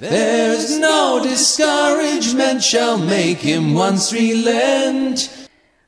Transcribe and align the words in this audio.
There's 0.00 0.78
no 0.78 1.20
discouragement 1.22 2.62
shall 2.62 2.98
make 2.98 3.38
him 3.40 3.74
once 3.74 4.16
relent. 4.16 5.30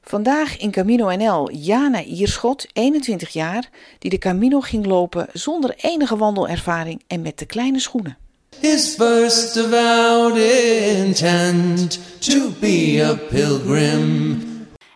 Vandaag 0.02 0.56
in 0.58 0.70
Camino 0.70 1.16
NL 1.16 1.50
Jana 1.52 2.02
Ierschot, 2.02 2.66
21 2.72 3.30
jaar, 3.30 3.68
die 3.98 4.10
de 4.10 4.18
Camino 4.18 4.60
ging 4.60 4.86
lopen 4.86 5.26
zonder 5.32 5.74
enige 5.76 6.16
wandelervaring 6.16 7.02
en 7.06 7.22
met 7.22 7.38
de 7.38 7.46
kleine 7.46 7.78
schoenen. 7.78 8.16
His 8.60 8.94
first 8.94 9.56
avowed 9.56 10.36
intent 10.36 12.00
to 12.18 12.50
be 12.60 13.00
a 13.04 13.14
pilgrim. 13.14 14.42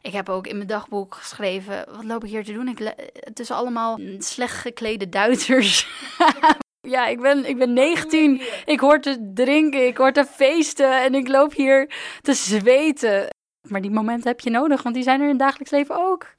Ik 0.02 0.12
heb 0.12 0.28
ook 0.28 0.46
in 0.46 0.56
mijn 0.56 0.68
dagboek 0.68 1.14
geschreven, 1.14 1.84
wat 1.94 2.04
loop 2.04 2.24
ik 2.24 2.30
hier 2.30 2.44
te 2.44 2.52
doen? 2.52 2.68
Ik, 2.68 2.94
tussen 3.34 3.56
allemaal 3.56 3.98
slecht 4.18 4.56
geklede 4.56 5.08
Duitsers. 5.08 5.86
ja, 6.86 7.06
ik 7.06 7.20
ben, 7.20 7.48
ik 7.48 7.58
ben 7.58 7.72
19. 7.72 8.40
Ik 8.64 8.80
hoor 8.80 9.00
te 9.00 9.30
drinken, 9.34 9.86
ik 9.86 9.96
hoor 9.96 10.12
te 10.12 10.24
feesten 10.24 11.02
en 11.02 11.14
ik 11.14 11.28
loop 11.28 11.52
hier 11.52 11.90
te 12.20 12.34
zweten. 12.34 13.28
Maar 13.68 13.80
die 13.80 13.90
momenten 13.90 14.28
heb 14.28 14.40
je 14.40 14.50
nodig, 14.50 14.82
want 14.82 14.94
die 14.94 15.04
zijn 15.04 15.18
er 15.18 15.24
in 15.24 15.30
het 15.30 15.38
dagelijks 15.38 15.70
leven 15.70 15.96
ook. 15.96 16.34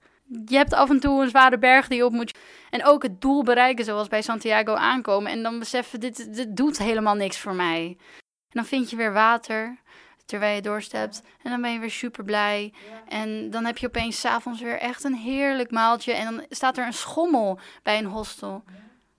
Je 0.46 0.56
hebt 0.56 0.74
af 0.74 0.90
en 0.90 1.00
toe 1.00 1.22
een 1.22 1.30
zware 1.30 1.58
berg 1.58 1.88
die 1.88 1.98
je 1.98 2.06
op 2.06 2.12
moet. 2.12 2.38
En 2.70 2.86
ook 2.86 3.04
het 3.04 3.22
doel 3.22 3.44
bereiken, 3.44 3.86
zoals 3.86 4.08
bij 4.08 4.22
Santiago 4.22 4.74
aankomen. 4.74 5.32
En 5.32 5.44
dan 5.44 5.60
beseffen, 5.60 6.00
dit, 6.00 6.36
dit 6.36 6.56
doet 6.56 6.78
helemaal 6.78 7.16
niks 7.16 7.38
voor 7.38 7.56
mij. 7.56 7.86
En 7.88 8.64
dan 8.64 8.66
vind 8.66 8.90
je 8.90 8.96
weer 8.96 9.14
water, 9.14 9.78
terwijl 10.26 10.56
je 10.56 10.62
doorstept. 10.62 11.22
En 11.44 11.52
dan 11.52 11.62
ben 11.62 11.72
je 11.72 11.80
weer 11.80 11.92
super 11.92 12.24
blij. 12.24 12.74
En 13.08 13.50
dan 13.50 13.66
heb 13.66 13.78
je 13.78 13.88
opeens 13.88 14.20
s'avonds 14.20 14.62
weer 14.62 14.80
echt 14.80 15.04
een 15.04 15.16
heerlijk 15.16 15.72
maaltje. 15.72 16.14
En 16.14 16.36
dan 16.36 16.46
staat 16.50 16.78
er 16.78 16.86
een 16.86 16.94
schommel 16.94 17.60
bij 17.84 17.98
een 17.98 18.06
hostel. 18.06 18.64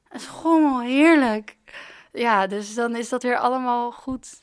Een 0.08 0.20
schommel, 0.20 0.80
heerlijk. 0.80 1.56
Ja, 2.12 2.46
dus 2.46 2.74
dan 2.74 2.96
is 2.96 3.08
dat 3.08 3.22
weer 3.22 3.36
allemaal 3.36 3.92
goed. 3.92 4.42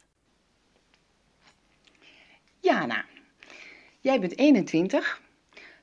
Jana, 2.59 3.05
jij 3.99 4.20
bent 4.20 4.37
21. 4.37 5.21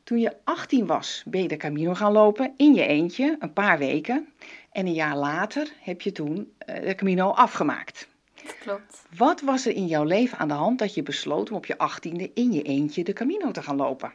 Toen 0.05 0.19
je 0.19 0.37
18 0.45 0.87
was, 0.87 1.23
ben 1.27 1.43
je 1.43 1.49
de 1.49 1.57
Camino 1.57 1.95
gaan 1.95 2.13
lopen 2.13 2.55
in 2.57 2.75
je 2.75 2.87
eentje, 2.87 3.37
een 3.39 3.53
paar 3.53 3.79
weken. 3.79 4.33
En 4.73 4.87
een 4.87 4.93
jaar 4.93 5.17
later 5.17 5.73
heb 5.81 6.01
je 6.01 6.13
toen 6.13 6.53
eh, 6.59 6.83
de 6.83 6.95
Camino 6.95 7.31
afgemaakt. 7.31 8.09
Dat 8.45 8.59
klopt. 8.59 9.05
Wat 9.17 9.41
was 9.41 9.67
er 9.67 9.75
in 9.75 9.87
jouw 9.87 10.05
leven 10.05 10.39
aan 10.39 10.49
de 10.49 10.55
hand 10.55 10.79
dat 10.79 10.95
je 10.95 11.03
besloot 11.03 11.51
om 11.51 11.57
op 11.57 11.67
je 11.67 11.75
18e 11.75 12.33
in 12.35 12.53
je 12.53 12.63
eentje 12.63 13.05
de 13.05 13.13
Camino 13.13 13.51
te 13.51 13.63
gaan 13.63 13.77
lopen? 13.77 14.13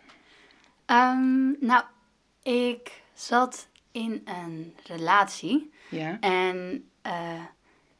Ehm, 0.85 1.51
nou, 1.59 1.83
ik 2.43 3.01
zat 3.13 3.67
in 3.97 4.21
een 4.25 4.75
relatie. 4.83 5.71
Ja, 5.89 6.17
En 6.19 6.89
eh, 7.01 7.41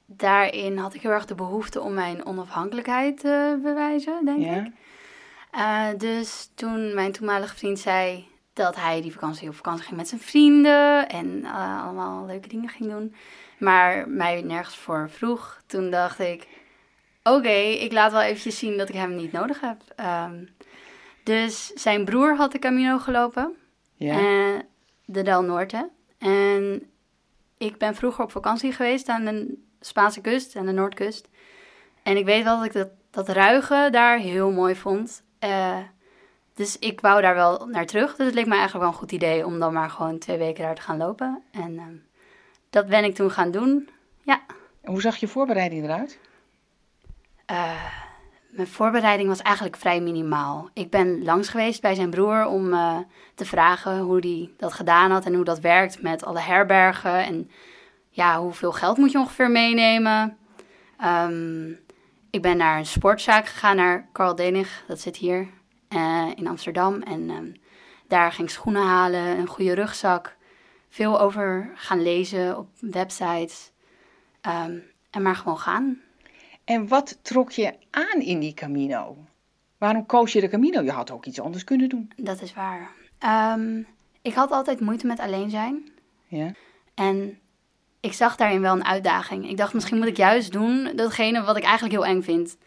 daarin 0.06 0.78
had 0.78 0.94
ik 0.94 1.02
heel 1.02 1.12
erg 1.12 1.26
de 1.26 1.36
behoefte 1.36 1.82
om 1.82 1.94
mijn 1.94 2.26
onafhankelijkheid 2.26 3.20
te 3.20 3.60
bewijzen, 3.64 4.26
denk 4.26 4.46
ik. 4.46 4.74
Eh, 5.52 5.88
dus 5.98 6.50
toen 6.56 6.94
mijn 6.94 7.12
toenmalige 7.12 7.56
vriend 7.56 7.80
zei 7.80 8.28
dat 8.54 8.76
hij 8.76 9.02
die 9.02 9.14
vakantie 9.14 9.50
op 9.50 9.56
vakantie 9.56 9.86
ging 9.86 9.98
met 9.98 10.08
zijn 10.08 10.22
vrienden 10.22 11.10
en 11.10 11.44
eh, 11.44 11.84
allemaal 11.84 12.26
leuke 12.26 12.48
dingen 12.48 12.70
ging 12.70 12.90
doen, 12.90 13.16
maar 13.60 14.10
mij 14.10 14.42
nergens 14.42 14.78
voor 14.78 15.10
vroeg, 15.10 15.62
toen 15.66 15.90
dacht 15.90 16.20
ik: 16.20 16.48
oké, 17.24 17.58
ik 17.58 17.92
laat 17.92 18.12
wel 18.12 18.22
eventjes 18.22 18.58
zien 18.58 18.78
dat 18.78 18.90
ik 18.90 18.96
hem 18.96 19.16
niet 19.16 19.32
nodig 19.32 19.62
heb. 19.62 19.82
Ehm, 19.96 20.46
dus 21.24 21.68
zijn 21.68 22.06
broer 22.06 22.36
had 22.36 22.52
de 22.52 22.60
Camino 22.60 22.98
gelopen, 22.98 23.54
ja. 23.96 24.18
De 25.08 25.22
Del 25.22 25.42
Norte. 25.42 25.90
En 26.18 26.92
ik 27.58 27.78
ben 27.78 27.96
vroeger 27.96 28.24
op 28.24 28.32
vakantie 28.32 28.72
geweest 28.72 29.08
aan 29.08 29.26
de 29.26 29.58
Spaanse 29.80 30.22
kust 30.22 30.56
en 30.56 30.66
de 30.66 30.72
Noordkust. 30.72 31.28
En 32.04 32.18
ik 32.18 32.26
weet 32.26 32.44
wel 32.44 32.58
dat 32.58 32.66
ik 32.66 32.74
dat, 32.74 32.90
dat 33.12 33.30
ruigen 33.30 33.92
daar 33.92 34.18
heel 34.18 34.52
mooi 34.52 34.76
vond. 34.76 35.24
Eh, 35.40 35.78
dus 36.54 36.80
ik 36.80 37.02
wou 37.02 37.22
daar 37.22 37.36
wel 37.36 37.68
naar 37.68 37.86
terug. 37.86 38.16
Dus 38.16 38.26
het 38.26 38.36
leek 38.36 38.46
me 38.46 38.56
eigenlijk 38.56 38.84
wel 38.84 38.94
een 38.94 39.00
goed 39.00 39.12
idee 39.12 39.46
om 39.46 39.60
dan 39.60 39.74
maar 39.74 39.90
gewoon 39.90 40.18
twee 40.20 40.38
weken 40.38 40.64
daar 40.64 40.76
te 40.76 40.82
gaan 40.82 40.98
lopen. 40.98 41.44
En 41.52 41.78
ehm, 41.78 41.96
dat 42.70 42.88
ben 42.88 43.04
ik 43.04 43.16
toen 43.16 43.32
gaan 43.32 43.52
doen. 43.52 43.90
Ja, 44.24 44.42
Hoe 44.84 45.02
zag 45.02 45.16
je 45.18 45.28
voorbereiding 45.28 45.84
eruit? 45.84 46.20
Eh, 47.46 48.07
mijn 48.58 48.70
voorbereiding 48.70 49.30
was 49.30 49.42
eigenlijk 49.42 49.78
vrij 49.78 50.02
minimaal. 50.02 50.70
Ik 50.74 50.90
ben 50.90 51.24
langs 51.24 51.50
geweest 51.50 51.82
bij 51.82 51.96
zijn 51.96 52.10
broer 52.10 52.46
om 52.46 52.74
eh, 52.74 52.98
te 53.36 53.46
vragen 53.46 54.00
hoe 54.00 54.20
hij 54.20 54.50
dat 54.58 54.74
gedaan 54.74 55.12
had 55.12 55.26
en 55.26 55.34
hoe 55.34 55.44
dat 55.44 55.60
werkt 55.60 56.02
met 56.02 56.26
alle 56.26 56.40
herbergen 56.40 57.26
en 57.26 57.50
ja, 58.10 58.40
hoeveel 58.40 58.72
geld 58.72 58.98
moet 58.98 59.12
je 59.12 59.18
ongeveer 59.18 59.52
meenemen. 59.52 60.38
Ehm, 60.98 61.70
ik 62.30 62.42
ben 62.42 62.58
naar 62.58 62.78
een 62.78 62.86
sportzaak 62.86 63.48
gegaan, 63.48 63.76
naar 63.76 64.10
Carl 64.14 64.36
Denig, 64.36 64.84
dat 64.88 65.00
zit 65.00 65.18
hier 65.18 65.48
eh, 65.88 66.28
in 66.36 66.48
Amsterdam. 66.48 67.02
En 67.02 67.30
ehm, 67.30 67.52
daar 68.08 68.32
ging 68.32 68.50
schoenen 68.50 68.84
halen, 68.84 69.40
een 69.40 69.48
goede 69.48 69.74
rugzak, 69.74 70.36
veel 70.90 71.20
over 71.20 71.72
gaan 71.76 72.02
lezen 72.02 72.58
op 72.58 72.68
websites. 72.80 73.72
Ehm, 74.42 74.78
en 75.10 75.22
maar 75.22 75.36
gewoon 75.36 75.60
gaan. 75.60 76.02
En 76.68 76.88
wat 76.88 77.20
trok 77.22 77.52
je 77.52 77.74
aan 77.90 78.22
in 78.22 78.40
die 78.40 78.54
Camino? 78.54 79.18
Waarom 79.78 80.06
koos 80.06 80.34
je 80.34 80.42
de 80.42 80.48
Camino? 80.48 80.82
Je 80.82 80.92
had 80.92 81.12
ook 81.12 81.26
iets 81.26 81.40
anders 81.40 81.64
kunnen 81.64 81.90
doen. 81.90 82.12
Dat 82.16 82.42
is 82.42 82.54
waar. 82.54 82.92
Ehm, 83.20 83.82
ik 84.22 84.34
had 84.34 84.52
altijd 84.52 84.80
moeite 84.80 85.08
met 85.08 85.20
alleen 85.20 85.50
zijn. 85.50 85.90
Ja, 86.28 86.52
En 86.96 87.40
ik 88.00 88.14
zag 88.14 88.36
daarin 88.36 88.62
wel 88.62 88.74
een 88.76 88.86
uitdaging. 88.86 89.50
Ik 89.50 89.58
dacht, 89.58 89.74
misschien 89.74 89.98
moet 89.98 90.08
ik 90.08 90.18
juist 90.18 90.52
doen 90.52 90.92
datgene 90.96 91.44
wat 91.44 91.58
ik 91.58 91.64
eigenlijk 91.64 91.94
heel 91.94 92.06
eng 92.06 92.22
vind. 92.22 92.58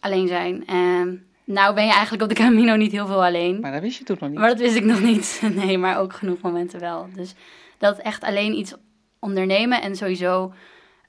Alleen 0.00 0.28
zijn. 0.28 0.66
En 0.66 1.26
nou 1.44 1.74
ben 1.74 1.84
je 1.84 1.92
eigenlijk 1.92 2.22
op 2.22 2.28
de 2.28 2.34
Camino 2.34 2.76
niet 2.76 2.92
heel 2.92 3.06
veel 3.06 3.24
alleen. 3.24 3.60
maar 3.60 3.72
dat 3.72 3.80
wist 3.80 3.98
je 3.98 4.04
toen 4.04 4.16
nog 4.20 4.28
niet. 4.28 4.38
Maar 4.38 4.48
dat 4.48 4.58
wist 4.58 4.76
ik 4.76 4.84
nog 4.84 5.00
niet. 5.00 5.42
Nee, 5.64 5.78
maar 5.78 5.98
ook 5.98 6.12
genoeg 6.12 6.40
momenten 6.40 6.80
wel. 6.80 7.08
Dus 7.14 7.34
dat 7.78 7.98
echt 7.98 8.22
alleen 8.22 8.58
iets 8.58 8.74
ondernemen 9.18 9.82
en 9.82 9.96
sowieso 9.96 10.52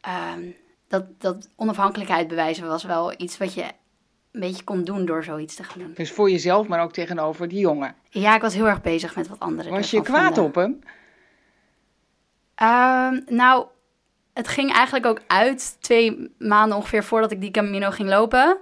ehm, 0.02 0.42
dat, 0.90 1.04
dat 1.18 1.50
onafhankelijkheid 1.56 2.28
bewijzen 2.28 2.68
was 2.68 2.84
wel 2.84 3.14
iets 3.18 3.38
wat 3.38 3.54
je 3.54 3.64
een 4.32 4.40
beetje 4.40 4.64
kon 4.64 4.84
doen 4.84 5.06
door 5.06 5.24
zoiets 5.24 5.56
te 5.56 5.64
gaan 5.64 5.80
doen. 5.82 5.94
Dus 5.94 6.12
voor 6.12 6.30
jezelf, 6.30 6.68
maar 6.68 6.82
ook 6.82 6.94
tegenover 6.94 7.48
die 7.48 7.60
jongen. 7.60 7.96
Ja, 8.10 8.36
ik 8.36 8.42
was 8.42 8.54
heel 8.54 8.68
erg 8.68 8.82
bezig 8.82 9.16
met 9.16 9.28
wat 9.28 9.40
anderen 9.40 9.72
Was 9.72 9.92
je 9.92 10.02
kwaad 10.02 10.24
vonden. 10.24 10.44
op 10.44 10.56
hem? 10.56 10.80
Ehm, 12.56 13.36
nou, 13.36 13.66
het 14.34 14.48
ging 14.48 14.74
eigenlijk 14.74 15.06
ook 15.06 15.22
uit 15.28 15.78
twee 15.80 16.32
maanden 16.38 16.78
ongeveer 16.78 17.04
voordat 17.04 17.32
ik 17.32 17.42
die 17.42 17.52
Camino 17.52 17.90
ging 17.90 18.10
lopen. 18.10 18.58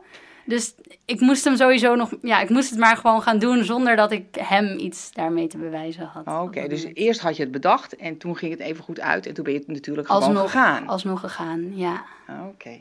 Dus 0.47 0.75
ik 1.05 1.19
moest 1.19 1.43
hem 1.43 1.55
sowieso 1.55 1.95
nog, 1.95 2.11
ja, 2.21 2.39
ik 2.39 2.49
moest 2.49 2.69
het 2.69 2.79
maar 2.79 2.97
gewoon 2.97 3.21
gaan 3.21 3.39
doen 3.39 3.63
zonder 3.63 3.95
dat 3.95 4.11
ik 4.11 4.35
hem 4.35 4.79
iets 4.79 5.11
daarmee 5.11 5.47
te 5.47 5.57
bewijzen 5.57 6.05
had. 6.05 6.27
Oké, 6.27 6.39
op 6.39 6.53
dat 6.53 6.69
dus 6.69 6.85
eerst 6.93 7.19
had 7.19 7.35
je 7.35 7.43
het 7.43 7.51
bedacht 7.51 7.95
en 7.95 8.17
toen 8.17 8.37
ging 8.37 8.51
het 8.51 8.61
even 8.61 8.83
goed 8.83 8.99
uit 8.99 9.25
en 9.25 9.33
toen 9.33 9.43
ben 9.43 9.53
je 9.53 9.59
het 9.59 9.67
natuurlijk 9.67 10.07
gewoon 10.07 10.21
alsnog 10.21 10.51
gegaan. 10.51 10.87
Alsnog 10.87 11.19
gegaan, 11.19 11.77
ja. 11.77 12.05
Oké. 12.47 12.79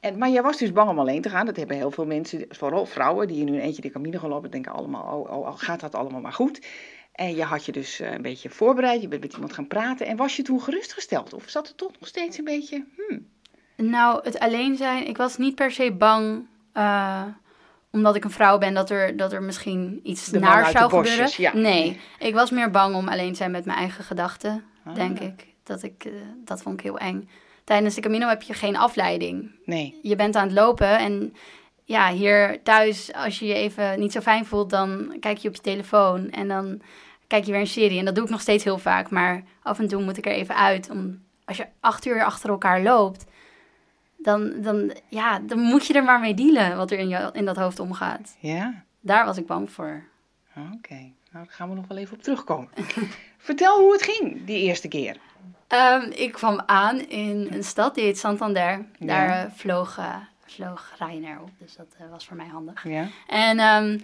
En, 0.00 0.18
maar 0.18 0.30
jij 0.30 0.42
was 0.42 0.58
dus 0.58 0.72
bang 0.72 0.90
om 0.90 0.98
alleen 0.98 1.22
te 1.22 1.30
gaan. 1.30 1.46
Dat 1.46 1.56
hebben 1.56 1.76
heel 1.76 1.90
veel 1.90 2.06
mensen, 2.06 2.44
vooral 2.48 2.86
vrouwen, 2.86 3.28
die 3.28 3.40
in 3.40 3.52
hun 3.52 3.62
eentje 3.62 3.82
de 3.82 3.90
Camino 3.90 4.18
gaan 4.18 4.28
lopen, 4.28 4.50
denken 4.50 4.72
allemaal, 4.72 5.18
oh, 5.18 5.30
oh, 5.30 5.46
oh, 5.46 5.52
gaat 5.56 5.80
dat 5.80 5.94
allemaal 5.94 6.20
maar 6.20 6.32
goed? 6.32 6.66
En 7.12 7.34
je 7.34 7.42
had 7.42 7.64
je 7.64 7.72
dus 7.72 8.00
eh, 8.00 8.12
een 8.12 8.22
beetje 8.22 8.50
voorbereid, 8.50 9.02
je 9.02 9.08
bent 9.08 9.22
met 9.22 9.32
iemand 9.32 9.52
gaan 9.52 9.66
praten. 9.66 10.06
En 10.06 10.16
was 10.16 10.36
je 10.36 10.42
toen 10.42 10.60
gerustgesteld? 10.60 11.32
Of 11.32 11.48
zat 11.48 11.68
er 11.68 11.74
toch 11.74 11.92
nog 12.00 12.08
steeds 12.08 12.38
een 12.38 12.44
beetje, 12.44 12.84
hmm, 12.96 13.26
Nou, 13.76 14.20
het 14.22 14.38
alleen 14.38 14.76
zijn, 14.76 15.08
ik 15.08 15.16
was 15.16 15.36
niet 15.36 15.54
per 15.54 15.70
se 15.70 15.92
bang, 15.92 16.46
eh, 16.72 17.22
omdat 17.90 18.16
ik 18.16 18.24
een 18.24 18.30
vrouw 18.30 18.58
ben, 18.58 18.74
dat 18.74 18.90
er, 18.90 19.16
dat 19.16 19.32
er 19.32 19.42
misschien 19.42 20.00
iets 20.02 20.24
De 20.26 20.38
de 20.38 20.68
zou 20.72 20.90
bosjes, 20.90 21.34
gebeuren. 21.34 21.60
ja. 21.62 21.68
Nee, 21.70 22.00
ik 22.18 22.34
was 22.34 22.50
meer 22.50 22.70
bang 22.70 22.94
om 22.94 23.08
alleen 23.08 23.30
te 23.30 23.36
zijn 23.36 23.50
met 23.50 23.64
mijn 23.64 23.78
eigen 23.78 24.04
gedachten, 24.04 24.64
Ah. 24.84 24.94
denk 24.94 25.18
ik. 25.20 25.46
Dat, 25.64 25.82
ik 25.82 26.04
eh, 26.04 26.12
dat 26.44 26.62
vond 26.62 26.78
ik 26.78 26.84
heel 26.84 26.98
eng. 26.98 27.28
Tijdens 27.64 27.94
de 27.94 28.00
Camino 28.00 28.28
heb 28.28 28.42
je 28.42 28.54
geen 28.54 28.76
afleiding. 28.76 29.50
nee. 29.64 29.98
Je 30.02 30.16
bent 30.16 30.36
aan 30.36 30.46
het 30.46 30.52
lopen 30.56 30.98
en 30.98 31.34
ja, 31.84 32.12
hier 32.12 32.62
thuis, 32.62 33.12
als 33.12 33.38
je 33.38 33.46
je 33.46 33.54
even 33.54 34.00
niet 34.00 34.12
zo 34.12 34.20
fijn 34.20 34.46
voelt, 34.46 34.70
dan 34.70 35.16
kijk 35.20 35.38
je 35.38 35.48
op 35.48 35.54
je 35.54 35.60
telefoon 35.60 36.30
en 36.30 36.48
dan 36.48 36.80
kijk 37.26 37.44
je 37.44 37.52
weer 37.52 37.60
een 37.60 37.66
serie. 37.66 37.98
En 37.98 38.04
dat 38.04 38.14
doe 38.14 38.24
ik 38.24 38.30
nog 38.30 38.40
steeds 38.40 38.64
heel 38.64 38.78
vaak, 38.78 39.10
maar 39.10 39.42
af 39.62 39.78
en 39.78 39.88
toe 39.88 40.02
moet 40.02 40.16
ik 40.16 40.26
er 40.26 40.32
even 40.32 40.56
uit. 40.56 40.90
Om, 40.90 41.22
als 41.44 41.56
je 41.56 41.66
acht 41.80 42.06
uur 42.06 42.24
achter 42.24 42.50
elkaar 42.50 42.82
loopt, 42.82 43.24
dan, 44.22 44.52
dan, 44.62 44.94
ja, 45.08 45.38
dan 45.38 45.58
moet 45.58 45.86
je 45.86 45.94
er 45.94 46.04
maar 46.04 46.20
mee 46.20 46.34
dealen 46.34 46.76
wat 46.76 46.90
er 46.90 46.98
in, 46.98 47.08
je, 47.08 47.30
in 47.32 47.44
dat 47.44 47.56
hoofd 47.56 47.78
omgaat. 47.80 48.36
Ja, 48.40 48.82
Daar 49.00 49.24
was 49.24 49.36
ik 49.36 49.46
bang 49.46 49.70
voor. 49.72 50.02
oké. 50.56 50.94
Nou, 51.32 51.44
daar 51.44 51.46
gaan 51.48 51.68
we 51.68 51.74
nog 51.74 51.86
wel 51.88 51.98
even 51.98 52.16
op 52.16 52.22
terugkomen. 52.22 52.68
Vertel 53.38 53.80
hoe 53.80 53.92
het 53.92 54.02
ging 54.02 54.44
die 54.44 54.58
eerste 54.62 54.88
keer. 54.88 55.16
Ehm, 55.66 56.10
ik 56.10 56.32
kwam 56.32 56.62
aan 56.66 57.00
in 57.08 57.48
een 57.50 57.64
stad, 57.64 57.94
die 57.94 58.04
heet 58.04 58.18
Santander. 58.18 58.84
Daar 58.98 59.28
eh, 59.44 59.50
vloog, 59.54 59.98
eh, 59.98 60.16
vloog 60.46 60.92
Ryanair 60.98 61.40
op, 61.40 61.50
dus 61.58 61.76
dat 61.76 61.86
eh, 61.98 62.10
was 62.10 62.26
voor 62.26 62.36
mij 62.36 62.46
handig. 62.46 62.84
Ja, 62.88 63.06
En 63.26 63.58
ehm, 63.58 63.98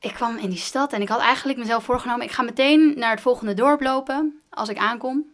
ik 0.00 0.12
kwam 0.12 0.36
in 0.36 0.48
die 0.48 0.58
stad 0.58 0.92
en 0.92 1.02
ik 1.02 1.08
had 1.08 1.20
eigenlijk 1.20 1.58
mezelf 1.58 1.84
voorgenomen... 1.84 2.26
ik 2.26 2.32
ga 2.32 2.42
meteen 2.42 2.98
naar 2.98 3.10
het 3.10 3.20
volgende 3.20 3.54
dorp 3.54 3.80
lopen 3.80 4.40
als 4.50 4.68
ik 4.68 4.76
aankom. 4.78 5.24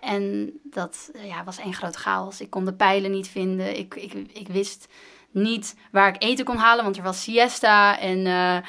En 0.00 0.52
dat 0.62 1.10
eh, 1.14 1.26
ja, 1.26 1.44
was 1.44 1.58
één 1.58 1.74
groot 1.74 1.96
chaos. 1.96 2.40
Ik 2.40 2.50
kon 2.50 2.64
de 2.64 2.72
pijlen 2.72 3.10
niet 3.10 3.28
vinden. 3.28 3.78
Ik, 3.78 3.94
ik, 3.94 4.12
ik 4.32 4.48
wist 4.48 4.88
niet 5.30 5.76
waar 5.90 6.08
ik 6.08 6.22
eten 6.22 6.44
kon 6.44 6.56
halen, 6.56 6.84
want 6.84 6.96
er 6.96 7.02
was 7.02 7.22
siesta 7.22 7.98
en 7.98 8.26
eh, 8.26 8.56
eh, 8.56 8.62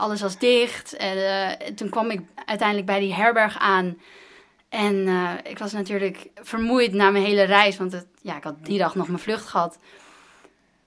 alles 0.00 0.20
was 0.20 0.38
dicht. 0.38 0.96
En 0.96 1.74
toen 1.74 1.88
kwam 1.88 2.10
ik 2.10 2.20
uiteindelijk 2.44 2.86
bij 2.86 3.00
die 3.00 3.14
herberg 3.14 3.58
aan. 3.58 3.98
En 4.68 5.08
ik 5.44 5.58
was 5.58 5.72
natuurlijk 5.72 6.30
vermoeid 6.34 6.92
na 6.92 7.10
mijn 7.10 7.24
hele 7.24 7.42
reis, 7.42 7.76
want 7.76 7.92
het, 7.92 8.06
ja, 8.22 8.36
ik 8.36 8.44
had 8.44 8.64
die 8.64 8.78
dag 8.78 8.94
nog 8.94 9.06
mijn 9.06 9.18
vlucht 9.18 9.46
gehad. 9.46 9.78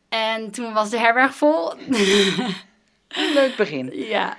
En 0.09 0.51
toen 0.51 0.73
was 0.73 0.89
de 0.89 0.99
herberg 0.99 1.35
vol. 1.35 1.73
Leuk 3.33 3.55
begin. 3.57 3.91
Ja, 3.93 4.37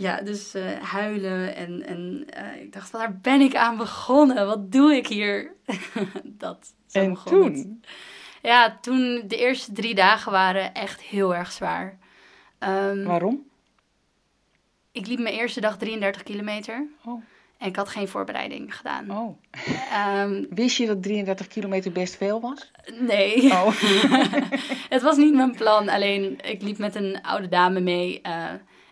ja 0.00 0.20
dus 0.22 0.54
eh, 0.54 0.78
huilen 0.82 1.54
en, 1.56 1.86
en 1.86 2.24
eh, 2.28 2.60
ik 2.62 2.72
dacht, 2.72 2.90
waar 2.90 3.18
ben 3.22 3.40
ik 3.40 3.54
aan 3.56 3.76
begonnen? 3.76 4.46
Wat 4.46 4.72
doe 4.72 4.94
ik 4.96 5.06
hier? 5.06 5.52
dat, 6.24 6.72
zo 6.86 6.98
En 6.98 7.08
begon 7.12 7.44
het. 7.44 7.54
toen? 7.54 7.84
Ja, 8.42 8.78
toen 8.80 9.22
de 9.26 9.36
eerste 9.36 9.72
drie 9.72 9.94
dagen 9.94 10.32
waren 10.32 10.74
echt 10.74 11.00
heel 11.02 11.34
erg 11.34 11.52
zwaar. 11.52 11.98
Ehm, 12.58 13.02
Waarom? 13.04 13.46
ik 14.92 15.06
liep 15.06 15.18
mijn 15.18 15.34
eerste 15.34 15.60
dag 15.60 15.76
33 15.78 16.22
kilometer 16.22 16.86
Oh. 17.04 17.22
en 17.58 17.68
ik 17.68 17.76
had 17.76 17.88
geen 17.88 18.08
voorbereiding 18.08 18.76
gedaan. 18.76 19.10
oh. 19.10 19.38
Ehm, 19.92 20.44
Wist 20.50 20.76
je 20.76 20.86
dat 20.86 21.02
33 21.02 21.46
kilometer 21.46 21.92
best 21.92 22.16
veel 22.16 22.40
was? 22.40 22.70
nee, 23.00 23.50
Oh. 23.52 23.66
het 24.94 25.02
was 25.02 25.16
niet 25.16 25.34
mijn 25.34 25.54
plan. 25.56 25.88
Alleen 25.88 26.38
ik 26.44 26.62
liep 26.62 26.78
met 26.78 26.94
een 26.94 27.22
oude 27.22 27.48
dame 27.48 27.80
mee 27.80 28.20
eh, 28.20 28.44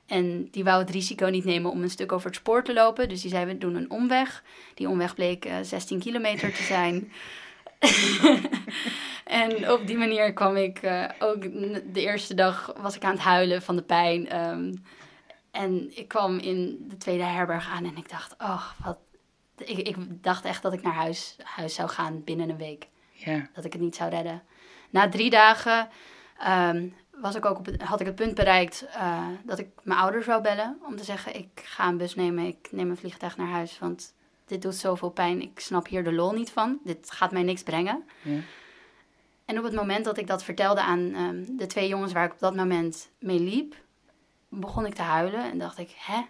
en 0.07 0.49
die 0.51 0.65
wou 0.65 0.79
het 0.81 0.91
risico 0.91 1.27
niet 1.27 1.45
nemen 1.45 1.71
om 1.71 1.83
een 1.83 1.91
stuk 1.91 2.13
over 2.13 2.27
het 2.27 2.37
spoor 2.39 2.65
te 2.65 2.73
lopen. 2.73 3.09
Dus 3.09 3.21
die 3.21 3.31
zei, 3.31 3.45
we 3.47 3.59
doen 3.59 3.75
een 3.75 3.91
omweg. 3.91 4.43
Die 4.75 4.89
omweg 4.89 5.15
bleek 5.15 5.45
eh, 5.45 5.57
16 5.63 5.99
kilometer 6.01 6.53
te 6.53 6.63
zijn. 6.63 7.13
en 9.25 9.71
op 9.73 9.87
die 9.87 9.97
manier 9.97 10.33
kwam 10.33 10.57
ik 10.57 10.79
eh, 10.79 11.05
ook 11.19 11.43
de 11.93 12.01
eerste 12.01 12.35
dag 12.35 12.73
was 12.81 12.97
ik 12.97 13.05
aan 13.05 13.11
het 13.13 13.21
huilen 13.21 13.63
van 13.63 13.77
de 13.77 13.83
pijn. 13.83 14.29
ehm, 14.29 14.75
en 15.51 15.97
ik 15.99 16.09
kwam 16.09 16.39
in 16.39 16.85
de 16.89 16.97
tweede 16.97 17.23
herberg 17.23 17.69
aan 17.71 17.85
en 17.85 17.97
ik 17.97 18.09
dacht, 18.11 18.35
oh, 18.39 18.71
wat. 18.85 18.99
Ik, 19.59 19.79
ik 19.89 19.97
dacht 20.23 20.45
echt 20.45 20.63
dat 20.63 20.73
ik 20.73 20.83
naar 20.83 20.95
huis, 20.95 21.37
huis 21.43 21.75
zou 21.75 21.89
gaan 21.89 22.25
binnen 22.25 22.49
een 22.49 22.57
week 22.57 22.89
Ja. 23.13 23.49
dat 23.53 23.65
ik 23.65 23.73
het 23.73 23.83
niet 23.83 23.97
zou 23.97 24.11
redden. 24.11 24.43
Na 24.91 25.09
drie 25.09 25.31
dagen 25.31 25.89
ehm, 26.39 26.89
was 27.21 27.35
ik 27.35 27.45
ook 27.45 27.59
op 27.59 27.67
het, 27.67 27.83
had 27.83 28.01
ik 28.01 28.07
het 28.07 28.15
punt 28.15 28.35
bereikt 28.35 28.87
eh, 28.93 29.27
dat 29.45 29.59
ik 29.59 29.69
mijn 29.83 29.99
ouders 29.99 30.25
zou 30.25 30.43
bellen. 30.43 30.79
Om 30.87 30.97
te 30.97 31.05
zeggen, 31.05 31.37
ik 31.37 31.49
ga 31.55 31.89
een 31.89 31.97
bus 31.97 32.15
nemen, 32.15 32.47
ik 32.47 32.69
neem 32.71 32.91
een 32.91 32.97
vliegtuig 32.97 33.37
naar 33.37 33.49
huis. 33.49 33.79
Want 33.79 34.15
dit 34.47 34.63
doet 34.63 34.75
zoveel 34.75 35.11
pijn, 35.11 35.43
ik 35.43 35.61
snap 35.61 35.89
hier 35.89 36.05
de 36.05 36.13
lol 36.13 36.33
niet 36.33 36.51
van. 36.51 36.79
Dit 36.85 37.11
gaat 37.11 37.33
mij 37.33 37.43
niks 37.43 37.63
brengen. 37.63 38.05
Ja. 38.23 38.41
En 39.45 39.59
op 39.59 39.65
het 39.65 39.75
moment 39.75 40.05
dat 40.05 40.19
ik 40.19 40.27
dat 40.27 40.43
vertelde 40.43 40.81
aan 40.81 41.15
ehm, 41.15 41.57
de 41.57 41.67
twee 41.67 41.89
jongens 41.89 42.13
waar 42.13 42.25
ik 42.25 42.33
op 42.33 42.39
dat 42.39 42.55
moment 42.55 43.09
mee 43.19 43.41
liep... 43.41 43.75
begon 44.49 44.87
ik 44.87 44.95
te 44.95 45.03
huilen 45.03 45.51
en 45.51 45.59
dacht 45.59 45.79
ik, 45.79 45.95
hè? 45.97 46.21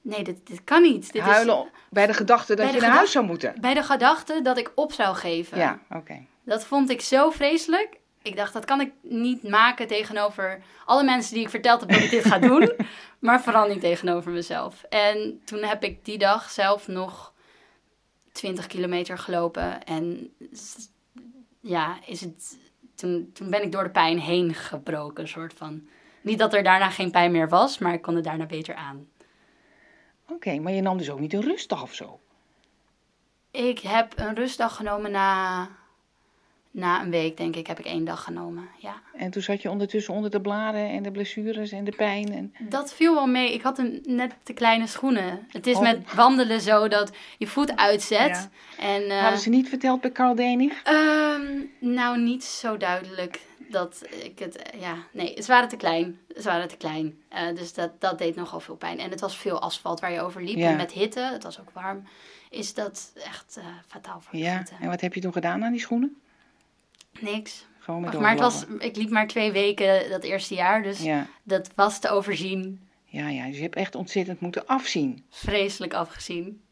Nee, 0.00 0.24
dit, 0.24 0.46
dit 0.46 0.64
kan 0.64 0.82
niet. 0.82 1.12
Dit 1.12 1.22
Huilen 1.22 1.68
bij 1.90 2.06
de 2.06 2.14
gedachte 2.14 2.54
dat 2.54 2.72
je 2.72 2.80
naar 2.80 2.90
huis 2.90 3.12
zou 3.12 3.24
moeten. 3.24 3.54
Bij 3.60 3.74
de 3.74 3.82
gedachte 3.82 4.42
dat 4.42 4.58
ik 4.58 4.72
op 4.74 4.92
zou 4.92 5.16
geven. 5.16 5.58
Ja, 5.58 5.78
oké. 5.90 6.24
Dat 6.42 6.64
vond 6.64 6.90
ik 6.90 7.00
zo 7.00 7.30
vreselijk. 7.30 7.98
Ik 8.24 8.36
dacht, 8.36 8.52
dat 8.52 8.64
kan 8.64 8.80
ik 8.80 8.92
niet 9.02 9.42
maken 9.42 9.86
tegenover 9.86 10.62
alle 10.84 11.04
mensen 11.04 11.34
die 11.34 11.42
ik 11.42 11.50
verteld 11.50 11.80
heb 11.80 11.88
dat 11.88 12.02
ik 12.02 12.10
dit 12.10 12.24
ga 12.24 12.38
doen. 12.38 12.72
maar 13.18 13.42
vooral 13.42 13.68
niet 13.68 13.80
tegenover 13.80 14.32
mezelf. 14.32 14.82
En 14.82 15.40
toen 15.44 15.62
heb 15.62 15.84
ik 15.84 16.04
die 16.04 16.18
dag 16.18 16.50
zelf 16.50 16.88
nog 16.88 17.32
20 18.32 18.66
kilometer 18.66 19.18
gelopen. 19.18 19.84
En 19.84 20.34
ja, 21.60 21.98
is 22.06 22.20
het, 22.20 22.58
toen, 22.94 23.30
toen 23.32 23.50
ben 23.50 23.62
ik 23.62 23.72
door 23.72 23.84
de 23.84 23.90
pijn 23.90 24.18
heen 24.18 24.54
gebroken, 24.54 25.28
soort 25.28 25.54
van. 25.56 25.88
Niet 26.20 26.38
dat 26.38 26.54
er 26.54 26.62
daarna 26.62 26.90
geen 26.90 27.10
pijn 27.10 27.32
meer 27.32 27.48
was, 27.48 27.78
maar 27.78 27.92
ik 27.92 28.02
kon 28.02 28.14
het 28.14 28.24
daarna 28.24 28.46
beter 28.46 28.74
aan. 28.74 29.08
Oké, 30.28 30.58
maar 30.58 30.72
je 30.72 30.82
nam 30.82 30.98
dus 30.98 31.10
ook 31.10 31.20
niet 31.20 31.32
een 31.32 31.42
rustdag 31.42 31.82
of 31.82 31.94
zo? 31.94 32.20
Ik 33.50 33.78
heb 33.78 34.12
een 34.16 34.34
rustdag 34.34 34.76
genomen 34.76 35.10
na, 35.10 35.68
na 36.74 37.02
een 37.02 37.10
week, 37.10 37.36
denk 37.36 37.56
ik, 37.56 37.66
heb 37.66 37.78
ik 37.78 37.84
één 37.84 38.04
dag 38.04 38.22
genomen. 38.24 38.68
Ja. 38.78 38.94
En 39.14 39.30
toen 39.30 39.42
zat 39.42 39.62
je 39.62 39.70
ondertussen 39.70 40.14
onder 40.14 40.30
de 40.30 40.40
bladen 40.40 40.88
en 40.88 41.02
de 41.02 41.10
blessures 41.10 41.72
en 41.72 41.84
de 41.84 41.92
pijn. 41.96 42.32
En... 42.32 42.54
Dat 42.68 42.94
viel 42.94 43.14
wel 43.14 43.26
mee. 43.26 43.52
Ik 43.54 43.62
had 43.62 43.78
een, 43.78 44.00
net 44.06 44.32
te 44.42 44.52
kleine 44.52 44.86
schoenen. 44.86 45.46
Het 45.48 45.66
is 45.66 45.76
Oh. 45.76 45.82
met 45.82 46.14
wandelen 46.14 46.60
zo 46.60 46.88
dat 46.88 47.12
je 47.38 47.46
voet 47.46 47.76
uitzet. 47.76 48.48
En, 48.78 49.02
eh, 49.10 49.20
Hadden 49.20 49.40
ze 49.40 49.48
niet 49.48 49.68
verteld 49.68 50.00
bij 50.00 50.12
Carl 50.12 50.34
Denig? 50.34 50.82
ehm, 50.82 51.42
nou, 51.80 52.18
niet 52.20 52.44
zo 52.44 52.76
duidelijk 52.76 53.40
dat 53.70 54.02
ik 54.24 54.38
het... 54.38 54.56
eh, 54.56 54.80
ja, 54.80 54.94
nee, 55.12 55.34
ze 55.42 55.46
waren 55.46 55.68
te 55.68 55.76
klein. 55.76 56.18
Ze 56.36 56.42
waren 56.42 56.68
te 56.68 56.76
klein. 56.76 57.18
Eh, 57.28 57.54
dus 57.54 57.74
dat, 57.74 58.00
dat 58.00 58.18
deed 58.18 58.34
nogal 58.36 58.60
veel 58.60 58.76
pijn. 58.76 58.98
En 58.98 59.10
het 59.10 59.20
was 59.20 59.36
veel 59.36 59.60
asfalt 59.60 60.00
waar 60.00 60.12
je 60.12 60.20
over 60.20 60.42
liep. 60.42 60.56
Ja. 60.56 60.68
En 60.70 60.76
met 60.76 60.92
hitte, 60.92 61.20
het 61.20 61.42
was 61.42 61.60
ook 61.60 61.70
warm, 61.72 62.02
is 62.50 62.74
dat 62.74 63.12
echt 63.24 63.60
fataal 63.86 64.20
voor 64.20 64.38
je 64.38 64.44
Ja. 64.44 64.56
voeten. 64.56 64.76
En 64.80 64.88
wat 64.88 65.00
heb 65.00 65.14
je 65.14 65.20
toen 65.20 65.32
gedaan 65.32 65.64
aan 65.64 65.72
die 65.72 65.80
schoenen? 65.80 66.16
Niks. 67.20 67.66
Gewoon 67.78 68.06
Of, 68.08 68.18
maar 68.18 68.30
het 68.30 68.40
was, 68.40 68.64
ik 68.78 68.96
liep 68.96 69.10
maar 69.10 69.26
twee 69.26 69.52
weken 69.52 70.10
dat 70.10 70.22
eerste 70.22 70.54
jaar. 70.54 70.82
Dus 70.82 71.02
Ja. 71.02 71.26
dat 71.42 71.70
was 71.74 71.98
te 71.98 72.08
overzien. 72.08 72.88
Ja, 73.04 73.28
ja, 73.28 73.46
dus 73.46 73.56
je 73.56 73.62
hebt 73.62 73.74
echt 73.76 73.94
ontzettend 73.94 74.40
moeten 74.40 74.66
afzien. 74.66 75.24
Vreselijk 75.30 75.94
afgezien. 75.94 76.62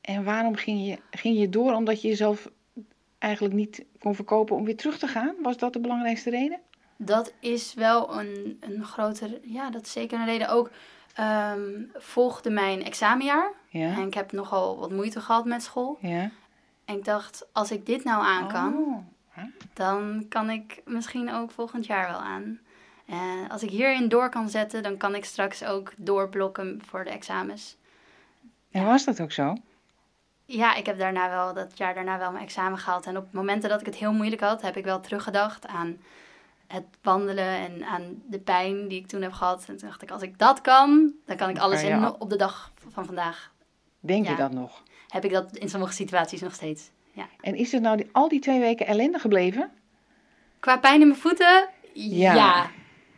En 0.00 0.24
waarom 0.24 0.54
ging 0.56 0.86
je, 0.86 0.98
ging 1.10 1.38
je 1.38 1.48
door? 1.48 1.72
Omdat 1.72 2.02
je 2.02 2.08
jezelf 2.08 2.48
eigenlijk 3.18 3.54
niet 3.54 3.84
kon 3.98 4.14
verkopen 4.14 4.56
om 4.56 4.64
weer 4.64 4.76
terug 4.76 4.98
te 4.98 5.06
gaan? 5.06 5.34
Was 5.42 5.56
dat 5.56 5.72
de 5.72 5.80
belangrijkste 5.80 6.30
reden? 6.30 6.60
Dat 6.96 7.32
is 7.40 7.74
wel 7.74 8.18
een, 8.18 8.56
een 8.60 8.84
grotere, 8.84 9.40
ja, 9.42 9.70
dat 9.70 9.82
is 9.82 9.92
zeker 9.92 10.18
een 10.18 10.24
reden. 10.26 10.48
Ook 10.48 10.70
ehm, 11.14 11.82
volgde 11.94 12.50
mijn 12.50 12.84
examenjaar. 12.84 13.52
En 13.72 13.80
Ja, 13.80 14.04
ik 14.06 14.14
heb 14.14 14.32
nogal 14.32 14.78
wat 14.78 14.90
moeite 14.90 15.20
gehad 15.20 15.44
met 15.44 15.62
school. 15.62 15.98
ja. 16.00 16.30
En 16.84 16.96
ik 16.96 17.04
dacht, 17.04 17.46
als 17.52 17.70
ik 17.70 17.86
dit 17.86 18.04
nou 18.04 18.24
aan 18.24 18.48
kan, 18.48 18.74
Oh. 18.74 18.96
Dan 19.72 20.26
kan 20.28 20.50
ik 20.50 20.80
misschien 20.84 21.32
ook 21.32 21.50
volgend 21.50 21.86
jaar 21.86 22.10
wel 22.10 22.20
aan. 22.20 22.60
En 23.06 23.48
als 23.48 23.62
ik 23.62 23.70
hierin 23.70 24.08
door 24.08 24.28
kan 24.28 24.48
zetten, 24.48 24.82
dan 24.82 24.96
kan 24.96 25.14
ik 25.14 25.24
straks 25.24 25.64
ook 25.64 25.92
doorblokken 25.96 26.80
voor 26.86 27.04
de 27.04 27.10
examens. 27.10 27.76
En 28.70 28.84
was 28.84 29.04
dat 29.04 29.20
ook 29.20 29.32
zo? 29.32 29.56
Ja, 30.44 30.74
ik 30.74 30.86
heb 30.86 30.98
daarna 30.98 31.28
wel, 31.30 31.54
dat 31.54 31.78
jaar 31.78 31.94
daarna 31.94 32.18
wel 32.18 32.30
mijn 32.32 32.44
examen 32.44 32.78
gehaald. 32.78 33.06
En 33.06 33.16
op 33.16 33.32
momenten 33.32 33.68
dat 33.70 33.80
ik 33.80 33.86
het 33.86 33.94
heel 33.96 34.12
moeilijk 34.12 34.40
had, 34.42 34.62
heb 34.62 34.76
ik 34.76 34.84
wel 34.84 35.00
teruggedacht 35.00 35.66
aan 35.66 35.96
het 36.66 36.84
wandelen 37.02 37.44
en 37.58 37.84
aan 37.84 38.22
de 38.26 38.38
pijn 38.38 38.88
die 38.88 38.98
ik 39.00 39.06
toen 39.06 39.22
heb 39.22 39.32
gehad. 39.32 39.64
En 39.68 39.76
toen 39.76 39.88
dacht 39.88 40.02
ik, 40.02 40.10
als 40.10 40.22
ik 40.22 40.38
dat 40.38 40.60
kan, 40.60 41.12
dan 41.26 41.36
kan 41.36 41.48
ik 41.48 41.58
alles 41.58 41.82
in, 41.82 42.20
op 42.20 42.30
de 42.30 42.36
dag 42.36 42.72
van 42.88 43.04
vandaag. 43.04 43.52
Denk 44.00 44.24
Ja. 44.24 44.30
je 44.30 44.36
dat 44.36 44.52
nog? 44.52 44.82
Heb 45.08 45.24
ik 45.24 45.32
dat 45.32 45.56
in 45.56 45.68
sommige 45.68 45.92
situaties 45.92 46.40
nog 46.40 46.54
steeds. 46.54 46.90
Ja. 47.12 47.28
En 47.40 47.54
is 47.54 47.72
het 47.72 47.82
nou 47.82 47.96
die, 47.96 48.08
al 48.12 48.28
die 48.28 48.40
twee 48.40 48.60
weken 48.60 48.86
ellende 48.86 49.18
gebleven? 49.18 49.70
Qua 50.60 50.78
pijn 50.78 51.00
in 51.00 51.06
mijn 51.08 51.20
voeten, 51.20 51.68
Ja. 51.92 52.34
ja. 52.34 52.70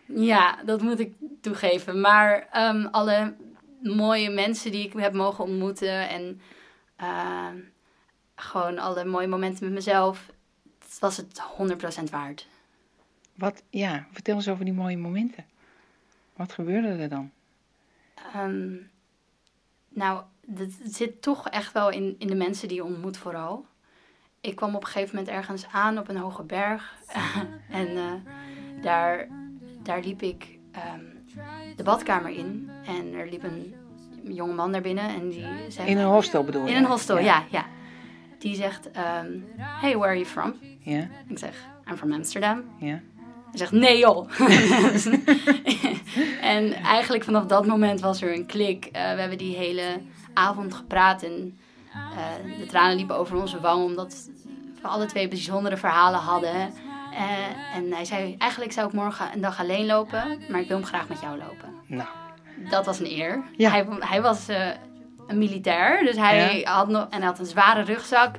Ja, 0.06 0.62
dat 0.64 0.82
moet 0.82 0.98
ik 0.98 1.14
toegeven. 1.40 2.00
Maar 2.00 2.48
ehm, 2.50 2.86
alle 2.86 3.34
mooie 3.82 4.30
mensen 4.30 4.70
die 4.70 4.84
ik 4.86 4.92
heb 4.92 5.12
mogen 5.12 5.44
ontmoeten 5.44 6.08
en 6.08 6.40
ehm, 6.96 7.56
gewoon 8.34 8.78
alle 8.78 9.04
mooie 9.04 9.26
momenten 9.26 9.64
met 9.64 9.72
mezelf, 9.74 10.30
het 10.78 10.98
was 10.98 11.16
het 11.16 11.42
100% 12.06 12.10
waard. 12.10 12.46
Wat, 13.34 13.62
ja, 13.70 14.06
vertel 14.10 14.34
eens 14.34 14.48
over 14.48 14.64
die 14.64 14.74
mooie 14.74 14.96
momenten. 14.98 15.46
Wat 16.36 16.52
gebeurde 16.52 16.88
er 17.02 17.08
dan? 17.08 17.30
Ehm, 18.34 18.74
nou, 19.88 20.22
het 20.54 20.80
zit 20.84 21.22
toch 21.22 21.48
echt 21.48 21.72
wel 21.72 21.90
in, 21.90 22.16
in 22.18 22.26
de 22.26 22.34
mensen 22.34 22.68
die 22.68 22.76
je 22.76 22.84
ontmoet 22.84 23.16
vooral. 23.16 23.66
Ik 24.42 24.56
kwam 24.56 24.74
op 24.74 24.80
een 24.80 24.86
gegeven 24.88 25.16
moment 25.16 25.34
ergens 25.34 25.66
aan 25.72 25.98
op 25.98 26.08
een 26.08 26.16
hoge 26.16 26.42
berg. 26.42 26.94
en 27.70 27.96
eh, 27.96 28.12
daar, 28.82 29.28
daar 29.82 30.00
liep 30.00 30.22
ik 30.22 30.58
ehm, 30.72 31.00
de 31.76 31.82
badkamer 31.82 32.30
in. 32.30 32.70
En 32.86 33.14
er 33.14 33.28
liep 33.30 33.42
een 33.42 33.74
jonge 34.24 34.54
man 34.54 34.70
naar 34.70 34.80
binnen 34.80 35.08
en 35.08 35.28
die 35.28 35.46
zei... 35.68 35.88
In 35.88 35.98
een 35.98 36.06
hostel 36.06 36.44
bedoel 36.44 36.64
je? 36.64 36.70
In 36.70 36.76
een 36.76 36.84
hostel, 36.84 37.18
ja, 37.18 37.44
ja. 37.50 37.64
Die 38.38 38.54
zegt, 38.54 38.90
ehm, 38.90 39.38
hey, 39.56 39.96
where 39.96 40.06
are 40.06 40.14
you 40.18 40.26
from? 40.26 40.54
Ja, 40.80 41.06
Ik 41.26 41.38
zeg, 41.38 41.66
I'm 41.90 41.96
from 41.96 42.12
Amsterdam. 42.12 42.62
ja. 42.78 43.00
Hij 43.50 43.58
zegt, 43.60 43.72
nee 43.72 43.98
joh. 43.98 44.30
en 46.54 46.72
eigenlijk 46.72 47.24
vanaf 47.24 47.46
dat 47.46 47.66
moment 47.66 48.00
was 48.00 48.22
er 48.22 48.34
een 48.34 48.46
klik. 48.46 48.84
Eh, 48.84 48.92
we 48.92 49.20
hebben 49.20 49.38
die 49.38 49.56
hele 49.56 50.00
avond 50.34 50.74
gepraat 50.74 51.22
en 51.22 51.58
eh, 51.94 52.58
de 52.58 52.66
tranen 52.66 52.96
liepen 52.96 53.16
over 53.16 53.40
onze 53.40 53.60
wang. 53.60 53.84
Omdat 53.84 54.28
we 54.82 54.88
alle 54.88 55.06
twee 55.06 55.28
bijzondere 55.28 55.76
verhalen 55.76 56.20
hadden. 56.20 56.54
Eh, 57.12 57.76
en 57.76 57.92
hij 57.92 58.04
zei, 58.04 58.34
eigenlijk 58.38 58.72
zou 58.72 58.86
ik 58.86 58.92
morgen 58.92 59.26
een 59.34 59.40
dag 59.40 59.60
alleen 59.60 59.86
lopen. 59.86 60.40
Maar 60.48 60.60
ik 60.60 60.68
wil 60.68 60.76
hem 60.76 60.86
graag 60.86 61.08
met 61.08 61.20
jou 61.20 61.38
lopen. 61.38 61.68
Nou, 61.86 62.08
Dat 62.70 62.86
was 62.86 62.98
een 63.00 63.10
eer. 63.10 63.42
Ja. 63.56 63.70
Hij, 63.70 63.86
hij 63.98 64.22
was 64.22 64.48
eh, 64.48 64.66
een 65.26 65.38
militair. 65.38 66.04
Dus 66.04 66.16
hij 66.16 66.60
had 66.64 66.88
nog, 66.88 67.06
en 67.10 67.18
hij 67.18 67.26
had 67.26 67.38
een 67.38 67.46
zware 67.46 67.82
rugzak. 67.82 68.34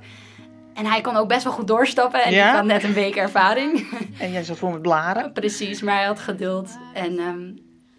En 0.73 0.85
hij 0.85 1.01
kon 1.01 1.15
ook 1.15 1.27
best 1.27 1.43
wel 1.43 1.53
goed 1.53 1.67
doorstappen. 1.67 2.23
En 2.23 2.31
Ja? 2.31 2.49
ik 2.49 2.55
had 2.55 2.65
net 2.65 2.83
een 2.83 2.93
week 2.93 3.15
ervaring. 3.15 3.87
En 4.19 4.31
jij 4.31 4.43
zat 4.43 4.57
vol 4.57 4.69
met 4.69 4.81
blaren. 4.81 5.33
Precies, 5.41 5.81
maar 5.81 5.95
hij 5.95 6.05
had 6.05 6.19
geduld. 6.19 6.77
En 6.93 7.17
ehm, 7.19 7.51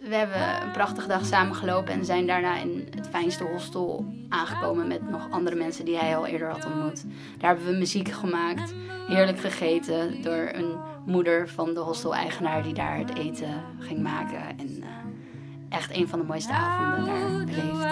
we 0.07 0.15
hebben 0.15 0.61
een 0.63 0.71
prachtige 0.71 1.07
dag 1.07 1.25
samen 1.25 1.55
gelopen 1.55 1.93
en 1.93 2.05
zijn 2.05 2.27
daarna 2.27 2.57
in 2.57 2.87
het 2.95 3.07
fijnste 3.07 3.43
hostel 3.43 4.05
aangekomen 4.29 4.87
met 4.87 5.09
nog 5.09 5.27
andere 5.29 5.55
mensen 5.55 5.85
die 5.85 5.97
hij 5.97 6.17
al 6.17 6.25
eerder 6.25 6.49
had 6.49 6.65
ontmoet. 6.65 7.05
Daar 7.37 7.49
hebben 7.49 7.71
we 7.71 7.77
muziek 7.77 8.09
gemaakt, 8.11 8.73
heerlijk 9.07 9.39
gegeten 9.39 10.21
door 10.21 10.49
een 10.53 10.77
moeder 11.05 11.49
van 11.49 11.73
de 11.73 11.79
hostel-eigenaar 11.79 12.63
die 12.63 12.73
daar 12.73 12.97
het 12.97 13.17
eten 13.17 13.63
ging 13.79 14.01
maken. 14.01 14.57
En 14.57 14.83
eh, 14.83 15.77
echt 15.77 15.95
een 15.95 16.07
van 16.07 16.19
de 16.19 16.25
mooiste 16.25 16.53
avonden 16.53 17.05
daar 17.05 17.45
beleefd. 17.45 17.83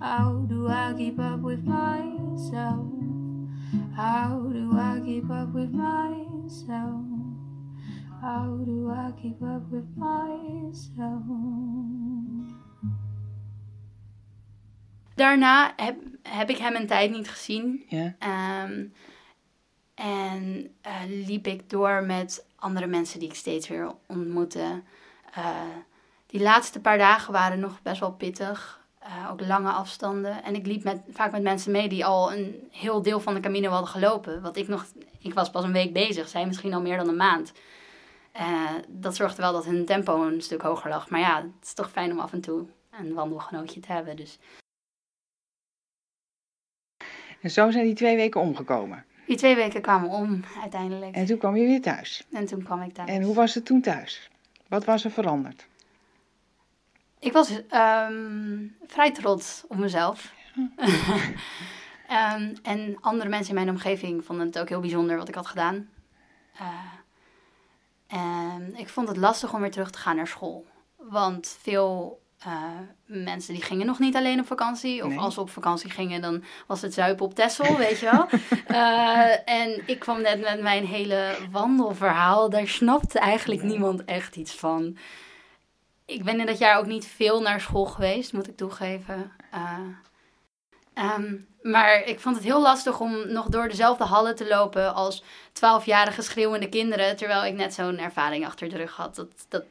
How 0.00 0.46
do 0.48 0.66
I 0.66 0.94
keep 0.96 1.18
up 1.18 1.42
with 1.42 1.62
myself? 1.62 2.86
How 3.94 4.48
do 4.50 4.72
I 4.72 5.00
keep 5.04 5.30
up 5.30 5.52
with 5.52 5.72
myself? 5.72 7.04
How 8.22 8.64
do 8.64 8.90
I 8.90 9.12
keep 9.20 9.42
up 9.42 9.70
with 9.70 9.96
myself? 9.96 11.22
Daarna 15.14 15.72
heb, 15.76 15.96
heb 16.22 16.50
ik 16.50 16.56
hem 16.56 16.74
een 16.74 16.86
tijd 16.86 17.10
niet 17.10 17.30
gezien. 17.30 17.84
Ja. 17.88 18.14
Ehm, 18.18 18.86
en 19.94 20.70
eh, 20.80 20.94
liep 21.26 21.46
ik 21.46 21.70
door 21.70 22.04
met 22.04 22.46
andere 22.56 22.86
mensen 22.86 23.18
die 23.18 23.28
ik 23.28 23.34
steeds 23.34 23.68
weer 23.68 23.94
ontmoette. 24.06 24.82
Eh, 25.34 25.60
die 26.26 26.42
laatste 26.42 26.80
paar 26.80 26.98
dagen 26.98 27.32
waren 27.32 27.60
nog 27.60 27.82
best 27.82 28.00
wel 28.00 28.12
pittig. 28.12 28.79
Eh, 29.10 29.30
ook 29.30 29.40
lange 29.46 29.70
afstanden. 29.70 30.44
En 30.44 30.54
ik 30.54 30.66
liep 30.66 30.84
met, 30.84 31.00
vaak 31.10 31.32
met 31.32 31.42
mensen 31.42 31.72
mee 31.72 31.88
die 31.88 32.04
al 32.04 32.32
een 32.32 32.68
heel 32.70 33.02
deel 33.02 33.20
van 33.20 33.34
de 33.34 33.40
Camino 33.40 33.70
hadden 33.70 33.88
gelopen. 33.90 34.42
Wat 34.42 34.56
ik 34.56 34.68
nog, 34.68 34.86
ik 35.18 35.34
was 35.34 35.50
pas 35.50 35.64
een 35.64 35.72
week 35.72 35.92
bezig, 35.92 36.28
zij 36.28 36.46
misschien 36.46 36.74
al 36.74 36.80
meer 36.80 36.96
dan 36.96 37.08
een 37.08 37.16
maand. 37.16 37.52
Eh, 38.32 38.70
dat 38.88 39.16
zorgde 39.16 39.42
wel 39.42 39.52
dat 39.52 39.64
hun 39.64 39.84
tempo 39.84 40.22
een 40.26 40.42
stuk 40.42 40.62
hoger 40.62 40.90
lag. 40.90 41.10
Maar 41.10 41.20
ja, 41.20 41.36
het 41.36 41.66
is 41.66 41.74
toch 41.74 41.90
fijn 41.90 42.12
om 42.12 42.18
af 42.20 42.32
en 42.32 42.40
toe 42.40 42.66
een 42.90 43.14
wandelgenootje 43.14 43.80
te 43.80 43.92
hebben. 43.92 44.16
Dus 44.16 44.38
En 47.40 47.50
zo 47.50 47.70
zijn 47.70 47.84
die 47.84 47.94
twee 47.94 48.16
weken 48.16 48.40
omgekomen. 48.40 49.04
die 49.26 49.36
twee 49.36 49.54
weken 49.54 49.80
kwamen 49.82 50.10
om 50.10 50.44
uiteindelijk. 50.60 51.14
En 51.14 51.26
toen 51.26 51.38
kwam 51.38 51.56
je 51.56 51.66
weer 51.66 51.82
thuis. 51.82 52.26
En 52.32 52.46
toen 52.46 52.62
kwam 52.62 52.82
ik 52.82 52.92
thuis. 52.94 53.08
En 53.10 53.22
hoe 53.22 53.34
was 53.34 53.54
het 53.54 53.64
toen 53.64 53.80
thuis? 53.80 54.30
Wat 54.68 54.84
was 54.84 55.04
er 55.04 55.10
veranderd? 55.10 55.66
Ik 57.20 57.32
was 57.32 57.50
ehm, 57.68 58.66
vrij 58.86 59.12
trots 59.12 59.64
op 59.68 59.76
mezelf. 59.76 60.32
Ehm, 62.08 62.54
en 62.62 62.96
andere 63.00 63.28
mensen 63.28 63.48
in 63.48 63.54
mijn 63.54 63.70
omgeving 63.76 64.24
vonden 64.24 64.46
het 64.46 64.58
ook 64.58 64.68
heel 64.68 64.80
bijzonder 64.80 65.16
wat 65.16 65.28
ik 65.28 65.34
had 65.34 65.46
gedaan. 65.46 65.88
En 68.06 68.72
ik 68.76 68.88
vond 68.88 69.08
het 69.08 69.16
lastig 69.16 69.54
om 69.54 69.60
weer 69.60 69.70
terug 69.70 69.90
te 69.90 69.98
gaan 69.98 70.16
naar 70.16 70.26
school. 70.26 70.66
Want 70.96 71.58
veel 71.62 72.20
eh, 72.38 72.62
mensen 73.04 73.54
die 73.54 73.62
gingen 73.62 73.86
nog 73.86 73.98
niet 73.98 74.16
alleen 74.16 74.40
op 74.40 74.46
vakantie. 74.46 75.02
Of 75.04 75.08
Nee. 75.08 75.18
als 75.18 75.34
ze 75.34 75.40
op 75.40 75.50
vakantie 75.50 75.90
gingen, 75.90 76.20
dan 76.20 76.44
was 76.66 76.82
het 76.82 76.94
zuipen 76.94 77.24
op 77.24 77.34
Texel, 77.34 77.76
weet 77.76 77.98
je 77.98 78.10
wel. 78.10 78.26
Eh, 78.66 79.48
en 79.48 79.82
ik 79.86 79.98
kwam 79.98 80.20
net 80.22 80.40
met 80.40 80.60
mijn 80.60 80.86
hele 80.86 81.36
wandelverhaal. 81.50 82.50
Daar 82.50 82.68
snapte 82.68 83.18
eigenlijk 83.18 83.62
niemand 83.62 84.04
echt 84.04 84.36
iets 84.36 84.54
van. 84.54 84.96
Ik 86.10 86.24
ben 86.24 86.40
in 86.40 86.46
dat 86.46 86.58
jaar 86.58 86.78
ook 86.78 86.86
niet 86.86 87.06
veel 87.06 87.40
naar 87.42 87.60
school 87.60 87.84
geweest, 87.84 88.32
moet 88.32 88.48
ik 88.48 88.56
toegeven. 88.56 89.32
Eh, 89.50 89.78
ehm, 90.94 91.34
maar 91.62 92.02
ik 92.04 92.20
vond 92.20 92.36
het 92.36 92.44
heel 92.44 92.62
lastig 92.62 93.00
om 93.00 93.32
nog 93.32 93.46
door 93.46 93.68
dezelfde 93.68 94.04
hallen 94.04 94.36
te 94.36 94.48
lopen 94.48 94.94
als 94.94 95.24
twaalfjarige 95.52 96.22
schreeuwende 96.22 96.68
kinderen. 96.68 97.16
Terwijl 97.16 97.44
ik 97.44 97.54
net 97.54 97.74
zo'n 97.74 97.98
ervaring 97.98 98.46
achter 98.46 98.68
de 98.68 98.76
rug 98.76 98.96
had. 98.96 99.14
Dat, 99.14 99.28
dat 99.48 99.64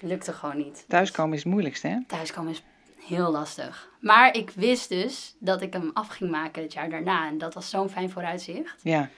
lukte 0.00 0.32
gewoon 0.32 0.56
niet. 0.56 0.84
Thuiskomen 0.88 1.32
is 1.36 1.42
het 1.42 1.52
moeilijkste, 1.52 1.88
hè? 1.88 1.98
Thuiskomen 2.06 2.52
is 2.52 2.62
heel 3.06 3.30
lastig. 3.30 3.88
Maar 4.00 4.34
ik 4.36 4.50
wist 4.50 4.88
dus 4.88 5.34
dat 5.38 5.62
ik 5.62 5.72
hem 5.72 5.90
af 5.94 6.08
ging 6.08 6.30
maken 6.30 6.62
het 6.62 6.72
jaar 6.72 6.90
daarna. 6.90 7.26
En 7.28 7.38
dat 7.38 7.54
was 7.54 7.70
zo'n 7.70 7.88
fijn 7.90 8.10
vooruitzicht 8.10 8.74
Ja. 8.82 9.08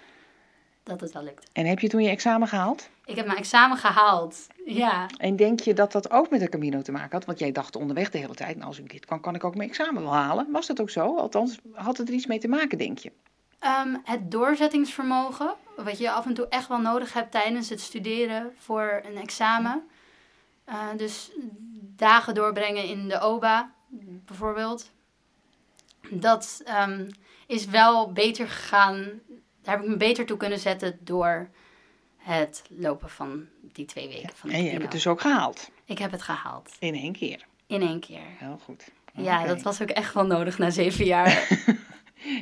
dat 0.83 1.01
het 1.01 1.13
wel 1.13 1.23
lukte. 1.23 1.47
En 1.53 1.67
heb 1.67 1.79
je 1.79 1.89
toen 1.89 2.03
je 2.03 2.09
examen 2.11 2.49
gehaald? 2.49 2.89
Ik 3.07 3.17
heb 3.17 3.27
mijn 3.27 3.39
examen 3.39 3.77
gehaald. 3.77 4.47
Ja. 4.65 5.07
En 5.17 5.37
denk 5.37 5.61
je 5.61 5.75
dat 5.75 5.93
dat 5.93 6.11
ook 6.11 6.31
met 6.31 6.41
de 6.41 6.49
Camino 6.49 6.83
te 6.83 6.93
maken 6.93 7.11
had? 7.11 7.25
Want 7.25 7.39
jij 7.39 7.53
dacht 7.53 7.77
onderweg 7.77 8.11
de 8.11 8.19
hele 8.19 8.35
tijd, 8.35 8.57
nou 8.57 8.69
als 8.69 8.79
ik 8.79 8.91
dit 8.91 9.07
kan, 9.07 9.21
kan 9.21 9.35
ik 9.35 9.45
ook 9.45 9.55
mijn 9.57 9.69
examen 9.69 10.03
wel 10.03 10.15
halen. 10.15 10.47
Was 10.51 10.67
dat 10.67 10.81
ook 10.81 10.91
zo? 10.91 11.17
Althans, 11.17 11.59
had 11.73 11.97
het 11.97 12.09
er 12.09 12.15
iets 12.15 12.27
mee 12.27 12.39
te 12.39 12.49
maken, 12.49 12.79
denk 12.79 12.99
je? 12.99 13.13
Ehm, 13.59 13.97
het 14.05 14.31
doorzettingsvermogen, 14.31 15.55
wat 15.77 15.99
je 15.99 16.11
af 16.11 16.27
en 16.27 16.35
toe 16.35 16.49
echt 16.49 16.69
wel 16.69 16.81
nodig 16.81 17.13
hebt 17.13 17.31
tijdens 17.31 17.69
het 17.69 17.81
studeren 17.81 18.53
voor 18.57 19.01
een 19.05 19.17
examen. 19.17 19.83
Eh, 20.65 20.89
dus 20.97 21.31
dagen 21.97 22.35
doorbrengen 22.35 22.85
in 22.85 23.09
de 23.09 23.21
OBA, 23.21 23.73
bijvoorbeeld. 24.27 24.91
Dat 26.11 26.63
ehm, 26.65 27.11
is 27.47 27.67
wel 27.67 28.13
beter 28.13 28.49
gegaan. 28.49 29.21
Daar 29.63 29.75
heb 29.75 29.85
ik 29.85 29.91
me 29.91 29.97
beter 29.97 30.27
toe 30.27 30.37
kunnen 30.37 30.59
zetten 30.59 30.99
door 31.01 31.51
het 32.27 32.63
lopen 32.69 33.11
van 33.11 33.47
die 33.73 33.85
twee 33.85 34.09
weken. 34.09 34.31
Van 34.35 34.49
de 34.49 34.57
En 34.57 34.65
je 34.65 34.71
hebt 34.71 34.83
het 34.83 34.93
dus 34.93 35.07
ook 35.07 35.21
gehaald. 35.21 35.71
Ik 35.85 35.99
heb 35.99 36.11
het 36.11 36.23
gehaald. 36.23 36.77
In 36.79 36.95
één 36.95 37.13
keer. 37.13 37.47
In 37.67 37.83
één 37.83 38.01
keer. 38.01 38.21
Heel 38.39 38.59
goed. 38.65 38.85
Ja, 39.13 39.47
dat 39.47 39.63
was 39.63 39.83
ook 39.83 39.91
echt 39.91 40.15
wel 40.15 40.27
nodig 40.27 40.59
na 40.59 40.71
zeven 40.71 41.05
jaar. 41.05 41.49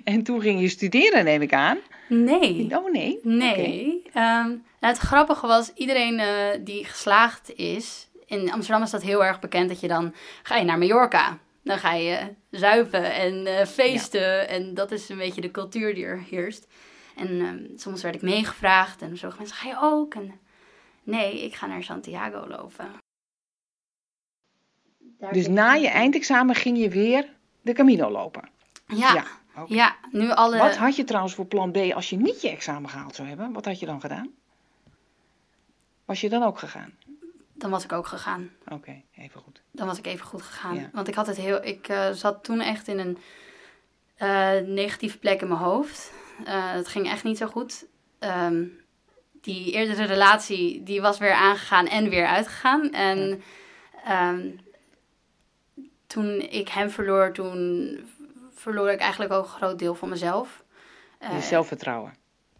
En 0.04 0.22
toen 0.22 0.40
ging 0.40 0.60
je 0.60 0.68
studeren, 0.68 1.24
neem 1.24 1.42
ik 1.42 1.52
aan. 1.52 1.78
Nee. 2.08 2.68
Oh 2.78 2.92
nee? 2.92 3.18
Nee. 3.22 4.02
Ehm, 4.12 4.48
nou, 4.48 4.58
het 4.80 4.98
grappige 4.98 5.46
was, 5.46 5.72
iedereen 5.74 6.18
eh, 6.18 6.28
die 6.60 6.84
geslaagd 6.84 7.54
is... 7.54 8.08
In 8.26 8.52
Amsterdam 8.52 8.82
is 8.82 8.90
dat 8.90 9.02
heel 9.02 9.24
erg 9.24 9.40
bekend 9.40 9.68
dat 9.68 9.80
je 9.80 9.88
dan... 9.88 10.14
Ga 10.42 10.56
je 10.56 10.64
naar 10.64 10.78
Mallorca. 10.78 11.38
Dan 11.62 11.78
ga 11.78 11.92
je 11.92 12.18
zuipen 12.50 13.12
en 13.12 13.46
eh, 13.46 13.66
feesten. 13.66 14.48
En 14.48 14.74
dat 14.74 14.90
is 14.90 15.08
een 15.08 15.18
beetje 15.18 15.40
de 15.40 15.50
cultuur 15.50 15.94
die 15.94 16.04
er 16.04 16.22
heerst. 16.30 16.66
En 17.16 17.40
ehm, 17.40 17.78
soms 17.78 18.02
werd 18.02 18.14
ik 18.14 18.22
meegevraagd. 18.22 19.02
En 19.02 19.18
sommige 19.18 19.40
mensen, 19.40 19.56
ga 19.56 19.68
je 19.68 19.76
ook? 19.80 20.14
En, 20.14 20.40
nee, 21.02 21.44
ik 21.44 21.54
ga 21.54 21.66
naar 21.66 21.82
Santiago 21.82 22.46
lopen. 22.48 22.92
Daar 24.98 25.32
Dus 25.32 25.48
na 25.48 25.72
je 25.72 25.88
eindexamen 25.88 26.54
ging 26.54 26.78
je 26.78 26.88
weer 26.88 27.28
de 27.62 27.72
Camino 27.72 28.10
lopen. 28.10 28.48
Ja, 28.86 29.14
Ja, 29.14 29.26
ja, 29.68 29.96
oké. 30.02 30.16
nu 30.16 30.30
alle... 30.30 30.58
Wat 30.58 30.76
had 30.76 30.96
je 30.96 31.04
trouwens 31.04 31.34
voor 31.34 31.46
plan 31.46 31.72
B 31.72 31.76
als 31.76 32.10
je 32.10 32.16
niet 32.16 32.40
je 32.40 32.50
examen 32.50 32.90
gehaald 32.90 33.14
zou 33.14 33.28
hebben? 33.28 33.52
Wat 33.52 33.64
had 33.64 33.80
je 33.80 33.86
dan 33.86 34.00
gedaan? 34.00 34.30
Was 36.04 36.20
je 36.20 36.28
dan 36.28 36.42
ook 36.42 36.58
gegaan? 36.58 36.94
Dan 37.52 37.70
was 37.70 37.84
ik 37.84 37.92
ook 37.92 38.06
gegaan. 38.06 38.50
Oké, 38.68 39.02
even 39.16 39.40
goed. 39.40 39.62
dan 39.70 39.86
was 39.86 39.98
ik 39.98 40.06
even 40.06 40.26
goed 40.26 40.42
gegaan. 40.42 40.74
Ja. 40.74 40.90
Want 40.92 41.08
ik 41.08 41.14
had 41.14 41.26
het 41.26 41.36
heel. 41.36 41.64
Ik 41.64 41.88
eh, 41.88 42.10
zat 42.10 42.44
toen 42.44 42.60
echt 42.60 42.88
in 42.88 42.98
een 42.98 43.18
eh, 44.14 44.60
negatieve 44.66 45.18
plek 45.18 45.40
in 45.40 45.48
mijn 45.48 45.60
hoofd. 45.60 46.12
Eh, 46.44 46.72
het 46.72 46.88
ging 46.88 47.10
echt 47.10 47.24
niet 47.24 47.38
zo 47.38 47.46
goed. 47.46 47.86
Ehm, 48.18 48.64
die 49.40 49.72
eerdere 49.72 50.04
relatie 50.04 50.82
die 50.82 51.00
was 51.00 51.18
weer 51.18 51.32
aangegaan 51.32 51.86
en 51.86 52.08
weer 52.08 52.26
uitgegaan. 52.26 52.90
En 52.90 53.42
ehm, 54.04 54.50
toen 56.06 56.40
ik 56.40 56.68
hem 56.68 56.90
verloor, 56.90 57.32
toen 57.32 57.98
verloor 58.54 58.90
ik 58.90 59.00
eigenlijk 59.00 59.32
ook 59.32 59.44
een 59.44 59.50
groot 59.50 59.78
deel 59.78 59.94
van 59.94 60.08
mezelf. 60.08 60.62
Je 61.20 61.40
zelfvertrouwen. 61.40 62.14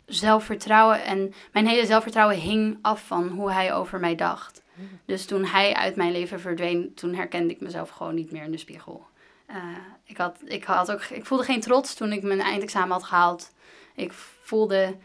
zelfvertrouwen. 0.06 1.04
En 1.04 1.34
mijn 1.52 1.66
hele 1.66 1.86
zelfvertrouwen 1.86 2.36
hing 2.36 2.78
af 2.82 3.06
van 3.06 3.28
hoe 3.28 3.52
hij 3.52 3.74
over 3.74 4.00
mij 4.00 4.14
dacht. 4.14 4.62
Dus 5.04 5.26
toen 5.26 5.44
hij 5.44 5.74
uit 5.74 5.96
mijn 5.96 6.12
leven 6.12 6.40
verdween, 6.40 6.94
toen 6.94 7.14
herkende 7.14 7.54
ik 7.54 7.60
mezelf 7.60 7.90
gewoon 7.90 8.14
niet 8.14 8.32
meer 8.32 8.42
in 8.42 8.50
de 8.50 8.58
spiegel. 8.58 9.06
Eh, 9.46 9.56
ik, 10.04 10.16
had, 10.16 10.36
ik, 10.44 10.64
had 10.64 10.92
ook, 10.92 11.02
ik 11.04 11.26
voelde 11.26 11.44
geen 11.44 11.60
trots 11.60 11.94
toen 11.94 12.12
ik 12.12 12.22
mijn 12.22 12.40
eindexamen 12.40 12.90
had 12.90 13.04
gehaald. 13.04 13.52
Ik 13.94 14.12
voelde 14.42 14.96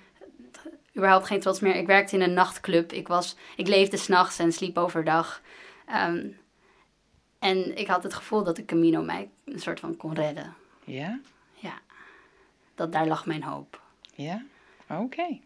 überhaupt 0.97 1.25
geen 1.27 1.39
trots 1.39 1.59
meer. 1.59 1.75
Ik 1.75 1.87
werkte 1.87 2.15
in 2.15 2.21
een 2.21 2.33
nachtclub. 2.33 2.91
Ik, 2.91 3.07
was, 3.07 3.35
ik 3.55 3.67
leefde 3.67 3.97
s'nachts 3.97 4.39
en 4.39 4.51
sliep 4.51 4.77
overdag. 4.77 5.41
Ehm, 5.85 6.27
en 7.39 7.77
ik 7.77 7.87
had 7.87 8.03
het 8.03 8.13
gevoel 8.13 8.43
dat 8.43 8.55
de 8.55 8.65
Camino 8.65 9.01
mij 9.01 9.29
een 9.45 9.59
soort 9.59 9.79
van 9.79 9.97
kon 9.97 10.13
redden. 10.13 10.53
Ja? 10.83 11.19
Ja, 11.53 11.73
dat 12.75 12.91
daar 12.91 13.07
lag 13.07 13.25
mijn 13.25 13.43
hoop. 13.43 13.81
Ja? 14.15 14.43
Oké. 14.89 15.39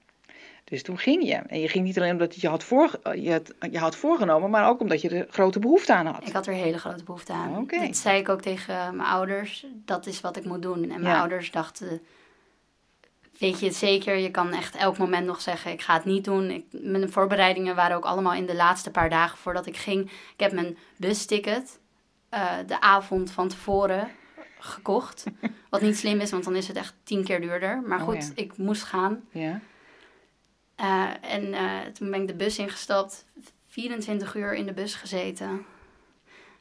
Dus 0.64 0.84
toen 0.84 0.98
ging 0.98 1.24
je. 1.28 1.34
En 1.36 1.60
je 1.60 1.68
ging 1.68 1.84
niet 1.86 1.98
alleen 1.98 2.12
omdat 2.12 2.42
je 2.42 2.48
had, 2.48 2.64
voor, 2.64 3.00
je, 3.16 3.32
had, 3.32 3.54
je 3.72 3.80
had 3.80 3.96
voorgenomen, 3.96 4.50
maar 4.50 4.68
ook 4.70 4.80
omdat 4.80 5.02
je 5.02 5.10
er 5.10 5.28
grote 5.30 5.60
behoefte 5.60 5.94
aan 5.94 6.06
had. 6.06 6.28
Ik 6.28 6.34
had 6.34 6.48
er 6.48 6.54
hele 6.54 6.78
grote 6.78 7.04
behoefte 7.04 7.34
aan. 7.34 7.58
Oké. 7.58 7.80
Dat 7.80 7.98
zei 7.98 8.20
ik 8.20 8.30
ook 8.30 8.42
tegen 8.42 8.96
mijn 8.96 9.10
ouders. 9.10 9.66
Dat 9.74 10.06
is 10.06 10.22
wat 10.22 10.38
ik 10.38 10.46
moet 10.46 10.62
doen. 10.62 10.82
En 10.82 10.88
mijn 10.88 11.04
Ja. 11.16 11.20
ouders 11.20 11.52
dachten... 11.52 12.02
weet 13.44 13.60
je 13.60 13.66
het 13.66 13.76
zeker. 13.76 14.16
Je 14.16 14.32
kan 14.32 14.54
echt 14.54 14.76
elk 14.76 14.98
moment 14.98 15.26
nog 15.26 15.42
zeggen, 15.42 15.72
ik 15.72 15.82
ga 15.82 15.94
het 15.94 16.06
niet 16.06 16.24
doen. 16.24 16.50
Ik, 16.50 16.66
mijn 16.72 17.12
voorbereidingen 17.12 17.76
waren 17.76 17.96
ook 17.96 18.06
allemaal 18.06 18.34
in 18.34 18.46
de 18.46 18.56
laatste 18.56 18.92
paar 18.92 19.10
dagen 19.10 19.38
voordat 19.38 19.66
ik 19.66 19.78
ging. 19.78 20.12
Ik 20.12 20.40
heb 20.40 20.52
mijn 20.52 20.78
busticket 20.98 21.80
eh, 22.30 22.58
de 22.68 22.82
avond 22.82 23.32
van 23.32 23.48
tevoren 23.48 24.12
gekocht. 24.60 25.24
Wat 25.70 25.82
niet 25.82 25.98
slim 25.98 26.20
is, 26.20 26.32
want 26.32 26.44
dan 26.44 26.56
is 26.56 26.68
het 26.68 26.78
echt 26.78 26.94
tien 27.04 27.24
keer 27.24 27.42
duurder. 27.42 27.82
Maar 27.82 28.00
Oh, 28.00 28.06
goed, 28.06 28.32
ja. 28.36 28.44
ik 28.44 28.58
moest 28.58 28.84
gaan. 28.84 29.24
Ja. 29.32 29.60
Eh, 30.76 31.10
en 31.22 31.54
eh, 31.54 31.80
toen 31.94 32.12
ben 32.12 32.22
ik 32.22 32.28
de 32.28 32.36
bus 32.36 32.58
ingestapt. 32.58 33.26
24 33.68 34.36
uur 34.36 34.54
in 34.54 34.66
de 34.66 34.74
bus 34.74 34.96
gezeten. 34.96 35.48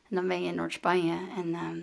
En 0.08 0.16
dan 0.16 0.28
ben 0.28 0.42
je 0.42 0.48
in 0.48 0.54
Noord-Spanje. 0.54 1.18
En 1.36 1.54
ehm, 1.54 1.78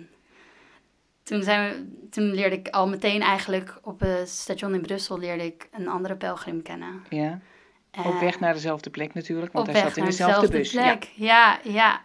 toen, 1.30 1.42
zijn 1.42 1.70
we, 1.70 2.08
toen 2.08 2.34
leerde 2.34 2.56
ik 2.56 2.68
al 2.68 2.88
meteen 2.88 3.22
eigenlijk 3.22 3.78
op 3.82 4.00
het 4.00 4.28
station 4.28 4.74
in 4.74 4.80
Brussel... 4.80 5.18
leerde 5.18 5.44
ik 5.44 5.68
een 5.72 5.88
andere 5.88 6.16
pelgrim 6.16 6.62
kennen. 6.62 7.02
ja. 7.08 7.38
Op 8.04 8.20
weg 8.20 8.40
naar 8.40 8.52
dezelfde 8.52 8.90
plek 8.90 9.14
natuurlijk, 9.14 9.52
want 9.52 9.66
hij 9.66 9.80
zat 9.80 9.96
in 9.96 10.04
dezelfde 10.04 10.48
bus. 10.48 10.70
Plek. 10.70 11.10
Ja, 11.14 11.58
ja. 11.64 12.00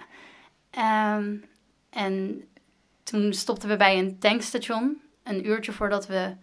Ehm, 0.70 1.36
en 1.89 2.44
toen 3.03 3.34
stopten 3.34 3.70
we 3.70 3.77
bij 3.77 4.00
een 4.00 4.20
tankstation. 4.20 5.01
Een 5.24 5.48
uurtje 5.48 5.72
voordat 5.72 6.08
we 6.08 6.36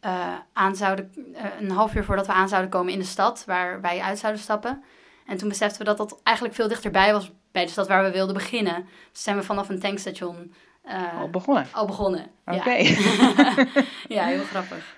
eh, 0.00 0.34
aan 0.52 0.76
zouden... 0.76 1.12
eh, 1.34 1.44
een 1.60 1.70
half 1.70 1.94
uur 1.94 2.04
voordat 2.04 2.26
we 2.26 2.32
aan 2.32 2.48
zouden 2.48 2.70
komen 2.70 2.92
in 2.92 2.98
de 2.98 3.04
stad... 3.04 3.44
waar 3.46 3.80
wij 3.80 4.00
uit 4.00 4.18
zouden 4.18 4.42
stappen. 4.42 4.82
En 5.26 5.36
toen 5.36 5.48
beseften 5.48 5.78
we 5.78 5.84
dat 5.84 5.96
dat 5.96 6.20
eigenlijk 6.22 6.56
veel 6.56 6.68
dichterbij 6.68 7.12
was... 7.12 7.32
bij 7.50 7.64
de 7.64 7.70
stad 7.70 7.88
waar 7.88 8.04
we 8.04 8.10
wilden 8.10 8.34
beginnen. 8.34 8.86
Dus 9.12 9.22
zijn 9.22 9.36
we 9.36 9.42
vanaf 9.42 9.68
een 9.68 9.80
tankstation... 9.80 10.54
eh, 10.82 11.18
Al 11.20 11.28
begonnen. 11.30 11.66
al 11.72 11.86
begonnen. 11.86 12.26
Ja. 12.46 12.54
Oké. 12.54 12.70
ja, 14.14 14.24
heel 14.24 14.42
grappig. 14.44 14.96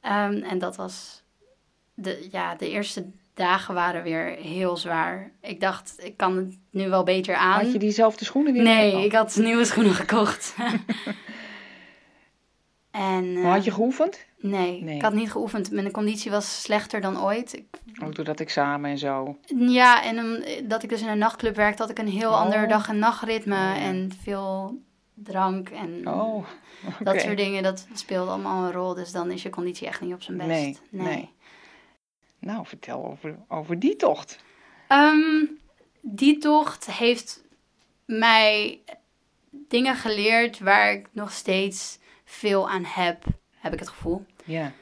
Ehm, 0.00 0.42
en 0.42 0.58
dat 0.58 0.76
was... 0.76 1.22
De, 1.94 2.28
ja, 2.30 2.54
de 2.54 2.70
eerste 2.70 3.10
dagen 3.34 3.74
waren 3.74 4.02
weer 4.02 4.26
heel 4.36 4.76
zwaar. 4.76 5.30
Ik 5.40 5.60
dacht, 5.60 5.94
ik 6.04 6.16
kan 6.16 6.36
het 6.36 6.58
nu 6.70 6.88
wel 6.88 7.02
beter 7.04 7.34
aan. 7.34 7.60
Had 7.62 7.72
je 7.72 7.78
diezelfde 7.78 8.24
schoenen 8.24 8.52
weer? 8.52 8.62
Nee, 8.62 9.04
ik 9.04 9.12
had 9.12 9.36
nieuwe 9.36 9.64
schoenen 9.64 9.94
gekocht. 9.94 10.54
en, 12.90 13.36
had 13.42 13.58
eh, 13.58 13.64
je 13.64 13.70
geoefend? 13.70 14.26
nee, 14.38 14.82
Nee. 14.82 14.94
ik 14.96 15.02
had 15.02 15.12
niet 15.14 15.30
geoefend. 15.30 15.70
Mijn 15.70 15.90
conditie 15.90 16.30
was 16.30 16.62
slechter 16.62 17.00
dan 17.00 17.22
ooit. 17.22 17.54
Ik- 17.56 17.78
Ook 18.04 18.14
door 18.14 18.24
dat 18.24 18.40
examen 18.40 18.90
en 18.90 18.98
zo. 18.98 19.36
ja, 19.58 20.02
en 20.04 20.18
omdat 20.18 20.82
ik 20.82 20.88
dus 20.88 21.02
in 21.02 21.08
een 21.08 21.18
nachtclub 21.18 21.56
werkte, 21.56 21.82
had 21.82 21.90
ik 21.90 21.98
een 21.98 22.08
heel 22.08 22.30
Oh. 22.30 22.40
ander 22.40 22.68
dag- 22.68 22.88
en 22.88 22.98
nachtritme. 22.98 23.54
Oh. 23.56 23.82
En 23.84 24.12
veel 24.22 24.78
drank 25.14 25.68
en 25.68 26.08
Oh, 26.08 26.46
dat 27.00 27.20
soort 27.20 27.36
dingen. 27.36 27.62
Dat 27.62 27.86
speelt 27.94 28.28
allemaal 28.28 28.64
een 28.64 28.72
rol. 28.72 28.94
Dus 28.94 29.12
dan 29.12 29.30
is 29.30 29.42
je 29.42 29.50
conditie 29.50 29.86
echt 29.86 30.00
niet 30.00 30.14
op 30.14 30.22
zijn 30.22 30.36
best. 30.36 30.48
Nee, 30.48 30.78
nee. 30.90 31.30
Nou, 32.38 32.66
vertel 32.66 33.06
over, 33.06 33.38
over 33.48 33.78
die 33.78 33.96
tocht. 33.96 34.38
Ehm, 34.88 35.44
die 36.00 36.38
tocht 36.38 36.90
heeft 36.90 37.44
mij 38.04 38.80
dingen 39.50 39.96
geleerd 39.96 40.58
waar 40.58 40.92
ik 40.92 41.08
nog 41.12 41.32
steeds 41.32 41.98
veel 42.24 42.68
aan 42.68 42.84
heb, 42.84 43.24
heb 43.50 43.72
ik 43.72 43.78
het 43.78 43.88
gevoel. 43.88 44.24
Ja. 44.44 44.72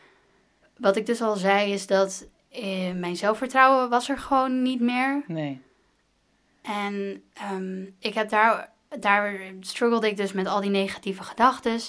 Wat 0.76 0.96
ik 0.96 1.06
dus 1.06 1.20
al 1.20 1.36
zei 1.36 1.72
is 1.72 1.86
dat 1.86 2.26
eh, 2.48 2.92
mijn 2.92 3.16
zelfvertrouwen 3.16 3.88
was 3.90 4.08
er 4.08 4.18
gewoon 4.18 4.62
niet 4.62 4.80
meer. 4.80 5.24
Nee. 5.26 5.60
En 6.62 7.22
ehm, 7.32 7.82
ik 7.98 8.14
heb 8.14 8.28
daar, 8.28 8.71
daar 9.00 9.40
struggelde 9.60 10.06
ik 10.06 10.16
dus 10.16 10.32
met 10.32 10.46
al 10.46 10.60
die 10.60 10.70
negatieve 10.70 11.22
gedachten. 11.22 11.80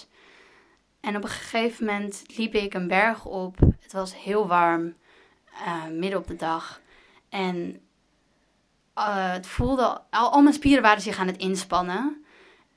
En 1.01 1.15
op 1.15 1.23
een 1.23 1.29
gegeven 1.29 1.85
moment 1.85 2.23
liep 2.35 2.53
ik 2.53 2.73
een 2.73 2.87
berg 2.87 3.25
op. 3.25 3.59
Het 3.79 3.93
was 3.93 4.23
heel 4.23 4.47
warm, 4.47 4.95
eh, 5.65 5.85
midden 5.85 6.19
op 6.19 6.27
de 6.27 6.35
dag. 6.35 6.81
En 7.29 7.81
eh, 8.93 9.31
het 9.31 9.47
voelde, 9.47 10.01
al, 10.09 10.31
al 10.31 10.41
mijn 10.41 10.55
spieren 10.55 10.83
waren 10.83 11.01
zich 11.01 11.19
aan 11.19 11.27
het 11.27 11.37
inspannen. 11.37 12.25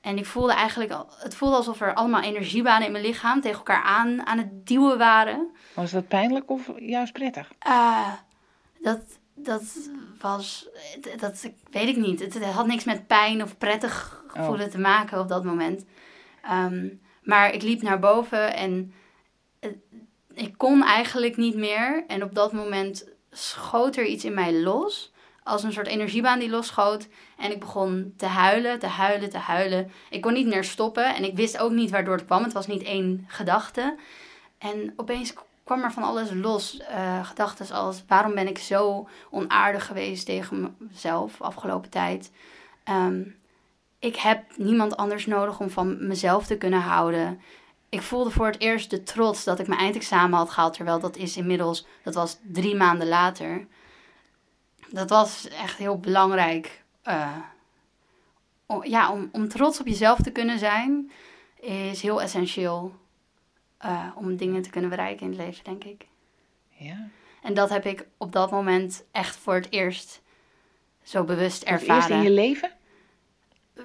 En 0.01 0.17
ik 0.17 0.25
voelde 0.25 0.53
eigenlijk, 0.53 0.93
het 1.17 1.35
voelde 1.35 1.55
alsof 1.55 1.81
er 1.81 1.93
allemaal 1.93 2.21
energiebanen 2.21 2.85
in 2.85 2.91
mijn 2.91 3.05
lichaam 3.05 3.41
tegen 3.41 3.57
elkaar 3.57 3.83
aan, 3.83 4.25
aan 4.25 4.37
het 4.37 4.67
duwen 4.67 4.97
waren. 4.97 5.51
Was 5.73 5.91
dat 5.91 6.07
pijnlijk 6.07 6.49
of 6.49 6.71
juist 6.77 7.13
prettig? 7.13 7.51
Ah, 7.59 8.13
dat, 8.79 8.99
dat 9.37 9.63
was, 10.21 10.67
dat 11.19 11.49
weet 11.71 11.87
ik 11.87 11.97
niet. 11.97 12.19
Het, 12.19 12.43
had 12.45 12.67
niks 12.67 12.83
met 12.83 13.07
pijn 13.07 13.43
of 13.43 13.57
prettig 13.57 14.23
gevoelen 14.27 14.69
te 14.69 14.79
maken 14.79 15.19
op 15.19 15.27
dat 15.27 15.43
moment. 15.43 15.85
Ehm, 16.43 16.87
maar 17.23 17.53
ik 17.53 17.61
liep 17.61 17.81
naar 17.81 17.99
boven 17.99 18.55
en 18.55 18.93
het- 19.59 19.77
ik 20.33 20.53
kon 20.57 20.83
eigenlijk 20.83 21.37
niet 21.37 21.55
meer. 21.55 22.03
En 22.07 22.23
op 22.23 22.35
dat 22.35 22.51
moment 22.53 23.09
schoot 23.31 23.95
er 23.95 24.05
iets 24.05 24.25
in 24.25 24.33
mij 24.33 24.53
los. 24.53 25.11
Als 25.43 25.63
een 25.63 25.73
soort 25.73 25.87
energiebaan 25.87 26.39
die 26.39 26.49
losschoot. 26.49 27.07
En 27.37 27.51
ik 27.51 27.59
begon 27.59 28.13
te 28.17 28.25
huilen, 28.25 28.79
te 28.79 28.87
huilen, 28.87 29.29
te 29.29 29.37
huilen. 29.37 29.91
Ik 30.09 30.21
kon 30.21 30.33
niet 30.33 30.47
meer 30.47 30.63
stoppen. 30.63 31.15
En 31.15 31.23
ik 31.23 31.35
wist 31.35 31.57
ook 31.57 31.71
niet 31.71 31.89
waardoor 31.91 32.15
het 32.15 32.25
kwam. 32.25 32.43
Het 32.43 32.53
was 32.53 32.67
niet 32.67 32.83
één 32.83 33.25
gedachte. 33.27 33.95
En 34.57 34.93
opeens 34.95 35.33
kwam 35.67 35.83
er 35.83 35.91
van 35.91 36.03
alles 36.03 36.29
los. 36.33 36.77
Eh 36.77 37.25
gedachten 37.25 37.75
als, 37.75 38.03
waarom 38.07 38.33
ben 38.33 38.47
ik 38.47 38.57
zo 38.57 39.07
onaardig 39.29 39.85
geweest 39.85 40.25
tegen 40.25 40.75
mezelf 40.79 41.41
afgelopen 41.41 41.89
tijd? 41.89 42.31
Ehm, 42.83 43.21
ik 43.99 44.15
heb 44.15 44.57
niemand 44.57 44.97
anders 44.97 45.25
nodig 45.25 45.59
om 45.59 45.69
van 45.69 46.07
mezelf 46.07 46.45
te 46.45 46.57
kunnen 46.57 46.81
houden. 46.81 47.41
Ik 47.89 48.01
voelde 48.01 48.29
voor 48.29 48.45
het 48.45 48.59
eerst 48.59 48.89
de 48.89 49.03
trots 49.03 49.43
dat 49.43 49.59
ik 49.59 49.67
mijn 49.67 49.79
eindexamen 49.79 50.37
had 50.37 50.49
gehaald. 50.49 50.73
Terwijl 50.73 50.99
dat 50.99 51.15
is 51.15 51.37
inmiddels, 51.37 51.85
dat 52.03 52.13
was 52.13 52.37
drie 52.43 52.75
maanden 52.75 53.07
later. 53.07 53.67
Dat 54.89 55.09
was 55.09 55.47
echt 55.47 55.77
heel 55.77 55.99
belangrijk. 55.99 56.83
eh, 57.03 57.37
ja, 58.81 59.11
om, 59.11 59.29
om 59.31 59.47
trots 59.47 59.79
op 59.79 59.87
jezelf 59.87 60.19
te 60.21 60.31
kunnen 60.31 60.59
zijn, 60.59 61.11
is 61.59 62.01
heel 62.01 62.21
essentieel. 62.21 62.95
Eh, 63.77 64.07
om 64.15 64.35
dingen 64.35 64.61
te 64.61 64.69
kunnen 64.69 64.89
bereiken 64.89 65.25
in 65.25 65.31
het 65.31 65.41
leven, 65.41 65.63
denk 65.63 65.83
ik. 65.83 66.05
Ja. 66.69 67.07
En 67.41 67.53
dat 67.53 67.69
heb 67.69 67.85
ik 67.85 68.05
op 68.17 68.31
dat 68.31 68.51
moment 68.51 69.03
echt 69.11 69.35
voor 69.35 69.53
het 69.53 69.67
eerst 69.71 70.21
zo 71.03 71.23
bewust 71.23 71.63
Voor 71.63 71.71
het 71.71 71.81
eerst 71.81 71.91
ervaren. 71.95 72.17
in 72.17 72.23
je 72.23 72.31
leven? 72.31 72.71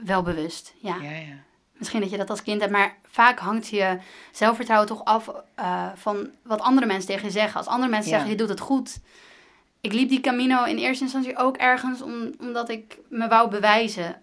Wel 0.04 0.22
bewust, 0.22 0.74
ja. 0.80 0.96
Ja, 0.96 1.10
ja. 1.10 1.34
Misschien 1.72 2.00
dat 2.00 2.10
je 2.10 2.16
dat 2.16 2.30
als 2.30 2.42
kind 2.42 2.60
hebt, 2.60 2.72
maar 2.72 2.96
vaak 3.08 3.38
hangt 3.38 3.68
je 3.68 3.98
zelfvertrouwen 4.32 4.88
toch 4.88 5.04
af 5.04 5.30
eh, 5.54 5.88
van 5.94 6.30
wat 6.42 6.60
andere 6.60 6.86
mensen 6.86 7.06
tegen 7.06 7.24
je 7.26 7.30
zeggen. 7.32 7.56
Als 7.58 7.66
andere 7.66 7.90
mensen 7.90 8.10
Ja. 8.10 8.16
zeggen, 8.16 8.30
je 8.36 8.40
doet 8.40 8.48
het 8.48 8.60
goed. 8.60 9.00
Ik 9.80 9.92
liep 9.92 10.08
die 10.08 10.20
Camino 10.20 10.64
in 10.64 10.76
eerste 10.76 11.02
instantie 11.04 11.36
ook 11.36 11.56
ergens 11.56 12.02
om, 12.02 12.32
omdat 12.40 12.68
ik 12.68 12.98
me 13.08 13.28
wou 13.28 13.50
bewijzen 13.50 14.22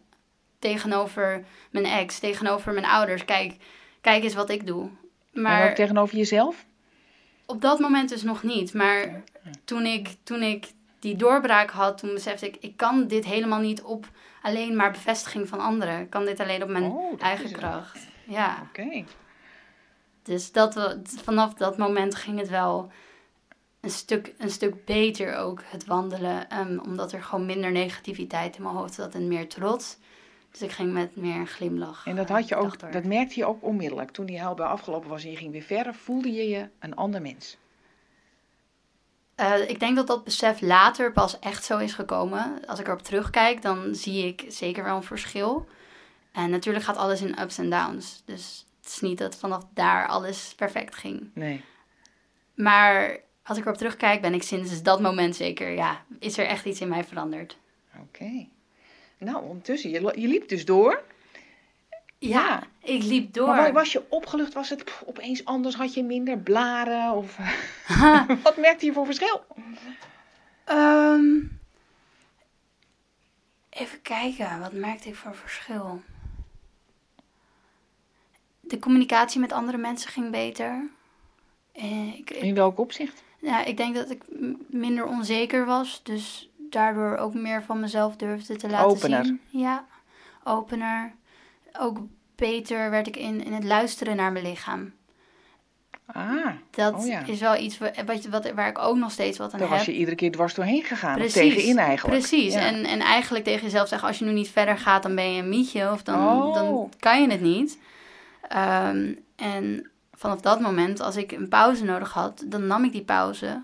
tegenover 0.60 1.46
mijn 1.72 1.86
ex, 1.86 2.20
tegenover 2.20 2.74
mijn 2.74 2.86
ouders. 2.86 3.26
Kijk, 3.26 3.56
kijk 4.02 4.24
eens 4.24 4.34
wat 4.34 4.50
ik 4.50 4.68
doe. 4.68 4.90
Maar 5.34 5.70
ook 5.70 5.76
tegenover 5.76 6.18
jezelf? 6.18 6.66
op 7.46 7.62
dat 7.62 7.80
moment 7.80 8.10
dus 8.10 8.24
nog 8.24 8.44
niet. 8.44 8.74
Maar 8.74 9.24
toen 9.66 9.86
ik, 9.86 10.16
toen 10.24 10.42
ik 10.42 10.72
die 11.00 11.16
doorbraak 11.16 11.70
had, 11.70 11.98
toen 11.98 12.14
besefte 12.14 12.48
ik, 12.48 12.58
ik 12.60 12.78
kan 12.78 13.08
dit 13.08 13.26
helemaal 13.26 13.60
niet 13.60 13.82
op 13.82 14.10
alleen 14.42 14.76
maar 14.76 14.92
bevestiging 14.92 15.48
van 15.48 15.60
anderen. 15.60 16.00
Ik 16.02 16.10
kan 16.10 16.26
dit 16.26 16.40
alleen 16.40 16.64
op 16.64 16.70
mijn 16.70 16.84
Oh, 16.84 17.22
eigen 17.22 17.52
kracht. 17.52 18.00
Ja, 18.24 18.68
Oké. 18.70 19.04
dus 20.24 20.52
dat, 20.52 20.98
vanaf 21.24 21.54
dat 21.54 21.78
moment 21.78 22.16
ging 22.16 22.40
het 22.40 22.50
wel 22.50 22.92
een 23.82 23.90
stuk, 23.90 24.34
een 24.38 24.50
stuk 24.52 24.86
beter 24.86 25.36
ook, 25.36 25.62
het 25.66 25.86
wandelen. 25.86 26.50
ehm, 26.50 26.80
omdat 26.80 27.12
er 27.12 27.24
gewoon 27.24 27.46
minder 27.46 27.72
negativiteit 27.72 28.56
in 28.58 28.64
mijn 28.64 28.76
hoofd 28.76 28.94
zat 28.94 29.14
en 29.14 29.28
meer 29.28 29.48
trots. 29.48 29.98
Dus 30.52 30.62
ik 30.62 30.72
ging 30.72 30.94
met 30.94 31.16
meer 31.16 31.48
glimlach. 31.48 32.06
En 32.06 32.16
dat, 32.16 32.28
eh, 32.28 32.36
had 32.36 32.48
je 32.48 32.56
dag 32.56 32.64
ook, 32.64 32.92
dat 32.92 33.04
merkte 33.04 33.40
je 33.40 33.46
ook 33.46 33.64
onmiddellijk. 33.64 34.12
Toen 34.12 34.26
die 34.26 34.40
huilbui 34.40 34.70
afgelopen 34.70 35.10
was 35.10 35.24
en 35.24 35.32
je 35.32 35.38
ging 35.38 35.52
weer 35.52 35.62
verder, 35.62 35.94
voelde 35.94 36.32
je 36.34 36.50
je 36.50 36.70
een 36.80 36.96
ander 36.96 37.22
mens. 37.22 37.58
Eh, 39.36 39.70
ik 39.70 39.80
denk 39.80 39.96
dat 39.96 40.08
dat 40.08 40.24
besef 40.24 40.62
later 40.62 41.12
pas 41.12 41.40
echt 41.40 41.64
zo 41.64 41.78
is 41.78 41.94
gekomen. 41.94 42.66
Als 42.66 42.80
ik 42.80 42.88
erop 42.88 43.02
terugkijk, 43.02 43.62
dan 43.62 43.96
zie 43.96 44.26
ik 44.28 44.46
zeker 44.48 44.84
wel 44.84 44.96
een 44.96 45.04
verschil. 45.04 45.68
En 46.32 46.50
natuurlijk 46.50 46.86
gaat 46.86 46.98
alles 46.98 47.22
in 47.22 47.40
ups 47.42 47.58
en 47.58 47.70
downs. 47.70 48.22
Dus 48.26 48.66
het 48.82 48.90
is 48.90 49.00
niet 49.00 49.18
dat 49.18 49.36
vanaf 49.36 49.64
daar 49.74 50.08
alles 50.08 50.54
perfect 50.56 50.96
ging. 50.96 51.32
Nee. 51.34 51.64
Maar 52.56 53.20
als 53.44 53.58
ik 53.58 53.66
erop 53.66 53.78
terugkijk, 53.78 54.22
ben 54.22 54.34
ik 54.34 54.44
sinds 54.44 54.84
dat 54.84 55.02
moment 55.02 55.36
zeker, 55.36 55.70
ja, 55.70 56.06
is 56.20 56.38
er 56.38 56.46
echt 56.46 56.66
iets 56.66 56.82
in 56.82 56.88
mij 56.88 57.04
veranderd. 57.04 57.58
Oké. 58.02 58.48
Nou, 59.20 59.44
ondertussen, 59.44 59.90
je, 59.90 60.14
je 60.16 60.28
liep 60.28 60.48
dus 60.50 60.66
door. 60.66 61.04
Ja, 62.18 62.40
Ja. 62.40 62.64
ik 62.84 63.04
liep 63.04 63.34
door. 63.34 63.48
Maar 63.48 63.58
wa- 63.64 63.72
was 63.72 63.92
je 63.92 64.06
opgelucht? 64.10 64.54
Was 64.54 64.70
het 64.70 64.84
pff, 64.86 65.04
opeens 65.06 65.46
anders? 65.46 65.76
Had 65.76 65.94
je 65.94 66.04
minder 66.04 66.38
blaren? 66.38 67.12
Of, 67.14 67.38
wat 68.44 68.58
merkte 68.58 68.86
je 68.86 68.94
voor 68.94 69.06
verschil? 69.06 69.44
Ehm, 70.66 71.26
even 73.70 74.02
kijken, 74.02 74.60
wat 74.60 74.74
merkte 74.74 75.10
ik 75.10 75.16
voor 75.16 75.36
verschil? 75.36 76.02
De 78.60 78.80
communicatie 78.80 79.40
met 79.40 79.52
andere 79.52 79.78
mensen 79.78 80.12
ging 80.12 80.32
beter. 80.32 80.90
Eh, 81.72 82.08
ik, 82.18 82.30
ik- 82.30 82.42
In 82.44 82.54
welk 82.56 82.80
opzicht? 82.80 83.24
ja, 83.40 83.64
ik 83.66 83.78
denk 83.78 83.96
dat 83.96 84.10
ik 84.10 84.24
minder 84.70 85.06
onzeker 85.06 85.66
was. 85.66 86.04
Dus 86.04 86.49
daardoor 86.72 87.18
ook 87.18 87.34
meer 87.34 87.64
van 87.64 87.80
mezelf 87.80 88.16
durfde 88.16 88.56
te 88.56 88.70
laten 88.70 88.88
Opener. 88.90 89.26
zien. 89.26 89.42
Ja, 89.48 89.86
opener. 90.44 91.12
Ook 91.80 91.98
beter 92.36 92.90
werd 92.90 93.08
ik 93.08 93.18
in, 93.18 93.44
in 93.44 93.54
het 93.54 93.64
luisteren 93.64 94.16
naar 94.16 94.32
mijn 94.32 94.46
lichaam. 94.46 94.94
Ah, 96.06 96.46
Dat 96.72 96.94
Oh 96.94 97.06
ja. 97.08 97.26
is 97.26 97.40
wel 97.40 97.58
iets 97.58 97.78
wa- 97.78 97.92
wat, 98.06 98.26
wat, 98.26 98.52
waar 98.52 98.68
ik 98.68 98.78
ook 98.80 98.98
nog 98.98 99.12
steeds 99.12 99.38
wat 99.38 99.54
aan 99.54 99.60
daar 99.60 99.68
heb. 99.68 99.78
was 99.78 99.86
je 99.86 99.94
iedere 99.94 100.16
keer 100.16 100.32
dwars 100.32 100.54
doorheen 100.54 100.84
gegaan. 100.84 101.16
Precies. 101.18 101.54
Tegenin 101.56 101.78
eigenlijk. 101.78 102.20
Precies. 102.20 102.54
Ja. 102.54 102.60
En, 102.60 102.86
en 102.86 103.00
eigenlijk 103.00 103.46
tegen 103.46 103.64
jezelf 103.64 103.88
zeggen, 103.88 104.08
als 104.08 104.20
je 104.20 104.26
nu 104.26 104.32
niet 104.32 104.50
verder 104.50 104.78
gaat, 104.78 105.04
dan 105.04 105.16
ben 105.16 105.34
je 105.34 105.42
een 105.42 105.50
mietje. 105.50 105.92
Of 105.92 106.04
dan, 106.04 106.28
Oh. 106.28 106.54
dan 106.54 106.90
kan 107.00 107.22
je 107.22 107.32
het 107.32 107.42
niet. 107.42 107.80
Ehm, 108.48 109.14
en 109.36 109.90
vanaf 110.14 110.42
dat 110.42 110.60
moment, 110.60 111.00
als 111.00 111.16
ik 111.16 111.32
een 111.32 111.50
pauze 111.50 111.84
nodig 111.84 112.14
had, 112.14 112.44
dan 112.46 112.68
nam 112.68 112.84
ik 112.84 112.92
die 112.92 113.04
pauze. 113.04 113.62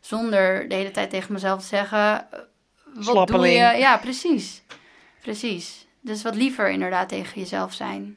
Zonder 0.00 0.68
de 0.68 0.74
hele 0.74 0.90
tijd 0.90 1.10
tegen 1.10 1.32
mezelf 1.32 1.60
te 1.60 1.66
zeggen, 1.66 2.26
wat 3.06 3.28
doe 3.28 3.46
je? 3.46 3.76
Ja, 3.78 3.96
precies. 3.98 4.62
Precies. 5.22 5.86
Dus 6.00 6.22
wat 6.22 6.34
liever 6.34 6.70
inderdaad 6.70 7.08
tegen 7.08 7.40
jezelf 7.40 7.72
zijn. 7.72 8.16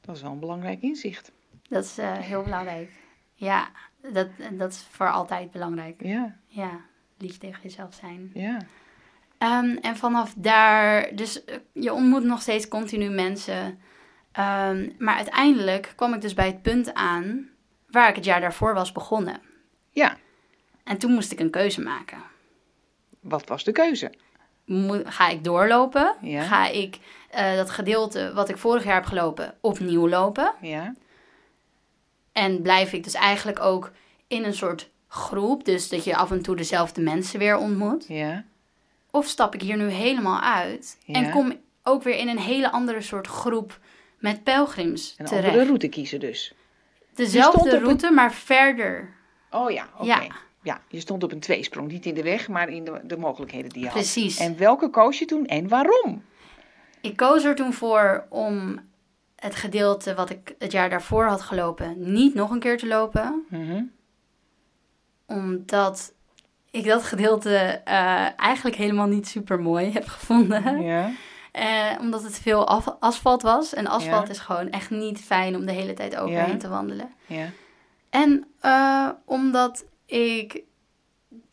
Dat 0.00 0.16
is 0.16 0.22
wel 0.22 0.30
een 0.32 0.38
belangrijk 0.40 0.82
inzicht. 0.82 1.32
Dat 1.68 1.84
is 1.84 1.98
eh, 1.98 2.12
heel 2.12 2.42
belangrijk. 2.42 2.90
Ja, 3.34 3.68
dat, 4.12 4.28
dat 4.52 4.72
is 4.72 4.86
voor 4.90 5.10
altijd 5.10 5.50
belangrijk. 5.50 6.02
Ja, 6.02 6.36
Ja, 6.46 6.80
lief 7.18 7.38
tegen 7.38 7.62
jezelf 7.62 7.94
zijn. 7.94 8.30
ja. 8.34 8.58
Ehm, 9.38 9.76
en 9.76 9.96
vanaf 9.96 10.34
daar, 10.36 11.14
dus 11.14 11.44
eh, 11.44 11.56
je 11.72 11.92
ontmoet 11.92 12.24
nog 12.24 12.40
steeds 12.42 12.68
continu 12.68 13.08
mensen. 13.10 13.78
Ehm, 14.32 14.90
maar 14.98 15.16
uiteindelijk 15.16 15.92
kwam 15.96 16.14
ik 16.14 16.20
dus 16.20 16.34
bij 16.34 16.46
het 16.46 16.62
punt 16.62 16.94
aan 16.94 17.48
waar 17.90 18.08
ik 18.08 18.14
het 18.14 18.24
jaar 18.24 18.40
daarvoor 18.40 18.74
was 18.74 18.92
begonnen. 18.92 19.40
Ja, 19.90 20.16
En 20.84 20.98
toen 20.98 21.12
moest 21.12 21.32
ik 21.32 21.40
een 21.40 21.50
keuze 21.50 21.80
maken. 21.80 22.18
Wat 23.24 23.48
was 23.48 23.64
de 23.64 23.72
keuze? 23.72 24.12
Mo- 24.64 25.02
ga 25.04 25.28
ik 25.28 25.44
doorlopen? 25.44 26.14
Ja. 26.20 26.42
Ga 26.42 26.68
ik 26.68 26.98
eh, 27.30 27.56
dat 27.56 27.70
gedeelte 27.70 28.32
wat 28.34 28.48
ik 28.48 28.56
vorig 28.58 28.84
jaar 28.84 28.94
heb 28.94 29.04
gelopen 29.04 29.54
opnieuw 29.60 30.08
lopen? 30.08 30.52
Ja, 30.60 30.94
En 32.32 32.62
blijf 32.62 32.92
ik 32.92 33.04
dus 33.04 33.14
eigenlijk 33.14 33.60
ook 33.60 33.90
in 34.26 34.44
een 34.44 34.54
soort 34.54 34.90
groep, 35.08 35.64
dus 35.64 35.88
dat 35.88 36.04
je 36.04 36.16
af 36.16 36.30
en 36.30 36.42
toe 36.42 36.56
dezelfde 36.56 37.00
mensen 37.00 37.38
weer 37.38 37.56
ontmoet? 37.56 38.04
ja, 38.08 38.44
Of 39.10 39.26
stap 39.26 39.54
ik 39.54 39.60
hier 39.60 39.76
nu 39.76 39.88
helemaal 39.90 40.40
uit 40.40 40.98
Ja. 41.04 41.14
en 41.14 41.30
kom 41.30 41.52
ook 41.82 42.02
weer 42.02 42.16
in 42.16 42.28
een 42.28 42.38
hele 42.38 42.70
andere 42.70 43.00
soort 43.00 43.26
groep 43.26 43.78
met 44.18 44.44
pelgrims 44.44 45.14
een 45.18 45.26
terecht? 45.26 45.46
andere 45.46 45.64
route 45.64 45.88
kiezen 45.88 46.20
dus. 46.20 46.54
Dezelfde 47.14 47.72
een- 47.76 47.82
route, 47.82 48.10
maar 48.10 48.32
verder. 48.32 49.14
Oh 49.50 49.70
ja, 49.70 49.88
oké. 49.94 50.04
Ja. 50.06 50.26
Ja. 50.64 50.80
je 50.88 51.00
stond 51.00 51.22
op 51.22 51.32
een 51.32 51.40
tweesprong. 51.40 51.90
Niet 51.90 52.06
in 52.06 52.14
de 52.14 52.22
weg, 52.22 52.48
maar 52.48 52.68
in 52.68 52.84
de, 52.84 53.00
de 53.04 53.16
mogelijkheden 53.16 53.70
die 53.70 53.78
je 53.80 53.84
had. 53.86 53.94
Precies. 53.94 54.38
En 54.38 54.58
welke 54.58 54.90
koos 54.90 55.18
je 55.18 55.24
toen 55.24 55.46
en 55.46 55.68
waarom? 55.68 56.22
Ik 57.00 57.16
koos 57.16 57.44
er 57.44 57.54
toen 57.54 57.72
voor 57.72 58.26
om 58.28 58.80
het 59.36 59.54
gedeelte 59.54 60.14
wat 60.14 60.30
ik 60.30 60.54
het 60.58 60.72
jaar 60.72 60.90
daarvoor 60.90 61.24
had 61.24 61.42
gelopen 61.42 62.12
niet 62.12 62.34
nog 62.34 62.50
een 62.50 62.58
keer 62.58 62.78
te 62.78 62.86
lopen. 62.86 63.44
Mhm. 63.48 63.82
Omdat 65.26 66.12
ik 66.70 66.84
dat 66.84 67.02
gedeelte 67.02 67.56
eh, 67.84 68.26
eigenlijk 68.40 68.76
helemaal 68.76 69.06
niet 69.06 69.28
super 69.28 69.60
mooi 69.60 69.92
heb 69.92 70.06
gevonden. 70.08 70.82
Ja, 70.82 71.10
Eh, 71.52 71.90
omdat 72.00 72.22
het 72.22 72.38
veel 72.38 72.66
af- 72.68 72.96
asfalt 73.00 73.42
was. 73.42 73.74
En 73.74 73.86
asfalt 73.86 74.26
Ja. 74.26 74.32
is 74.32 74.38
gewoon 74.38 74.70
echt 74.70 74.90
niet 74.90 75.20
fijn 75.20 75.56
om 75.56 75.66
de 75.66 75.72
hele 75.72 75.92
tijd 75.92 76.16
overheen 76.16 76.50
Ja. 76.52 76.56
te 76.56 76.68
wandelen. 76.68 77.10
ja, 77.26 77.46
En 78.10 78.44
eh, 78.60 79.08
omdat 79.24 79.84
ik 80.06 80.62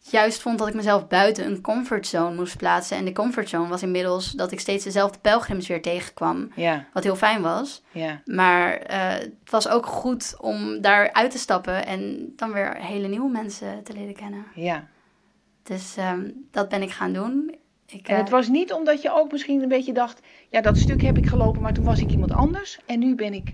juist 0.10 0.42
vond 0.42 0.60
dat 0.60 0.68
ik 0.68 0.74
mezelf 0.74 1.08
buiten 1.08 1.46
een 1.46 1.62
comfortzone 1.62 2.36
moest 2.36 2.58
plaatsen. 2.58 2.98
En 2.98 3.06
de 3.06 3.12
comfortzone 3.12 3.68
was 3.68 3.84
inmiddels 3.84 4.32
dat 4.32 4.52
ik 4.52 4.60
steeds 4.60 4.84
dezelfde 4.84 5.20
pelgrims 5.20 5.68
weer 5.68 5.82
tegenkwam. 5.82 6.52
ja, 6.56 6.86
Wat 6.94 7.04
heel 7.04 7.16
fijn 7.16 7.42
was. 7.42 7.84
ja. 7.92 8.22
Maar 8.26 8.74
eh, 8.74 9.10
het 9.14 9.50
was 9.50 9.68
ook 9.68 9.86
goed 9.86 10.36
om 10.40 10.82
daar 10.82 11.14
uit 11.14 11.32
te 11.32 11.38
stappen 11.38 11.86
en 11.86 12.34
dan 12.36 12.52
weer 12.54 12.76
hele 12.76 13.08
nieuwe 13.08 13.30
mensen 13.30 13.84
te 13.84 13.94
leren 13.94 14.16
kennen. 14.16 14.46
ja. 14.56 14.88
Dus 15.64 15.98
ehm, 15.98 16.30
dat 16.52 16.70
ben 16.70 16.82
ik 16.82 16.92
gaan 16.92 17.14
doen. 17.14 17.56
Ik, 17.86 18.08
En 18.08 18.16
het 18.18 18.26
eh, 18.26 18.32
was 18.32 18.48
niet 18.48 18.74
omdat 18.74 19.02
je 19.02 19.14
ook 19.14 19.32
misschien 19.32 19.62
een 19.62 19.68
beetje 19.70 19.94
dacht... 19.94 20.20
Ja, 20.50 20.62
dat 20.62 20.78
stuk 20.78 21.02
heb 21.02 21.18
ik 21.18 21.26
gelopen, 21.26 21.62
maar 21.62 21.74
toen 21.74 21.84
was 21.84 22.00
ik 22.00 22.12
iemand 22.12 22.32
anders. 22.32 22.80
En 22.86 23.00
nu 23.00 23.16
ben 23.16 23.34
ik 23.34 23.54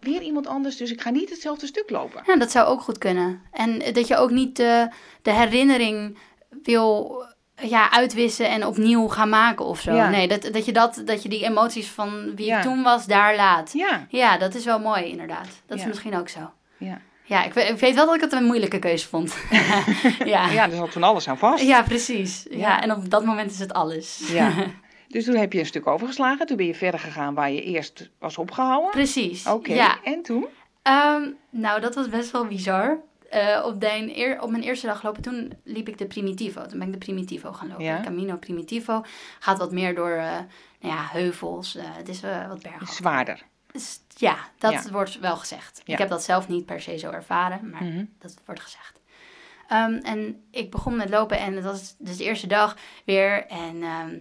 weer 0.00 0.22
iemand 0.22 0.46
anders, 0.46 0.76
dus 0.76 0.90
ik 0.92 1.00
ga 1.00 1.10
niet 1.10 1.30
hetzelfde 1.30 1.66
stuk 1.66 1.90
lopen. 1.90 2.22
Ja, 2.26 2.36
dat 2.36 2.50
zou 2.50 2.66
ook 2.66 2.80
goed 2.80 2.98
kunnen. 2.98 3.42
En 3.52 3.78
dat 3.92 4.06
je 4.06 4.16
ook 4.16 4.30
niet 4.30 4.56
de, 4.56 4.88
de 5.22 5.32
herinnering 5.32 6.18
wil 6.62 7.16
ja, 7.62 7.90
uitwissen 7.92 8.48
en 8.50 8.66
opnieuw 8.66 9.08
gaan 9.08 9.28
maken 9.28 9.64
of 9.64 9.80
zo. 9.80 9.94
Ja. 9.94 10.08
Nee, 10.10 10.28
dat, 10.28 10.48
dat, 10.52 10.64
je 10.64 10.72
dat, 10.72 11.02
dat 11.04 11.22
je 11.22 11.28
die 11.28 11.44
emoties 11.44 11.88
van 11.88 12.34
wie 12.36 12.46
Ja. 12.46 12.56
ik 12.56 12.62
toen 12.62 12.82
was, 12.82 13.06
daar 13.06 13.36
laat. 13.36 13.72
Ja, 13.72 14.06
Ja, 14.08 14.38
dat 14.38 14.54
is 14.54 14.64
wel 14.64 14.78
mooi 14.80 15.04
inderdaad. 15.04 15.48
Dat 15.66 15.78
is 15.78 15.84
misschien 15.86 16.16
ook 16.16 16.28
zo. 16.28 16.50
ja. 16.78 17.00
Ja, 17.24 17.44
ik, 17.44 17.52
we- 17.54 17.62
ik 17.62 17.78
weet 17.78 17.94
wel 17.94 18.06
dat 18.06 18.14
ik 18.14 18.20
het 18.20 18.32
een 18.32 18.44
moeilijke 18.44 18.78
keuze 18.78 19.08
vond. 19.08 19.36
ja. 20.24 20.48
ja, 20.50 20.64
er 20.70 20.76
zat 20.76 20.92
van 20.92 21.02
alles 21.02 21.28
aan 21.28 21.38
vast. 21.38 21.62
ja, 21.62 21.82
precies. 21.82 22.46
Ja. 22.50 22.56
Ja. 22.58 22.82
en 22.82 22.92
op 22.92 23.10
dat 23.10 23.24
moment 23.24 23.50
is 23.50 23.58
het 23.58 23.72
alles. 23.72 24.22
Ja. 24.32 24.52
Dus 25.08 25.24
toen 25.24 25.34
heb 25.36 25.52
je 25.52 25.58
een 25.58 25.66
stuk 25.66 25.86
overgeslagen. 25.86 26.46
Toen 26.46 26.56
ben 26.56 26.66
je 26.66 26.74
verder 26.74 27.00
gegaan 27.00 27.34
waar 27.34 27.50
je 27.50 27.62
eerst 27.62 28.10
was 28.18 28.38
opgehouden. 28.38 28.90
Precies. 28.90 29.46
Oké, 29.46 29.72
Ja. 29.74 30.02
en 30.04 30.22
toen? 30.22 30.46
Ehm, 30.82 31.22
nou, 31.50 31.80
dat 31.80 31.94
was 31.94 32.08
best 32.08 32.30
wel 32.30 32.46
bizar. 32.46 32.98
Eh, 33.30 33.62
op, 33.66 33.82
eer- 33.82 34.40
op 34.42 34.50
mijn 34.50 34.62
eerste 34.62 34.86
dag 34.86 35.02
lopen, 35.02 35.22
toen 35.22 35.52
liep 35.64 35.88
ik 35.88 35.98
de 35.98 36.06
Primitivo. 36.06 36.66
Toen 36.66 36.78
ben 36.78 36.86
ik 36.86 36.92
de 36.92 36.98
Primitivo 36.98 37.52
gaan 37.52 37.68
lopen. 37.68 37.84
Ja. 37.84 38.00
Camino 38.00 38.36
Primitivo 38.36 39.02
gaat 39.38 39.58
wat 39.58 39.72
meer 39.72 39.94
door 39.94 40.10
eh, 40.10 40.32
nou 40.80 40.94
ja, 40.94 41.06
heuvels. 41.10 41.76
eh, 41.76 41.84
het 41.86 42.08
is 42.08 42.20
wat 42.48 42.62
bergaf. 42.62 42.88
Zwaarder. 42.94 43.42
Dus 43.72 44.00
ja, 44.16 44.36
dat 44.58 44.72
Ja. 44.72 44.82
wordt 44.90 45.18
wel 45.18 45.36
gezegd. 45.36 45.80
Ja. 45.84 45.92
Ik 45.92 45.98
heb 45.98 46.08
dat 46.08 46.22
zelf 46.24 46.48
niet 46.48 46.66
per 46.66 46.80
se 46.80 46.98
zo 46.98 47.10
ervaren, 47.10 47.70
maar 47.70 47.84
Mhm. 47.84 48.04
dat 48.18 48.34
wordt 48.46 48.60
gezegd. 48.60 49.00
Ehm, 49.68 49.92
en 49.92 50.44
ik 50.50 50.70
begon 50.70 50.96
met 50.96 51.10
lopen 51.10 51.38
en 51.38 51.54
het 51.54 51.64
was 51.64 51.94
dus 51.98 52.16
de 52.16 52.24
eerste 52.24 52.46
dag 52.46 52.76
weer. 53.04 53.46
En 53.46 53.82
ehm, 53.82 54.18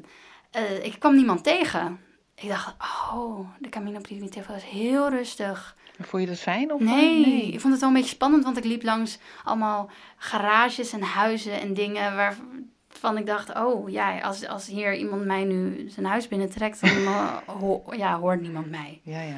eh, 0.57 0.85
ik 0.85 0.99
kwam 0.99 1.15
niemand 1.15 1.43
tegen. 1.43 1.99
Ik 2.35 2.47
dacht, 2.49 2.75
oh, 3.13 3.49
de 3.59 3.69
Camino 3.69 3.99
Primitivo 3.99 4.53
is 4.53 4.63
heel 4.63 5.09
rustig. 5.09 5.75
Vond 5.99 6.23
je 6.23 6.29
dat 6.29 6.39
fijn? 6.39 6.73
Of 6.73 6.81
Nee, 6.81 7.51
ik 7.51 7.59
vond 7.59 7.71
het 7.73 7.81
wel 7.81 7.89
een 7.89 7.95
beetje 7.95 8.15
spannend, 8.15 8.43
want 8.43 8.57
ik 8.57 8.63
liep 8.63 8.83
langs 8.83 9.17
allemaal 9.43 9.89
garages 10.17 10.93
en 10.93 11.01
huizen 11.01 11.59
en 11.61 11.73
dingen 11.73 12.15
waarvan 12.15 13.17
ik 13.17 13.25
dacht, 13.25 13.55
oh 13.55 13.89
ja, 13.89 14.19
als, 14.19 14.47
als 14.47 14.67
hier 14.67 14.95
iemand 14.95 15.25
mij 15.25 15.43
nu 15.43 15.89
zijn 15.89 16.05
huis 16.05 16.27
binnentrekt, 16.27 16.81
dan 16.81 16.89
eh, 16.89 17.37
ho- 17.61 17.83
ja, 17.95 18.19
hoort 18.19 18.41
niemand 18.41 18.69
mij. 18.69 18.99
Ja, 19.03 19.21
ja. 19.21 19.37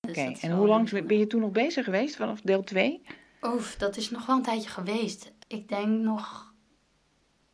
Dus 0.00 0.16
Oké, 0.18 0.32
en 0.40 0.50
hoe 0.52 0.66
lang 0.66 1.06
ben 1.06 1.18
je 1.18 1.26
toen 1.26 1.40
nog 1.40 1.50
bezig 1.50 1.84
geweest 1.84 2.16
vanaf 2.16 2.40
deel 2.40 2.64
2? 2.64 3.02
Oef, 3.42 3.76
dat 3.76 3.96
is 3.96 4.10
nog 4.10 4.26
wel 4.26 4.36
een 4.36 4.42
tijdje 4.42 4.68
geweest. 4.68 5.32
Ik 5.48 5.68
denk 5.68 5.88
nog 5.88 6.52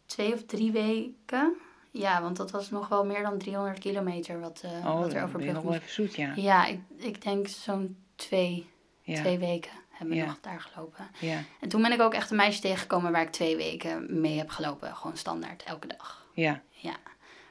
twee 0.06 0.32
of 0.34 0.44
drie 0.44 0.72
weken. 0.72 1.56
Ja, 1.90 2.22
want 2.22 2.36
dat 2.36 2.50
was 2.50 2.70
nog 2.70 2.88
wel 2.88 3.04
meer 3.06 3.22
dan 3.22 3.38
300 3.38 3.78
kilometer 3.78 4.40
wat, 4.40 4.60
eh 4.64 4.86
Oh, 4.86 4.98
wat 5.00 5.12
er 5.12 5.22
over 5.22 5.40
moest. 5.40 5.76
even 5.76 5.80
zoet, 5.90 6.14
ja. 6.14 6.32
Ja, 6.36 6.66
ik, 6.66 6.80
ik 6.96 7.22
denk 7.22 7.48
zo'n 7.48 7.96
twee, 8.16 8.66
Ja, 9.02 9.14
twee 9.20 9.38
weken 9.38 9.70
hebben 9.90 10.16
we 10.16 10.22
Ja. 10.22 10.26
nog 10.28 10.40
daar 10.40 10.60
gelopen. 10.60 11.08
ja, 11.20 11.42
En 11.60 11.68
toen 11.68 11.82
ben 11.82 11.92
ik 11.92 12.00
ook 12.00 12.14
echt 12.14 12.30
een 12.30 12.36
meisje 12.36 12.60
tegengekomen 12.60 13.12
waar 13.12 13.22
ik 13.22 13.30
twee 13.30 13.56
weken 13.56 14.20
mee 14.20 14.38
heb 14.38 14.48
gelopen. 14.50 14.96
Gewoon 14.96 15.16
standaard, 15.16 15.62
elke 15.62 15.86
dag. 15.86 16.26
ja, 16.32 16.62
Ja, 16.70 16.96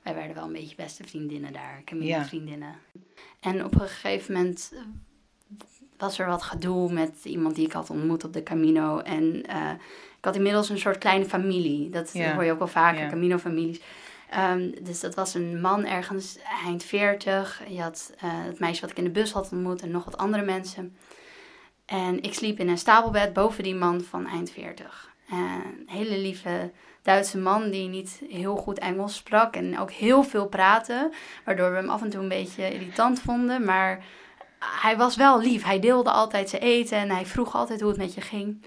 wij 0.03 0.15
werden 0.15 0.35
wel 0.35 0.45
een 0.45 0.53
beetje 0.53 0.75
beste 0.75 1.03
vriendinnen 1.03 1.53
daar. 1.53 1.81
Camino 1.85 2.07
Ja. 2.07 2.25
vriendinnen. 2.25 2.75
En 3.39 3.63
op 3.65 3.73
een 3.81 3.87
gegeven 3.87 4.33
moment 4.33 4.73
was 5.97 6.19
er 6.19 6.27
wat 6.27 6.41
gedoe 6.43 6.91
met 6.93 7.25
iemand 7.25 7.55
die 7.55 7.65
ik 7.65 7.71
had 7.71 7.89
ontmoet 7.89 8.23
op 8.23 8.33
de 8.33 8.43
Camino. 8.43 8.99
En 8.99 9.45
eh, 9.45 9.71
ik 10.17 10.25
had 10.25 10.35
inmiddels 10.35 10.69
een 10.69 10.79
soort 10.79 10.97
kleine 10.97 11.25
familie. 11.25 11.89
Dat 11.89 12.13
Ja. 12.13 12.33
hoor 12.33 12.43
je 12.43 12.51
ook 12.51 12.57
wel 12.57 12.67
vaker, 12.67 13.01
Ja. 13.03 13.09
Camino-families. 13.09 13.81
Ehm, 14.29 14.71
dus 14.81 14.99
dat 14.99 15.15
was 15.15 15.33
een 15.33 15.61
man 15.61 15.85
ergens 15.85 16.37
eind 16.65 16.83
40. 16.83 17.61
Je 17.67 17.81
had 17.81 18.13
eh, 18.17 18.29
het 18.31 18.59
meisje 18.59 18.81
wat 18.81 18.89
ik 18.89 18.97
in 18.97 19.03
de 19.03 19.09
bus 19.09 19.31
had 19.31 19.51
ontmoet 19.51 19.81
en 19.81 19.91
nog 19.91 20.05
wat 20.05 20.17
andere 20.17 20.43
mensen. 20.43 20.97
En 21.85 22.21
ik 22.21 22.33
sliep 22.33 22.59
in 22.59 22.69
een 22.69 22.77
stapelbed 22.77 23.33
boven 23.33 23.63
die 23.63 23.75
man 23.75 24.01
van 24.01 24.27
eind 24.27 24.51
40. 24.51 25.15
En 25.29 25.37
een 25.37 25.83
hele 25.87 26.17
lieve 26.17 26.71
Duitse 27.01 27.37
man 27.37 27.69
die 27.69 27.87
niet 27.87 28.21
heel 28.29 28.55
goed 28.55 28.79
Engels 28.79 29.15
sprak 29.15 29.55
en 29.55 29.79
ook 29.79 29.91
heel 29.91 30.23
veel 30.23 30.47
praatte. 30.47 31.11
Waardoor 31.45 31.69
we 31.69 31.75
hem 31.75 31.89
af 31.89 32.01
en 32.01 32.09
toe 32.09 32.21
een 32.21 32.27
beetje 32.27 32.73
irritant 32.73 33.19
vonden. 33.19 33.65
Maar 33.65 34.05
hij 34.59 34.97
was 34.97 35.15
wel 35.15 35.39
lief. 35.39 35.63
Hij 35.63 35.79
deelde 35.79 36.11
altijd 36.11 36.49
zijn 36.49 36.61
eten 36.61 36.97
en 36.97 37.09
hij 37.09 37.25
vroeg 37.25 37.55
altijd 37.55 37.79
hoe 37.79 37.89
het 37.89 37.99
met 37.99 38.13
je 38.13 38.21
ging. 38.21 38.65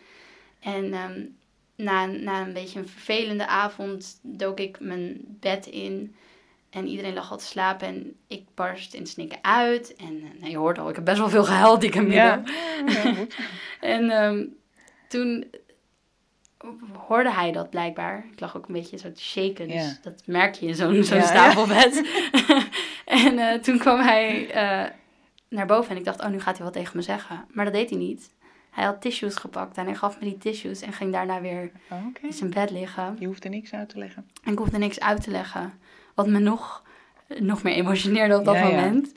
En 0.60 0.92
ehm, 0.92 1.20
na, 1.82 2.06
na 2.06 2.40
een 2.40 2.52
beetje 2.52 2.78
een 2.78 2.88
vervelende 2.88 3.46
avond 3.46 4.18
dook 4.22 4.60
ik 4.60 4.80
mijn 4.80 5.20
bed 5.40 5.66
in. 5.66 6.14
En 6.70 6.86
iedereen 6.86 7.14
lag 7.14 7.30
al 7.30 7.38
te 7.38 7.44
slapen 7.44 7.88
en 7.88 8.16
ik 8.26 8.44
barst 8.54 8.94
in 8.94 9.06
snikken 9.06 9.38
uit. 9.42 9.96
En 9.96 10.22
eh, 10.22 10.40
nou, 10.40 10.50
je 10.50 10.56
hoort 10.56 10.78
al, 10.78 10.88
ik 10.88 10.94
heb 10.94 11.04
best 11.04 11.18
wel 11.18 11.28
veel 11.28 11.44
gehuild 11.44 11.80
die 11.80 11.90
Camino. 11.90 12.14
Ja. 12.14 12.42
Ja. 12.86 13.14
En 13.80 14.10
ehm, 14.10 14.44
toen 15.08 15.44
hoorde 17.06 17.32
hij 17.32 17.52
dat 17.52 17.70
blijkbaar. 17.70 18.26
Ik 18.32 18.40
lag 18.40 18.56
ook 18.56 18.66
een 18.66 18.74
beetje 18.74 18.98
zo 18.98 19.12
te 19.12 19.22
shaken, 19.22 19.68
dus 19.68 19.98
dat 20.02 20.22
merk 20.26 20.54
je 20.54 20.66
in 20.66 20.74
zo'n 20.74 21.04
zo'n 21.04 21.18
Ja, 21.18 21.26
stapelbed. 21.26 22.06
en 23.04 23.38
eh, 23.38 23.58
toen 23.58 23.78
kwam 23.78 24.00
hij 24.00 24.50
eh, 24.50 24.90
naar 25.48 25.66
boven 25.66 25.90
en 25.90 25.96
ik 25.96 26.04
dacht, 26.04 26.20
oh, 26.20 26.28
nu 26.28 26.40
gaat 26.40 26.56
hij 26.56 26.64
wat 26.64 26.74
tegen 26.74 26.96
me 26.96 27.02
zeggen. 27.02 27.46
Maar 27.50 27.64
dat 27.64 27.74
deed 27.74 27.90
hij 27.90 27.98
niet. 27.98 28.30
Hij 28.70 28.84
had 28.84 29.00
tissues 29.00 29.34
gepakt 29.34 29.76
en 29.76 29.84
hij 29.84 29.94
gaf 29.94 30.18
me 30.20 30.24
die 30.24 30.38
tissues 30.38 30.80
en 30.80 30.92
ging 30.92 31.12
daarna 31.12 31.40
weer 31.40 31.70
Oh, 31.90 32.04
in 32.20 32.32
zijn 32.32 32.50
bed 32.50 32.70
liggen. 32.70 33.16
Je 33.18 33.26
hoeft 33.26 33.44
er 33.44 33.50
niks 33.50 33.72
uit 33.72 33.88
te 33.88 33.98
leggen. 33.98 34.28
En 34.44 34.52
ik 34.52 34.58
hoefde 34.58 34.78
niks 34.78 35.00
uit 35.00 35.22
te 35.22 35.30
leggen. 35.30 35.72
Wat 36.14 36.26
me 36.26 36.38
nog, 36.38 36.82
nog 37.38 37.62
meer 37.62 37.74
emotioneerde 37.74 38.38
op 38.38 38.44
dat 38.44 38.54
Ja, 38.54 38.66
ja. 38.66 38.74
moment. 38.80 39.12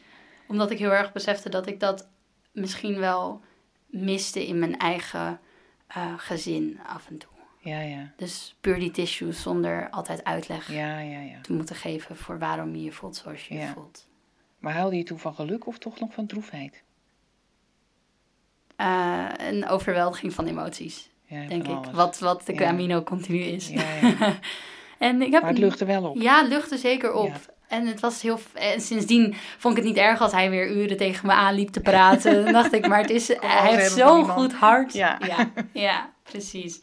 Omdat 0.47 0.71
ik 0.71 0.77
heel 0.77 0.91
erg 0.93 1.11
besefte 1.11 1.49
dat 1.49 1.67
ik 1.67 1.79
dat 1.79 2.07
misschien 2.51 2.99
wel 2.99 3.41
miste 3.85 4.47
in 4.47 4.59
mijn 4.59 4.77
eigen 4.77 5.39
eh, 5.87 6.13
gezin 6.17 6.79
af 6.87 7.07
en 7.09 7.17
toe. 7.17 7.29
Ja, 7.59 7.79
ja. 7.79 8.11
Dus 8.17 8.55
puur 8.61 8.79
die 8.79 8.91
tissues 8.91 9.41
zonder 9.41 9.89
altijd 9.89 10.23
uitleg 10.23 10.71
Ja, 10.71 10.99
ja, 10.99 11.19
ja. 11.19 11.41
te 11.41 11.53
moeten 11.53 11.75
geven 11.75 12.15
voor 12.15 12.39
waarom 12.39 12.75
je 12.75 12.83
je 12.83 12.91
voelt 12.91 13.15
zoals 13.15 13.47
je 13.47 13.53
je 13.53 13.67
voelt. 13.67 14.07
Maar 14.59 14.73
huilde 14.73 14.97
je 14.97 15.03
toen 15.03 15.19
van 15.19 15.35
geluk 15.35 15.67
of 15.67 15.77
toch 15.77 15.99
nog 15.99 16.13
van 16.13 16.25
droefheid? 16.25 16.82
Eh, 18.75 19.25
een 19.37 19.67
overweldiging 19.67 20.33
van 20.33 20.45
emoties, 20.45 21.09
Ja, 21.25 21.45
denk 21.47 21.65
van 21.65 21.77
ik. 21.77 21.83
alles. 21.85 21.95
Wat, 21.95 22.19
wat 22.19 22.45
de 22.45 22.53
Ja. 22.53 22.59
Camino 22.59 23.03
continu 23.03 23.39
is. 23.39 23.67
Ja, 23.69 23.83
ja. 24.01 24.39
en 25.07 25.21
ik 25.21 25.31
heb 25.31 25.41
Maar 25.41 25.51
het 25.51 25.59
luchtte 25.59 25.85
wel 25.85 26.03
op. 26.03 26.21
Ja, 26.21 26.39
het 26.41 26.47
luchtte 26.47 26.77
zeker 26.77 27.13
op. 27.13 27.31
En 27.67 27.87
het 27.87 27.99
was 27.99 28.21
heel. 28.21 28.39
En 28.53 28.81
sindsdien 28.81 29.35
vond 29.57 29.77
ik 29.77 29.83
het 29.83 29.93
niet 29.93 30.03
erg 30.03 30.21
als 30.21 30.31
hij 30.31 30.49
weer 30.49 30.71
uren 30.71 30.97
tegen 30.97 31.27
me 31.27 31.33
aanliep 31.33 31.69
te 31.69 31.79
praten. 31.79 32.43
Dan 32.43 32.53
dacht 32.53 32.73
ik, 32.73 32.87
maar 32.87 33.01
het 33.01 33.09
is, 33.09 33.27
hij 33.41 33.75
heeft 33.75 33.91
zo'n 33.91 34.27
goed 34.29 34.53
hart. 34.53 34.93
Ja. 34.93 35.17
ja, 35.73 36.11
precies. 36.23 36.81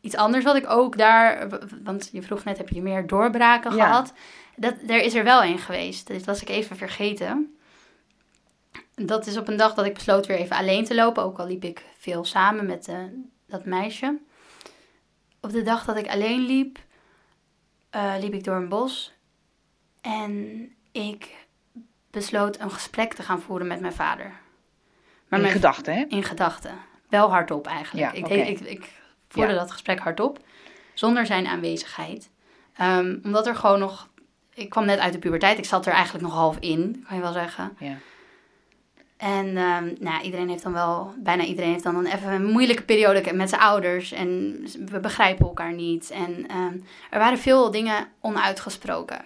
Iets 0.00 0.16
anders 0.16 0.44
wat 0.44 0.56
ik 0.56 0.70
ook 0.70 0.98
daar, 0.98 1.48
want 1.84 2.08
je 2.12 2.22
vroeg 2.22 2.44
net, 2.44 2.58
heb 2.58 2.68
je 2.68 2.82
meer 2.82 3.06
doorbraken 3.06 3.72
gehad? 3.72 4.12
Dat, 4.56 4.74
er 4.88 5.02
is 5.02 5.14
er 5.14 5.24
wel 5.24 5.44
een 5.44 5.58
geweest. 5.58 6.06
Dit 6.06 6.24
was 6.24 6.42
ik 6.42 6.48
even 6.48 6.76
vergeten. 6.76 7.57
Dat 8.98 9.26
is 9.26 9.36
op 9.36 9.48
een 9.48 9.56
dag 9.56 9.74
dat 9.74 9.84
ik 9.86 9.94
besloot 9.94 10.26
weer 10.26 10.36
even 10.36 10.56
alleen 10.56 10.84
te 10.84 10.94
lopen. 10.94 11.22
Ook 11.22 11.38
al 11.38 11.46
liep 11.46 11.64
ik 11.64 11.84
veel 11.98 12.24
samen 12.24 12.66
met 12.66 12.88
eh, 12.88 12.98
dat 13.46 13.64
meisje. 13.64 14.18
Op 15.40 15.50
de 15.50 15.62
dag 15.62 15.84
dat 15.84 15.96
ik 15.96 16.08
alleen 16.08 16.40
liep, 16.40 16.78
eh, 17.90 18.14
liep 18.20 18.32
ik 18.32 18.44
door 18.44 18.56
een 18.56 18.68
bos. 18.68 19.12
En 20.00 20.62
ik 20.92 21.46
besloot 22.10 22.60
een 22.60 22.70
gesprek 22.70 23.12
te 23.14 23.22
gaan 23.22 23.40
voeren 23.40 23.66
met 23.66 23.80
mijn 23.80 23.92
vader. 23.92 24.32
Maar 25.28 25.40
In 25.40 25.48
gedachten, 25.50 25.94
hè? 25.94 26.04
in 26.08 26.22
gedachten. 26.22 26.74
Wel 27.08 27.30
hardop 27.30 27.66
eigenlijk. 27.66 28.12
Ja, 28.12 28.18
ik, 28.18 28.28
deed, 28.28 28.48
ik, 28.48 28.60
ik 28.60 28.92
voerde 29.28 29.52
Ja. 29.52 29.58
dat 29.58 29.70
gesprek 29.70 29.98
hardop. 29.98 30.38
Zonder 30.94 31.26
zijn 31.26 31.46
aanwezigheid. 31.46 32.30
Ehm, 32.76 33.18
omdat 33.24 33.46
er 33.46 33.56
gewoon 33.56 33.78
nog... 33.78 34.08
Ik 34.54 34.70
kwam 34.70 34.84
net 34.84 34.98
uit 34.98 35.12
de 35.12 35.18
puberteit. 35.18 35.58
Ik 35.58 35.64
zat 35.64 35.86
er 35.86 35.92
eigenlijk 35.92 36.24
nog 36.24 36.34
half 36.34 36.56
in, 36.58 37.04
kan 37.06 37.16
je 37.16 37.22
wel 37.22 37.32
zeggen. 37.32 37.76
Ja. 37.78 37.96
En 39.18 39.56
ehm, 39.56 39.94
nou, 40.00 40.22
iedereen 40.22 40.48
heeft 40.48 40.62
dan 40.62 40.72
wel... 40.72 41.14
Bijna 41.18 41.44
iedereen 41.44 41.70
heeft 41.70 41.84
dan 41.84 42.06
even 42.06 42.32
een 42.32 42.44
moeilijke 42.44 42.82
periode 42.82 43.32
met 43.32 43.48
zijn 43.48 43.60
ouders. 43.60 44.12
En 44.12 44.60
we 44.86 45.00
begrijpen 45.00 45.46
elkaar 45.46 45.72
niet. 45.72 46.10
En 46.10 46.46
ehm, 46.48 46.76
er 47.10 47.18
waren 47.18 47.38
veel 47.38 47.70
dingen 47.70 48.08
onuitgesproken. 48.20 49.24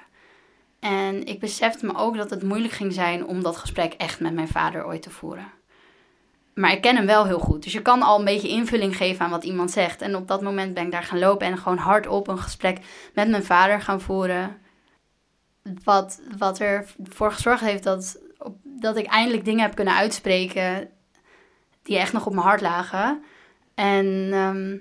En 0.81 1.27
ik 1.27 1.41
besefte 1.41 1.87
me 1.87 1.95
ook 1.97 2.17
dat 2.17 2.31
het 2.31 2.43
moeilijk 2.43 2.73
ging 2.73 2.93
zijn 2.93 3.27
om 3.27 3.43
dat 3.43 3.57
gesprek 3.57 3.93
echt 3.93 4.21
met 4.21 4.35
mijn 4.35 4.49
vader 4.49 4.87
ooit 4.87 5.03
te 5.03 5.11
voeren. 5.11 5.53
Maar 6.55 6.73
ik 6.73 6.81
ken 6.81 6.97
hem 6.97 7.07
wel 7.07 7.27
heel 7.27 7.39
goed. 7.39 7.63
Dus 7.63 7.73
je 7.73 7.83
kan 7.83 8.03
al 8.03 8.19
een 8.19 8.25
beetje 8.25 8.49
invulling 8.49 8.97
geven 8.97 9.25
aan 9.25 9.31
wat 9.31 9.45
iemand 9.45 9.71
zegt. 9.71 10.01
En 10.01 10.17
op 10.17 10.29
dat 10.29 10.43
moment 10.43 10.75
ben 10.75 10.85
ik 10.85 10.93
daar 10.93 11.03
gaan 11.03 11.19
lopen 11.19 11.47
en 11.47 11.59
gewoon 11.59 11.79
hardop 11.79 12.29
een 12.29 12.39
gesprek 12.39 12.79
met 13.15 13.29
mijn 13.29 13.45
vader 13.45 13.81
gaan 13.81 14.01
voeren. 14.01 14.61
Wat, 15.85 16.21
wat 16.39 16.61
ervoor 16.61 17.33
gezorgd 17.33 17.63
heeft 17.63 17.83
dat, 17.83 18.19
op, 18.43 18.57
dat 18.63 18.97
ik 18.97 19.07
eindelijk 19.07 19.45
dingen 19.45 19.63
heb 19.63 19.75
kunnen 19.75 19.95
uitspreken 19.95 20.91
die 21.83 21.99
echt 21.99 22.13
nog 22.13 22.27
op 22.27 22.33
mijn 22.33 22.47
hart 22.47 22.61
lagen. 22.61 23.23
En 23.75 24.29
ehm, 24.33 24.77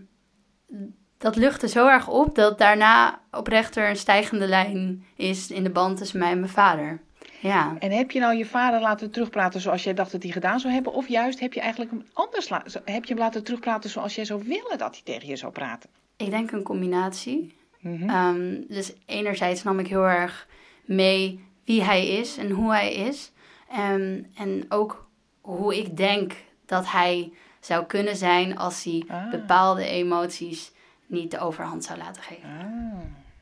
dat 1.18 1.36
luchtte 1.36 1.68
zo 1.68 1.88
erg 1.88 2.08
op 2.08 2.36
dat 2.36 2.58
daarna 2.58 3.22
oprecht 3.32 3.76
er 3.76 3.90
een 3.90 3.96
stijgende 3.96 4.48
lijn 4.48 5.06
is 5.16 5.52
in 5.52 5.64
de 5.64 5.70
band 5.70 5.98
tussen 5.98 6.20
mij 6.20 6.32
en 6.32 6.40
mijn 6.40 6.52
vader. 6.52 7.02
Ja. 7.40 7.76
En 7.80 7.92
heb 7.92 8.12
je 8.12 8.20
nou 8.20 8.36
je 8.36 8.46
vader 8.46 8.82
laten 8.82 9.12
terugpraten 9.12 9.62
zoals 9.62 9.84
jij 9.84 9.94
dacht 9.94 10.12
dat 10.12 10.24
hij 10.24 10.32
gedaan 10.32 10.60
zou 10.60 10.74
hebben? 10.74 10.94
Of 10.94 11.08
juist 11.08 11.40
heb 11.40 11.54
je 11.54 11.60
eigenlijk 11.60 11.92
hem 11.92 12.06
anders 12.14 12.50
heb 12.86 13.06
je 13.06 13.14
hem 13.14 13.18
laten 13.18 13.44
terugpraten 13.44 13.90
zoals 13.90 14.16
jij 14.16 14.26
zou 14.26 14.44
willen 14.44 14.78
dat 14.78 14.94
hij 14.94 15.02
tegen 15.04 15.28
je 15.28 15.36
zou 15.36 15.52
praten? 15.52 15.90
Ik 16.18 16.30
denk 16.30 16.52
een 16.52 16.64
combinatie. 16.64 17.56
Mhm. 17.80 18.10
Ehm, 18.10 18.62
dus 18.68 18.94
enerzijds 19.06 19.64
nam 19.64 19.80
ik 19.80 19.88
heel 19.88 20.08
erg 20.08 20.48
mee 20.86 21.46
wie 21.66 21.84
hij 21.84 22.08
is 22.08 22.38
en 22.38 22.50
hoe 22.50 22.72
hij 22.72 22.94
is. 22.94 23.32
Ehm, 23.72 24.24
en 24.36 24.66
ook 24.70 25.10
hoe 25.42 25.78
ik 25.78 25.98
denk 25.98 26.34
dat 26.66 26.92
hij 26.92 27.34
zou 27.60 27.86
kunnen 27.86 28.16
zijn 28.16 28.58
als 28.58 28.84
hij 28.84 29.04
Ah. 29.08 29.30
bepaalde 29.32 29.86
emoties 29.86 30.72
niet 31.06 31.32
de 31.32 31.40
overhand 31.40 31.84
zou 31.84 31.98
laten 32.00 32.22
geven. 32.24 32.50
Ah. 32.60 33.00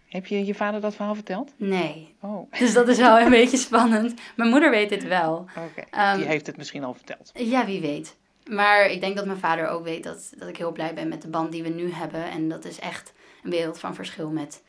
Heb 0.08 0.26
je 0.26 0.46
je 0.46 0.56
vader 0.56 0.82
dat 0.82 0.96
verhaal 0.96 1.16
verteld? 1.16 1.54
Nee. 1.58 2.16
Oh, 2.22 2.52
Dus 2.60 2.74
dat 2.74 2.88
is 2.88 2.98
wel 2.98 3.20
een 3.20 3.30
beetje 3.30 3.58
spannend. 3.58 4.22
Mijn 4.36 4.50
moeder 4.50 4.70
weet 4.70 4.90
dit 4.90 5.04
wel. 5.08 5.46
oké. 5.58 5.82
Ehm, 5.92 6.18
die 6.18 6.26
heeft 6.26 6.48
het 6.48 6.58
misschien 6.58 6.84
al 6.84 6.94
verteld. 6.94 7.32
Ja, 7.34 7.66
wie 7.66 7.82
weet. 7.82 8.18
Maar 8.50 8.86
ik 8.86 9.02
denk 9.02 9.16
dat 9.16 9.26
mijn 9.26 9.38
vader 9.38 9.68
ook 9.68 9.84
weet 9.84 10.04
dat, 10.04 10.34
dat 10.38 10.48
ik 10.50 10.58
heel 10.58 10.72
blij 10.72 10.94
ben 10.94 11.08
met 11.08 11.22
de 11.22 11.28
band 11.28 11.52
die 11.52 11.64
we 11.64 11.70
nu 11.70 11.92
hebben. 11.92 12.30
En 12.32 12.50
dat 12.50 12.66
is 12.66 12.80
echt 12.80 13.14
een 13.44 13.50
wereld 13.50 13.80
van 13.80 13.96
verschil 13.96 14.30
met, 14.30 14.64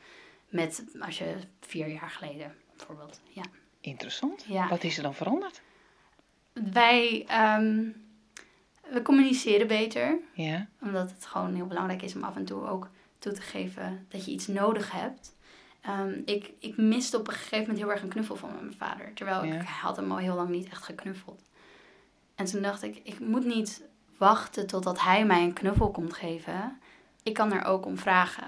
met 0.49 0.83
als 0.99 1.17
je 1.17 1.35
vier 1.59 1.87
jaar 1.87 2.09
geleden 2.09 2.55
bijvoorbeeld. 2.77 3.21
Ja. 3.29 3.43
Interessant. 3.81 4.45
Ja. 4.47 4.67
Wat 4.67 4.83
is 4.83 4.97
er 4.97 5.03
dan 5.03 5.13
veranderd? 5.15 5.61
Wij 6.53 7.25
ehm, 7.27 7.85
we 8.89 9.01
communiceren 9.01 9.67
beter. 9.67 10.19
Ja. 10.33 10.67
Omdat 10.81 11.11
het 11.11 11.25
gewoon 11.25 11.55
heel 11.55 11.67
belangrijk 11.67 12.01
is 12.01 12.15
om 12.15 12.23
af 12.23 12.35
en 12.35 12.45
toe 12.45 12.67
ook 12.67 12.89
toe 13.19 13.31
te 13.31 13.41
geven 13.41 14.05
dat 14.09 14.25
je 14.25 14.31
iets 14.31 14.47
nodig 14.47 14.91
hebt. 14.91 15.35
Ehm, 15.81 16.21
ik, 16.25 16.51
ik 16.59 16.77
miste 16.77 17.17
op 17.17 17.27
een 17.27 17.33
gegeven 17.33 17.59
moment 17.59 17.77
heel 17.77 17.91
erg 17.91 18.01
een 18.01 18.09
knuffel 18.09 18.35
van 18.35 18.49
mijn 18.53 18.73
vader. 18.77 19.13
Terwijl 19.13 19.43
Ja. 19.45 19.53
ik 19.61 19.67
had 19.67 19.95
hem 19.95 20.11
al 20.11 20.17
heel 20.17 20.35
lang 20.35 20.49
niet 20.49 20.69
echt 20.69 20.83
geknuffeld. 20.83 21.41
En 22.35 22.45
toen 22.45 22.61
dacht 22.61 22.83
ik, 22.83 22.99
ik 23.03 23.19
moet 23.19 23.45
niet 23.45 23.83
wachten 24.17 24.67
totdat 24.67 25.01
hij 25.01 25.25
mij 25.25 25.43
een 25.43 25.53
knuffel 25.53 25.91
komt 25.91 26.13
geven. 26.13 26.79
Ik 27.23 27.33
kan 27.33 27.51
er 27.53 27.63
ook 27.63 27.85
om 27.85 27.97
vragen. 27.97 28.47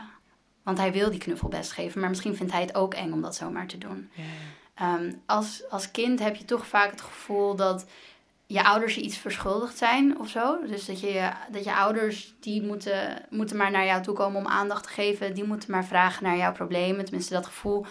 Want 0.64 0.78
hij 0.78 0.92
wil 0.92 1.10
die 1.10 1.20
knuffel 1.20 1.48
best 1.50 1.72
geven. 1.72 2.00
Maar 2.00 2.10
misschien 2.10 2.36
vindt 2.36 2.52
hij 2.52 2.62
het 2.62 2.76
ook 2.76 2.94
eng 2.94 3.12
om 3.12 3.22
dat 3.22 3.36
zomaar 3.36 3.68
te 3.68 3.78
doen. 3.78 4.10
ja. 4.14 4.24
Ehm, 4.76 5.14
als, 5.26 5.64
als 5.70 5.92
kind 5.92 6.20
heb 6.20 6.36
je 6.36 6.46
toch 6.46 6.68
vaak 6.68 6.92
het 6.92 7.02
gevoel 7.02 7.56
dat 7.56 7.86
je 8.46 8.64
ouders 8.64 8.96
je 8.96 9.02
iets 9.02 9.18
verschuldigd 9.18 9.78
zijn 9.78 10.20
of 10.20 10.30
zo. 10.30 10.66
Dus 10.66 10.86
dat 10.86 11.00
je, 11.00 11.32
dat 11.52 11.64
je 11.64 11.76
ouders, 11.76 12.34
die 12.40 12.62
moeten, 12.62 13.26
moeten 13.30 13.58
maar 13.58 13.72
naar 13.72 13.86
jou 13.86 14.02
toe 14.02 14.14
komen 14.14 14.40
om 14.40 14.48
aandacht 14.48 14.84
te 14.84 14.90
geven. 14.90 15.34
Die 15.34 15.44
moeten 15.44 15.72
maar 15.72 15.86
vragen 15.86 16.24
naar 16.24 16.38
jouw 16.38 16.52
problemen. 16.52 17.06
Tenminste, 17.06 17.34
dat 17.34 17.46
gevoel 17.46 17.86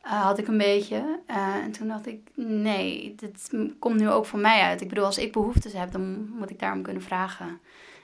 eh, 0.00 0.22
had 0.22 0.38
ik 0.38 0.48
een 0.48 0.58
beetje. 0.58 1.20
Eh, 1.26 1.54
en 1.54 1.72
toen 1.72 1.88
dacht 1.88 2.06
ik, 2.06 2.30
nee, 2.34 3.14
dit 3.16 3.50
komt 3.78 4.00
nu 4.00 4.10
ook 4.10 4.26
van 4.26 4.40
mij 4.40 4.60
uit. 4.62 4.80
Ik 4.80 4.88
bedoel, 4.88 5.04
als 5.04 5.18
ik 5.18 5.32
behoeftes 5.32 5.72
heb, 5.72 5.92
dan 5.92 6.28
moet 6.28 6.50
ik 6.50 6.58
daarom 6.58 6.82
kunnen 6.82 7.02
vragen. 7.02 7.60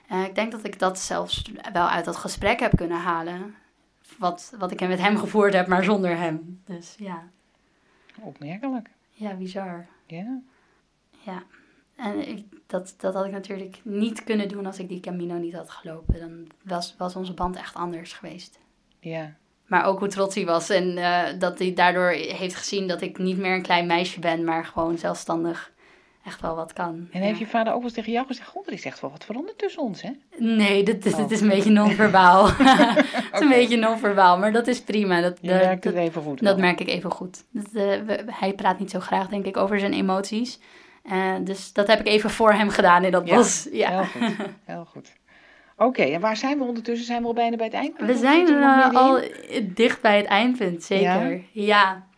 Eh, 0.07 0.23
ik 0.23 0.35
denk 0.35 0.51
dat 0.51 0.63
ik 0.63 0.79
dat 0.79 0.99
zelfs 0.99 1.51
wel 1.73 1.87
uit 1.87 2.05
dat 2.05 2.15
gesprek 2.15 2.59
heb 2.59 2.75
kunnen 2.75 2.99
halen. 2.99 3.55
Wat, 4.17 4.53
wat 4.57 4.71
ik 4.71 4.87
met 4.87 4.99
hem 4.99 5.17
gevoerd 5.23 5.53
heb, 5.53 5.67
maar 5.67 5.83
zonder 5.83 6.17
hem. 6.17 6.61
Dus 6.65 6.95
ja. 6.97 7.23
Opmerkelijk. 8.19 8.89
Ja, 9.11 9.33
bizar. 9.33 9.87
Ja. 10.05 10.41
Ja. 11.25 11.43
En 11.95 12.27
ik, 12.27 12.45
dat, 12.67 12.93
dat 12.97 13.13
had 13.13 13.25
ik 13.25 13.31
natuurlijk 13.31 13.79
niet 13.83 14.23
kunnen 14.23 14.47
doen 14.47 14.65
als 14.65 14.79
ik 14.79 14.89
die 14.89 14.99
Camino 14.99 15.35
niet 15.35 15.53
had 15.53 15.69
gelopen. 15.69 16.19
Dan 16.19 16.47
was, 16.63 16.95
was 16.97 17.15
onze 17.15 17.33
band 17.33 17.55
echt 17.55 17.75
anders 17.75 18.13
geweest. 18.13 18.59
Ja. 18.99 19.35
Maar 19.65 19.85
ook 19.85 19.99
hoe 19.99 20.07
trots 20.07 20.35
hij 20.35 20.45
was 20.45 20.69
en 20.69 20.97
eh, 20.97 21.39
dat 21.39 21.59
hij 21.59 21.73
daardoor 21.73 22.09
heeft 22.09 22.55
gezien 22.55 22.87
dat 22.87 23.01
ik 23.01 23.17
niet 23.17 23.37
meer 23.37 23.55
een 23.55 23.61
klein 23.61 23.87
meisje 23.87 24.19
ben, 24.19 24.43
maar 24.43 24.65
gewoon 24.65 24.97
zelfstandig 24.97 25.71
echt 26.25 26.41
wel 26.41 26.55
wat 26.55 26.73
kan. 26.73 27.07
En 27.11 27.19
Ja. 27.19 27.25
heeft 27.25 27.39
je 27.39 27.47
vader 27.47 27.67
ook 27.73 27.77
wel 27.77 27.87
eens 27.87 27.93
tegen 27.97 28.11
jou 28.11 28.25
gezegd: 28.27 28.47
God, 28.49 28.67
er 28.67 28.73
is 28.73 28.85
echt 28.85 28.99
wel 29.01 29.11
wat 29.11 29.25
veranderd 29.25 29.57
tussen 29.57 29.81
ons, 29.81 30.01
hè? 30.01 30.09
Nee, 30.37 30.83
dit, 30.83 31.03
dit, 31.03 31.13
Oh. 31.13 31.19
dit 31.19 31.31
is 31.31 31.41
een 31.41 31.47
beetje 31.49 31.69
non-verbaal. 31.71 32.47
het 32.57 33.33
is 33.33 33.39
een 33.39 33.49
beetje 33.49 33.77
non-verbaal, 33.77 34.37
maar 34.37 34.51
dat 34.51 34.67
is 34.67 34.81
prima. 34.81 35.21
Dat, 35.21 35.37
Je 35.41 35.47
dat- 35.47 35.61
merkt 35.61 35.83
dat- 35.83 35.93
het 35.93 36.01
even 36.01 36.21
goed. 36.21 36.39
Dat 36.43 36.55
wel. 36.55 36.63
merk 36.65 36.79
ik 36.79 36.87
even 36.87 37.11
goed. 37.11 37.43
Dat, 37.51 37.65
eh, 37.65 37.71
we- 38.05 38.23
hij 38.27 38.53
praat 38.53 38.79
niet 38.79 38.91
zo 38.91 38.99
graag, 38.99 39.27
denk 39.27 39.45
ik, 39.45 39.57
over 39.57 39.79
zijn 39.79 39.93
emoties. 39.93 40.59
Eh, 41.03 41.33
dus 41.43 41.73
dat 41.73 41.87
heb 41.87 41.99
ik 41.99 42.07
even 42.07 42.29
voor 42.29 42.53
hem 42.53 42.69
gedaan 42.69 43.03
in 43.03 43.11
dat 43.11 43.27
Ja, 43.27 43.35
bos. 43.35 43.67
Ja. 43.71 43.89
Heel 43.89 44.03
goed. 44.03 44.35
Heel 44.65 44.85
goed. 44.85 45.11
Oké, 45.77 46.01
en 46.03 46.21
waar 46.21 46.37
zijn 46.37 46.57
we 46.57 46.63
ondertussen? 46.63 47.05
Zijn 47.05 47.21
we 47.21 47.27
al 47.27 47.33
bijna 47.33 47.55
bij 47.55 47.65
het 47.65 47.75
eind? 47.75 47.93
We 47.99 48.15
zijn 48.17 48.47
eh, 48.47 48.93
al 48.95 49.19
dicht 49.63 50.01
bij 50.01 50.17
het 50.17 50.25
eindpunt, 50.25 50.83
zeker. 50.83 51.31
Ja? 51.31 51.39
Ja. 51.51 52.09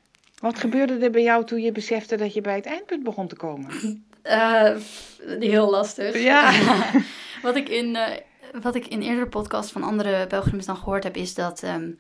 Wat 0.44 0.60
gebeurde 0.60 0.98
er 0.98 1.12
bij 1.12 1.22
jou 1.22 1.46
toen 1.46 1.62
je 1.62 1.72
besefte 1.72 2.16
dat 2.16 2.34
je 2.34 2.42
bij 2.42 2.56
het 2.56 2.66
eindpunt 2.66 3.04
begon 3.04 3.28
te 3.28 3.36
komen? 3.36 3.72
Eh, 4.24 4.76
heel 5.40 5.70
lastig. 5.70 6.24
Ja. 6.24 6.52
Wat 7.42 7.56
ik 7.56 7.70
in, 7.70 7.96
eh, 7.96 8.18
wat 8.62 8.76
ik 8.76 8.88
in 8.88 9.02
eerdere 9.02 9.28
podcasts 9.28 9.72
van 9.72 9.84
andere 9.84 10.28
pelgrims 10.28 10.66
dan 10.66 10.78
gehoord 10.78 11.04
heb, 11.04 11.16
is 11.16 11.34
dat, 11.34 11.64
ehm, 11.64 11.92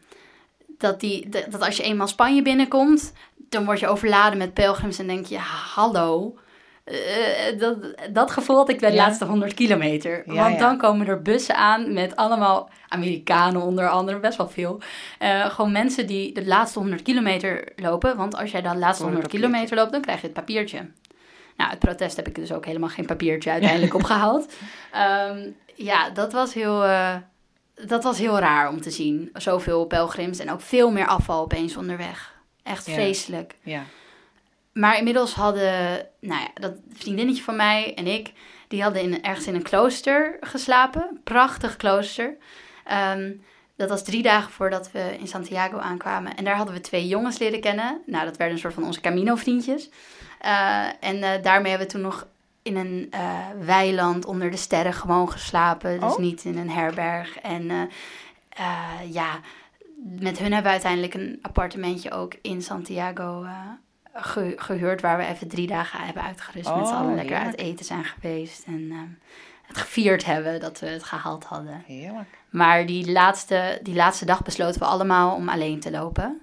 dat, 0.77 0.99
die, 0.99 1.29
dat, 1.29 1.51
dat 1.51 1.61
als 1.61 1.77
je 1.77 1.83
eenmaal 1.83 2.07
Spanje 2.07 2.41
binnenkomt, 2.41 3.13
dan 3.35 3.65
word 3.65 3.79
je 3.79 3.87
overladen 3.87 4.37
met 4.37 4.53
pelgrims 4.53 4.99
en 4.99 5.07
denk 5.07 5.25
je, 5.25 5.37
hallo. 5.75 6.37
Eh, 6.83 7.59
dat, 7.59 7.77
dat 8.11 8.31
gevoel 8.31 8.55
had 8.55 8.69
ik 8.69 8.79
bij 8.79 8.89
de 8.89 8.95
Ja. 8.95 9.05
laatste 9.05 9.25
100 9.25 9.53
kilometer. 9.53 10.23
Ja, 10.25 10.33
Want 10.41 10.53
ja. 10.53 10.59
dan 10.59 10.77
komen 10.77 11.07
er 11.07 11.21
bussen 11.21 11.55
aan 11.55 11.93
met 11.93 12.15
allemaal 12.15 12.69
Amerikanen 12.87 13.61
onder 13.61 13.89
andere, 13.89 14.19
best 14.19 14.37
wel 14.37 14.49
veel. 14.49 14.79
Eh, 15.19 15.45
gewoon 15.45 15.71
mensen 15.71 16.07
die 16.07 16.33
de 16.33 16.45
laatste 16.45 16.79
100 16.79 17.01
kilometer 17.01 17.67
lopen. 17.75 18.17
Want 18.17 18.35
als 18.35 18.51
jij 18.51 18.61
dan 18.61 18.73
de 18.73 18.79
laatste 18.79 19.03
Voor 19.03 19.11
een 19.11 19.17
100 19.19 19.41
kilometer 19.41 19.75
loopt, 19.77 19.91
dan 19.91 20.01
krijg 20.01 20.19
je 20.19 20.25
het 20.25 20.35
papiertje. 20.35 20.89
Nou, 21.57 21.69
het 21.69 21.79
protest 21.79 22.15
heb 22.15 22.27
ik 22.27 22.35
dus 22.35 22.51
ook 22.51 22.65
helemaal 22.65 22.89
geen 22.89 23.05
papiertje 23.05 23.51
uiteindelijk 23.51 23.93
opgehaald. 24.03 24.53
Ehm, 24.91 25.49
ja, 25.75 26.09
dat 26.09 26.33
was 26.33 26.53
heel... 26.53 26.83
eh, 26.83 27.15
dat 27.87 28.03
was 28.03 28.17
heel 28.17 28.39
raar 28.39 28.69
om 28.69 28.81
te 28.81 28.89
zien. 28.91 29.29
Zoveel 29.33 29.85
pelgrims 29.85 30.39
en 30.39 30.51
ook 30.51 30.61
veel 30.61 30.91
meer 30.91 31.07
afval 31.07 31.41
opeens 31.41 31.77
onderweg. 31.77 32.33
Echt 32.63 32.83
vreselijk. 32.89 33.55
Ja. 33.61 33.83
Maar 34.73 34.97
inmiddels 34.97 35.33
hadden, 35.33 36.07
nou 36.19 36.41
ja, 36.41 36.47
dat 36.53 36.73
vriendinnetje 36.93 37.43
van 37.43 37.55
mij 37.55 37.93
en 37.95 38.07
ik, 38.07 38.31
die 38.67 38.81
hadden 38.83 39.01
in, 39.01 39.23
ergens 39.23 39.47
in 39.47 39.55
een 39.55 39.61
klooster 39.61 40.37
geslapen. 40.39 41.19
Prachtig 41.23 41.75
klooster. 41.75 42.37
Ehm, 42.83 43.31
dat 43.75 43.89
was 43.89 44.03
drie 44.03 44.21
dagen 44.21 44.51
voordat 44.51 44.91
we 44.91 45.15
in 45.19 45.27
Santiago 45.27 45.77
aankwamen. 45.77 46.35
En 46.35 46.43
daar 46.43 46.55
hadden 46.55 46.75
we 46.75 46.81
twee 46.81 47.07
jongens 47.07 47.37
leren 47.37 47.61
kennen. 47.61 48.01
Nou, 48.05 48.25
dat 48.25 48.37
werden 48.37 48.55
een 48.55 48.61
soort 48.61 48.73
van 48.73 48.83
onze 48.83 49.01
Camino-vriendjes. 49.01 49.89
Eh, 50.39 50.85
en 50.99 51.23
eh, 51.23 51.43
daarmee 51.43 51.69
hebben 51.69 51.87
we 51.87 51.93
toen 51.93 52.01
nog 52.01 52.27
in 52.61 52.75
een 52.75 53.07
eh, 53.11 53.37
weiland 53.59 54.25
onder 54.25 54.51
de 54.51 54.57
sterren 54.57 54.93
gewoon 54.93 55.31
geslapen. 55.31 55.99
Dus 55.99 56.11
Oh. 56.13 56.17
niet 56.19 56.43
in 56.43 56.57
een 56.57 56.69
herberg. 56.69 57.39
En 57.39 57.89
ja, 59.09 59.39
met 60.19 60.37
hun 60.37 60.53
hebben 60.53 60.63
we 60.63 60.69
uiteindelijk 60.69 61.13
een 61.13 61.39
appartementje 61.41 62.11
ook 62.11 62.33
in 62.41 62.61
Santiago 62.61 63.45
ge- 64.13 64.53
gehuurd. 64.55 65.01
Waar 65.01 65.17
we 65.17 65.25
even 65.25 65.47
drie 65.47 65.67
dagen 65.67 65.99
hebben 65.99 66.23
uitgerust. 66.23 66.75
met 66.75 66.87
z'n 66.87 66.93
Oh, 66.93 66.99
allen 66.99 67.15
lekker 67.15 67.35
heerlijk. 67.35 67.59
uit 67.59 67.67
eten 67.67 67.85
zijn 67.85 68.03
geweest. 68.05 68.63
En 68.65 68.87
eh, 68.91 68.97
het 69.67 69.77
gevierd 69.77 70.25
hebben 70.25 70.59
dat 70.59 70.79
we 70.79 70.87
het 70.87 71.03
gehaald 71.03 71.43
hadden. 71.43 71.83
Heerlijk. 71.87 72.27
Maar 72.49 72.85
die 72.85 73.11
laatste, 73.11 73.79
die 73.83 73.95
laatste 73.95 74.25
dag 74.25 74.41
besloten 74.43 74.79
we 74.79 74.85
allemaal 74.85 75.35
om 75.35 75.49
alleen 75.49 75.79
te 75.79 75.91
lopen. 75.91 76.41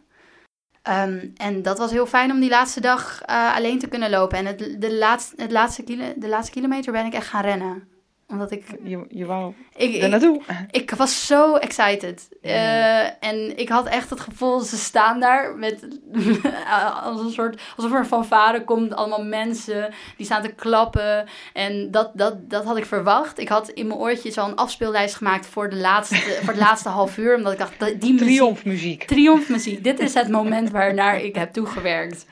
Ehm, 0.83 1.27
en 1.37 1.63
dat 1.63 1.79
was 1.79 1.91
heel 1.91 2.07
fijn 2.07 2.31
om 2.31 2.41
die 2.41 2.51
laatste 2.51 2.81
dag 2.81 3.23
eh, 3.23 3.55
alleen 3.57 3.79
te 3.79 3.89
kunnen 3.89 4.11
lopen. 4.11 4.39
En 4.39 4.47
het, 4.47 4.59
de, 4.81 4.95
laatste, 4.95 5.43
het 5.43 5.51
laatste 5.51 5.83
kilo, 5.83 6.05
de 6.17 6.29
laatste 6.29 6.53
kilometer 6.53 6.93
ben 6.93 7.07
ik 7.07 7.13
echt 7.15 7.27
gaan 7.27 7.43
rennen. 7.43 7.89
Omdat 8.31 8.51
ik... 8.51 8.65
Je, 8.83 9.05
je 9.09 9.27
wou 9.27 9.55
ik, 9.77 10.03
er 10.03 10.09
naartoe. 10.09 10.41
ik 10.71 10.91
was 10.91 11.27
zo 11.27 11.55
excited. 11.55 12.29
Eh, 12.43 13.25
en 13.25 13.59
ik 13.59 13.69
had 13.69 13.87
echt 13.87 14.11
het 14.11 14.21
gevoel, 14.21 14.61
ze 14.61 14.77
staan 14.77 15.21
daar 15.21 15.57
met 15.57 15.89
als 17.03 17.21
een 17.21 17.31
soort, 17.31 17.61
alsof 17.77 17.93
er 17.93 17.99
een 17.99 18.07
fanfare 18.07 18.65
komt, 18.65 18.95
allemaal 18.95 19.25
mensen 19.25 19.93
die 20.17 20.27
staan 20.27 20.43
te 20.43 20.53
klappen. 20.53 21.27
En 21.53 21.91
dat, 21.91 22.11
dat, 22.15 22.51
dat 22.51 22.65
had 22.65 22.77
ik 22.77 22.87
verwacht. 22.87 23.39
Ik 23.39 23.49
had 23.49 23.69
in 23.69 23.87
mijn 23.87 23.99
oortjes 23.99 24.39
al 24.39 24.49
een 24.49 24.57
afspeellijst 24.57 25.15
gemaakt 25.15 25.47
voor, 25.47 25.71
de 25.71 25.77
laatste, 25.77 26.17
voor 26.43 26.53
het 26.53 26.63
laatste 26.63 26.89
half 26.89 27.19
uur, 27.19 27.37
omdat 27.37 27.53
ik 27.53 27.59
dacht, 27.59 28.01
die 28.01 28.13
muziek, 28.13 28.29
Triomfmuziek. 28.29 29.05
triomfmuziek, 29.05 29.85
dit 29.85 29.99
is 29.99 30.15
het 30.15 30.29
moment 30.29 30.71
waarnaar 30.71 31.21
ik 31.21 31.35
heb 31.35 31.53
toegewerkt. 31.53 32.27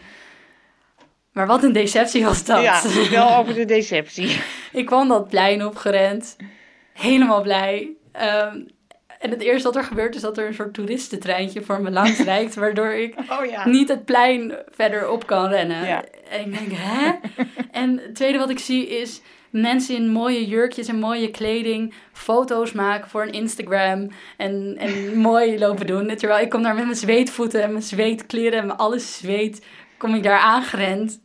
Maar 1.38 1.46
wat 1.46 1.62
een 1.62 1.72
deceptie 1.72 2.24
was 2.24 2.44
dat. 2.44 2.62
Ja, 2.62 2.83
wel 3.11 3.37
over 3.37 3.55
de 3.55 3.64
deceptie. 3.64 4.40
Ik 4.72 4.87
kwam 4.87 5.09
dat 5.09 5.29
plein 5.29 5.66
opgerend. 5.66 6.37
Helemaal 6.92 7.42
blij. 7.42 7.90
Ehm, 8.12 8.61
en 9.18 9.31
het 9.31 9.40
eerste 9.40 9.62
wat 9.62 9.77
er 9.77 9.85
gebeurt 9.85 10.14
is 10.14 10.20
dat 10.20 10.38
er 10.38 10.46
een 10.46 10.55
soort 10.55 10.74
toeristentreintje 10.74 11.62
voor 11.62 11.81
me 11.81 11.90
langs 11.90 12.18
rijdt. 12.33 12.55
Waardoor 12.55 12.92
ik 12.92 13.14
Oh 13.31 13.44
ja. 13.51 13.68
niet 13.68 13.88
het 13.88 14.05
plein 14.05 14.55
verder 14.70 15.11
op 15.11 15.27
kan 15.27 15.48
rennen. 15.48 15.87
Ja. 15.87 16.05
En 16.31 16.40
ik 16.40 16.59
denk, 16.59 16.70
hè? 16.74 17.12
en 17.70 17.98
het 17.98 18.14
tweede 18.14 18.38
wat 18.38 18.51
ik 18.51 18.59
zie 18.59 18.88
is 18.88 19.20
mensen 19.51 19.94
in 19.96 20.11
mooie 20.11 20.46
jurkjes 20.46 20.88
en 20.88 20.98
mooie 20.98 21.31
kleding 21.31 21.94
foto's 22.12 22.72
maken 22.72 23.11
voor 23.11 23.22
een 23.22 23.33
Instagram. 23.33 24.11
En, 24.37 24.77
en 24.79 25.18
mooi 25.18 25.59
lopen 25.59 25.87
doen. 25.87 26.16
Terwijl 26.16 26.44
ik 26.44 26.51
kom 26.51 26.62
daar 26.62 26.74
met 26.74 26.85
mijn 26.85 26.96
zweetvoeten 26.96 27.62
en 27.62 27.70
mijn 27.70 27.83
zweetkleren 27.83 28.59
en 28.59 28.66
mijn 28.66 28.79
alles 28.79 29.16
zweet. 29.16 29.61
Kom 29.98 30.14
ik 30.14 30.22
daar 30.22 30.40
aangerend. 30.40 31.20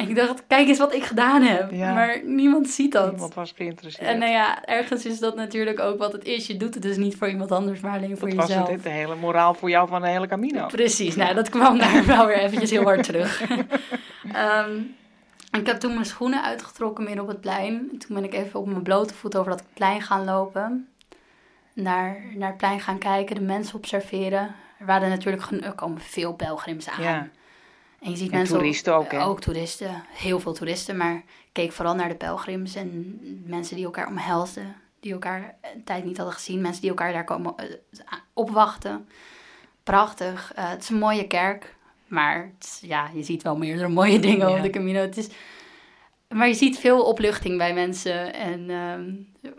En 0.00 0.08
ik 0.08 0.16
dacht, 0.16 0.42
kijk 0.46 0.68
eens 0.68 0.78
wat 0.78 0.94
ik 0.94 1.04
gedaan 1.04 1.42
heb. 1.42 1.70
Ja. 1.70 1.94
Maar 1.94 2.20
niemand 2.24 2.68
ziet 2.68 2.92
dat. 2.92 3.12
Iemand 3.12 3.34
was 3.34 3.52
geïnteresseerd. 3.56 4.08
En 4.08 4.18
nou 4.18 4.30
ja, 4.30 4.64
ergens 4.64 5.04
is 5.04 5.18
dat 5.18 5.36
natuurlijk 5.36 5.80
ook 5.80 5.98
wat 5.98 6.12
het 6.12 6.24
is. 6.24 6.46
Je 6.46 6.56
doet 6.56 6.74
het 6.74 6.82
dus 6.82 6.96
niet 6.96 7.16
voor 7.16 7.28
iemand 7.28 7.52
anders, 7.52 7.80
maar 7.80 7.96
alleen 7.96 8.18
voor 8.18 8.28
dat 8.28 8.36
was 8.36 8.46
jezelf. 8.46 8.68
het, 8.68 8.82
de 8.82 8.88
hele 8.88 9.14
moraal 9.14 9.54
voor 9.54 9.70
jou 9.70 9.88
van 9.88 10.00
de 10.00 10.08
hele 10.08 10.26
Camino. 10.26 10.66
Precies, 10.66 11.16
nou 11.16 11.34
dat 11.34 11.48
kwam 11.48 11.78
daar 11.78 12.06
wel 12.16 12.26
weer 12.26 12.38
eventjes 12.38 12.70
heel 12.70 12.82
hard 12.82 13.02
terug. 13.02 13.42
Ehm, 14.32 14.76
ik 15.58 15.66
heb 15.66 15.80
toen 15.80 15.92
mijn 15.94 16.06
schoenen 16.06 16.42
uitgetrokken 16.42 17.04
midden 17.04 17.22
op 17.22 17.28
het 17.28 17.40
plein. 17.40 17.88
Toen 17.98 18.14
ben 18.14 18.24
ik 18.24 18.34
even 18.34 18.60
op 18.60 18.66
mijn 18.66 18.82
blote 18.82 19.14
voet 19.14 19.36
over 19.36 19.50
dat 19.50 19.62
plein 19.74 20.02
gaan 20.02 20.24
lopen. 20.24 20.88
Naar, 21.72 22.22
naar 22.34 22.48
het 22.48 22.56
plein 22.56 22.80
gaan 22.80 22.98
kijken, 22.98 23.34
de 23.34 23.42
mensen 23.42 23.76
observeren. 23.76 24.54
Er 24.78 24.86
waren 24.86 25.08
natuurlijk 25.08 25.50
er 25.64 25.72
komen 25.72 26.00
veel 26.00 26.32
pelgrims 26.32 26.88
aan. 26.88 27.02
Ja. 27.02 27.28
En 28.00 28.10
je 28.10 28.16
ziet 28.16 28.30
En 28.30 28.36
mensen 28.36 28.56
toeristen 28.56 28.94
ook? 28.94 29.12
Ook 29.12 29.40
toeristen, 29.40 30.04
heel 30.08 30.40
veel 30.40 30.52
toeristen. 30.52 30.96
Maar 30.96 31.14
ik 31.14 31.24
keek 31.52 31.72
vooral 31.72 31.94
naar 31.94 32.08
de 32.08 32.14
pelgrims 32.14 32.74
en 32.74 33.18
mensen 33.44 33.76
die 33.76 33.84
elkaar 33.84 34.06
omhelsden. 34.08 34.76
Die 35.00 35.12
elkaar 35.12 35.54
een 35.74 35.84
tijd 35.84 36.04
niet 36.04 36.16
hadden 36.16 36.34
gezien. 36.34 36.60
Mensen 36.60 36.80
die 36.80 36.90
elkaar 36.90 37.12
daar 37.12 37.24
komen 37.24 37.54
eh, 37.56 37.64
opwachten. 38.32 39.08
Prachtig. 39.82 40.52
Eh, 40.54 40.70
het 40.70 40.82
is 40.82 40.88
een 40.88 40.98
mooie 40.98 41.26
kerk. 41.26 41.74
Maar 42.06 42.50
het 42.58 42.78
ja, 42.82 43.10
je 43.14 43.22
ziet 43.22 43.42
wel 43.42 43.56
meerdere 43.56 43.88
mooie 43.88 44.18
dingen 44.18 44.48
Ja. 44.48 44.56
op 44.56 44.62
de 44.62 44.70
Camino. 44.70 45.00
Het 45.00 45.16
is, 45.16 45.28
maar 46.34 46.48
je 46.48 46.54
ziet 46.54 46.78
veel 46.78 47.02
opluchting 47.02 47.58
bij 47.58 47.74
mensen 47.74 48.34
en 48.34 48.70
ehm, 48.70 49.12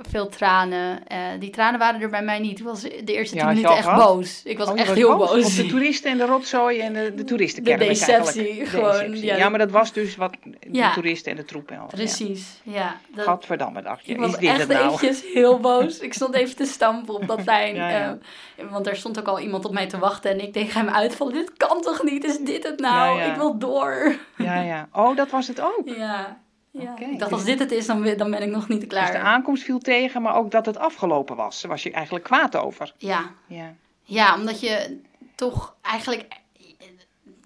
veel 0.10 0.28
tranen. 0.30 1.08
Eh, 1.08 1.18
die 1.40 1.50
tranen 1.50 1.80
waren 1.80 2.02
er 2.02 2.10
bij 2.10 2.22
mij 2.24 2.40
niet. 2.40 2.60
Ik 2.60 2.66
was 2.66 2.82
de 2.82 3.04
eerste 3.06 3.36
Ja, 3.36 3.42
tien 3.42 3.50
je 3.50 3.56
minuten 3.56 3.78
echt 3.78 3.88
gehad? 3.88 4.08
boos. 4.16 4.42
Ik 4.44 4.58
was 4.58 4.70
Oh, 4.70 4.80
echt 4.80 4.94
heel 4.94 5.18
boos. 5.18 5.46
Op 5.46 5.56
de 5.66 5.66
toeristen 5.66 6.12
en 6.12 6.18
de 6.18 6.26
rotzooi 6.26 6.80
en 6.80 6.94
de, 6.94 7.14
de 7.16 7.24
toeristenkerk. 7.24 7.80
De 7.80 7.86
deceptie, 7.86 8.42
eigenlijk. 8.42 8.70
gewoon, 8.70 8.92
Deceptie. 8.92 9.26
ja, 9.26 9.36
Ja, 9.36 9.50
maar 9.50 9.60
dat 9.60 9.72
was 9.72 9.94
dus 9.94 10.16
wat 10.16 10.32
de 10.44 10.58
Ja. 10.72 10.94
toeristen 10.94 11.32
en 11.32 11.38
de 11.38 11.46
troep. 11.46 11.72
en 11.72 11.80
al. 11.80 11.86
Precies, 11.88 12.60
ja. 12.64 12.72
Ja. 12.74 12.96
dat, 13.16 13.26
Gadverdamme, 13.26 13.82
dacht 13.82 14.06
je. 14.06 14.12
ik 14.12 14.20
Is 14.20 14.26
was 14.26 14.40
dit 14.40 14.50
echt 14.50 14.68
nou? 14.68 14.86
eventjes 14.86 15.24
heel 15.34 15.60
boos. 15.60 16.00
Ik 16.00 16.14
stond 16.14 16.34
even 16.36 16.56
te 16.56 16.66
stampen 16.66 17.14
op 17.16 17.28
dat. 17.28 17.40
Ja, 17.52 17.56
ja. 17.90 18.18
eh, 18.56 18.66
want 18.72 18.88
er 18.88 18.96
stond 18.96 19.20
ook 19.20 19.28
al 19.28 19.40
iemand 19.40 19.66
op 19.66 19.74
mij 19.74 19.88
te 19.88 19.98
wachten. 19.98 20.32
En 20.32 20.40
ik 20.42 20.54
tegen 20.54 20.80
hem 20.86 20.90
uitvallen. 20.96 21.34
Dit 21.34 21.54
kan 21.58 21.82
toch 21.82 22.04
niet? 22.04 22.24
Is 22.24 22.38
dit 22.38 22.64
het 22.64 22.80
nou? 22.80 23.18
Ja, 23.20 23.26
ja. 23.26 23.32
Ik 23.32 23.38
wil 23.38 23.58
door. 23.58 24.16
Ja, 24.38 24.62
ja. 24.62 24.88
Oh, 24.94 25.16
dat 25.16 25.30
was 25.30 25.48
het 25.48 25.62
ook. 25.62 25.82
Ja. 25.86 26.41
Ja. 26.72 26.98
Ik 27.00 27.20
dacht, 27.20 27.20
dus- 27.20 27.32
als 27.32 27.44
dit 27.44 27.60
het 27.60 27.72
is, 27.72 27.86
dan, 27.86 28.04
dan 28.18 28.32
ben 28.32 28.42
ik 28.42 28.50
nog 28.50 28.68
niet 28.68 28.80
Dus 28.80 28.90
klaar. 28.90 29.12
de 29.12 29.18
aankomst 29.20 29.64
viel 29.64 29.80
tegen, 29.80 30.22
maar 30.22 30.36
ook 30.36 30.52
dat 30.52 30.66
het 30.66 30.78
afgelopen 30.78 31.36
was. 31.36 31.62
Daar 31.62 31.72
was 31.72 31.84
je 31.84 31.92
eigenlijk 31.92 32.26
kwaad 32.26 32.56
over. 32.56 32.94
Ja. 32.98 33.32
Ja. 33.48 33.74
ja, 34.04 34.36
omdat 34.36 34.60
je 34.60 35.00
toch 35.36 35.76
eigenlijk... 35.82 36.40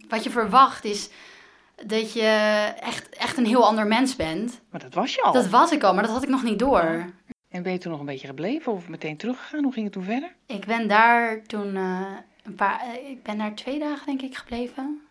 Wat 0.09 0.23
je 0.23 0.29
verwacht 0.29 0.83
is 0.85 1.09
dat 1.85 2.13
je 2.13 2.21
echt, 2.79 3.09
echt 3.09 3.37
een 3.37 3.45
heel 3.45 3.65
ander 3.65 3.87
mens 3.87 4.15
bent. 4.15 4.61
Maar 4.69 4.81
dat 4.81 4.93
was 4.93 5.15
je 5.15 5.21
al. 5.21 5.31
Dat 5.33 5.47
was 5.47 5.71
ik 5.71 5.83
al, 5.83 5.93
maar 5.93 6.03
dat 6.03 6.11
had 6.11 6.23
ik 6.23 6.29
nog 6.29 6.43
niet 6.43 6.59
door. 6.59 7.05
En 7.49 7.63
ben 7.63 7.71
je 7.71 7.77
toen 7.77 7.91
nog 7.91 7.99
een 7.99 8.05
beetje 8.05 8.27
gebleven 8.27 8.71
of 8.71 8.87
meteen 8.87 9.17
teruggegaan? 9.17 9.63
Hoe 9.63 9.73
ging 9.73 9.85
het 9.85 9.93
toen 9.93 10.03
verder? 10.03 10.35
Ik 10.45 10.65
ben 10.65 10.87
daar 10.87 11.41
toen 11.43 11.75
eh, 11.75 12.01
een 12.43 12.55
paar, 12.55 12.81
eh, 12.81 13.09
ik 13.09 13.23
ben 13.23 13.37
daar 13.37 13.53
twee 13.55 13.79
dagen 13.79 14.05
denk 14.05 14.21
ik 14.21 14.35
gebleven. 14.37 15.01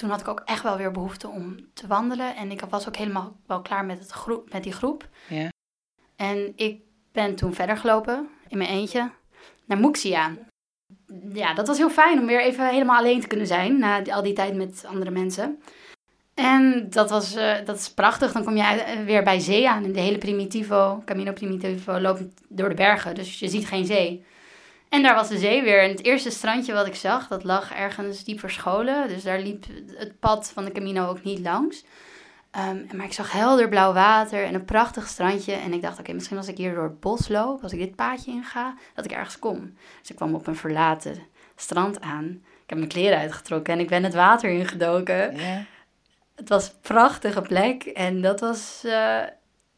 Toen 0.00 0.10
had 0.10 0.20
ik 0.20 0.28
ook 0.28 0.42
echt 0.44 0.62
wel 0.62 0.76
weer 0.76 0.90
behoefte 0.90 1.28
om 1.28 1.56
te 1.74 1.86
wandelen 1.86 2.36
en 2.36 2.50
ik 2.50 2.60
was 2.60 2.88
ook 2.88 2.96
helemaal 2.96 3.36
wel 3.46 3.62
klaar 3.62 3.84
met, 3.84 3.98
het 3.98 4.10
groep, 4.10 4.52
met 4.52 4.62
die 4.62 4.72
groep. 4.72 5.08
Ja. 5.28 5.48
En 6.16 6.52
ik 6.56 6.80
ben 7.12 7.34
toen 7.34 7.54
verder 7.54 7.76
gelopen 7.76 8.28
in 8.48 8.58
mijn 8.58 8.70
eentje 8.70 9.10
naar 9.64 9.78
Muxia. 9.78 10.36
Ja, 11.32 11.54
dat 11.54 11.66
was 11.66 11.78
heel 11.78 11.90
fijn 11.90 12.18
om 12.18 12.26
weer 12.26 12.42
even 12.42 12.68
helemaal 12.68 12.98
alleen 12.98 13.20
te 13.20 13.26
kunnen 13.26 13.46
zijn 13.46 13.78
na 13.78 14.02
al 14.04 14.22
die 14.22 14.32
tijd 14.32 14.54
met 14.54 14.84
andere 14.86 15.10
mensen. 15.10 15.62
En 16.34 16.86
dat, 16.90 17.10
was, 17.10 17.34
eh, 17.34 17.64
dat 17.64 17.76
is 17.76 17.92
prachtig. 17.94 18.32
Dan 18.32 18.44
kom 18.44 18.56
je 18.56 18.62
eh, 18.62 19.04
weer 19.04 19.22
bij 19.22 19.38
zee 19.38 19.68
aan. 19.68 19.84
En 19.84 19.92
de 19.92 20.00
hele 20.00 20.18
Primitivo, 20.18 21.02
Camino 21.04 21.32
Primitivo, 21.32 22.00
loopt 22.00 22.22
door 22.48 22.68
de 22.68 22.74
bergen. 22.74 23.14
Dus 23.14 23.38
je 23.38 23.48
ziet 23.48 23.66
geen 23.66 23.86
zee. 23.86 24.24
En 24.90 25.02
daar 25.02 25.14
was 25.14 25.28
de 25.28 25.38
zee 25.38 25.62
weer. 25.62 25.82
En 25.82 25.90
het 25.90 26.04
eerste 26.04 26.30
strandje 26.30 26.72
wat 26.72 26.86
ik 26.86 26.94
zag, 26.94 27.28
dat 27.28 27.44
lag 27.44 27.72
ergens 27.74 28.24
diep 28.24 28.38
verscholen. 28.38 29.08
Dus 29.08 29.22
daar 29.22 29.40
liep 29.40 29.64
het 29.96 30.18
pad 30.18 30.50
van 30.54 30.64
de 30.64 30.72
Camino 30.72 31.08
ook 31.08 31.22
niet 31.22 31.38
langs. 31.38 31.84
Ehm, 32.50 32.96
maar 32.96 33.06
ik 33.06 33.12
zag 33.12 33.32
helder 33.32 33.68
blauw 33.68 33.92
water 33.92 34.44
en 34.44 34.54
een 34.54 34.64
prachtig 34.64 35.08
strandje. 35.08 35.52
En 35.52 35.72
ik 35.72 35.82
dacht, 35.82 35.98
oké, 35.98 36.12
misschien 36.12 36.36
als 36.36 36.48
ik 36.48 36.56
hier 36.56 36.74
door 36.74 36.82
het 36.82 37.00
bos 37.00 37.28
loop, 37.28 37.62
als 37.62 37.72
ik 37.72 37.78
dit 37.78 37.94
paadje 37.94 38.30
inga, 38.30 38.74
dat 38.94 39.04
ik 39.04 39.12
ergens 39.12 39.38
kom. 39.38 39.74
Dus 40.00 40.10
ik 40.10 40.16
kwam 40.16 40.34
op 40.34 40.46
een 40.46 40.56
verlaten 40.56 41.18
strand 41.56 42.00
aan. 42.00 42.26
Ik 42.62 42.66
heb 42.66 42.78
mijn 42.78 42.90
kleren 42.90 43.18
uitgetrokken 43.18 43.74
en 43.74 43.80
ik 43.80 43.88
ben 43.88 44.04
het 44.04 44.14
water 44.14 44.50
ingedoken. 44.50 45.36
Ja. 45.36 45.64
Het 46.34 46.48
was 46.48 46.68
een 46.68 46.80
prachtige 46.80 47.42
plek 47.42 47.82
en 47.82 48.20
dat 48.22 48.40
was, 48.40 48.80
eh, 48.84 49.20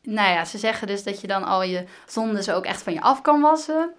nou 0.03 0.31
ja, 0.31 0.45
ze 0.45 0.59
zeggen 0.59 0.87
dus 0.87 1.03
dat 1.05 1.21
je 1.21 1.27
dan 1.27 1.45
al 1.45 1.63
je 1.63 1.85
zondes 2.07 2.51
ook 2.51 2.65
echt 2.65 2.83
van 2.83 2.93
je 2.93 3.01
af 3.01 3.21
kan 3.21 3.41
wassen. 3.41 3.95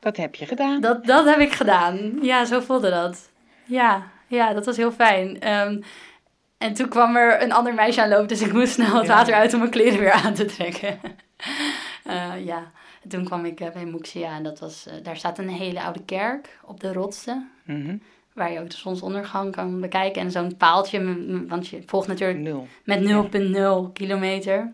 Dat 0.00 0.16
heb 0.16 0.34
je 0.34 0.46
gedaan. 0.46 0.80
Dat, 0.80 1.04
dat 1.04 1.24
heb 1.24 1.38
ik 1.38 1.52
gedaan. 1.52 2.18
Ja, 2.22 2.44
zo 2.44 2.60
voelde 2.60 2.90
dat. 2.90 3.30
Ja, 3.64 4.06
ja 4.26 4.52
dat 4.52 4.66
was 4.66 4.76
heel 4.76 4.92
fijn. 4.92 5.40
Ehm, 5.40 5.80
en 6.58 6.74
toen 6.74 6.88
kwam 6.88 7.16
er 7.16 7.42
een 7.42 7.52
ander 7.52 7.74
meisje 7.74 8.02
aanlopen, 8.02 8.28
dus 8.28 8.42
ik 8.42 8.52
moest 8.52 8.72
snel 8.72 8.96
het 8.96 9.06
water 9.06 9.34
uit 9.34 9.52
om 9.52 9.58
mijn 9.58 9.70
kleren 9.70 9.98
weer 9.98 10.12
aan 10.12 10.34
te 10.34 10.44
trekken. 10.44 11.00
Eh, 12.04 12.44
ja, 12.44 12.70
en 13.02 13.08
toen 13.08 13.24
kwam 13.24 13.44
ik 13.44 13.60
eh, 13.60 13.70
bij 13.70 13.84
Moexia 13.84 14.36
en 14.36 14.42
dat 14.42 14.58
was, 14.58 14.86
eh, 14.86 14.94
daar 15.02 15.16
staat 15.16 15.38
een 15.38 15.48
hele 15.48 15.82
oude 15.82 16.04
kerk 16.04 16.58
op 16.64 16.80
de 16.80 16.92
rotsen. 16.92 17.50
Mhm. 17.64 17.96
Waar 18.32 18.52
je 18.52 18.60
ook 18.60 18.70
de 18.70 18.76
zonsondergang 18.76 19.52
kan 19.52 19.80
bekijken. 19.80 20.22
En 20.22 20.30
zo'n 20.30 20.56
paaltje, 20.56 21.46
want 21.48 21.68
je 21.68 21.82
volgt 21.86 22.08
natuurlijk 22.08 22.38
Nul. 22.38 22.68
met 22.84 23.00
0,0 23.00 23.90
kilometer. 23.92 24.72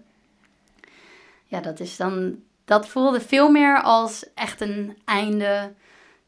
Ja, 1.45 1.61
dat 1.61 1.81
is 1.81 1.97
dan. 1.97 2.43
Dat 2.67 2.89
voelde 2.89 3.21
veel 3.21 3.51
meer 3.51 3.83
als 3.83 4.25
echt 4.35 4.61
een 4.61 4.99
einde 5.05 5.73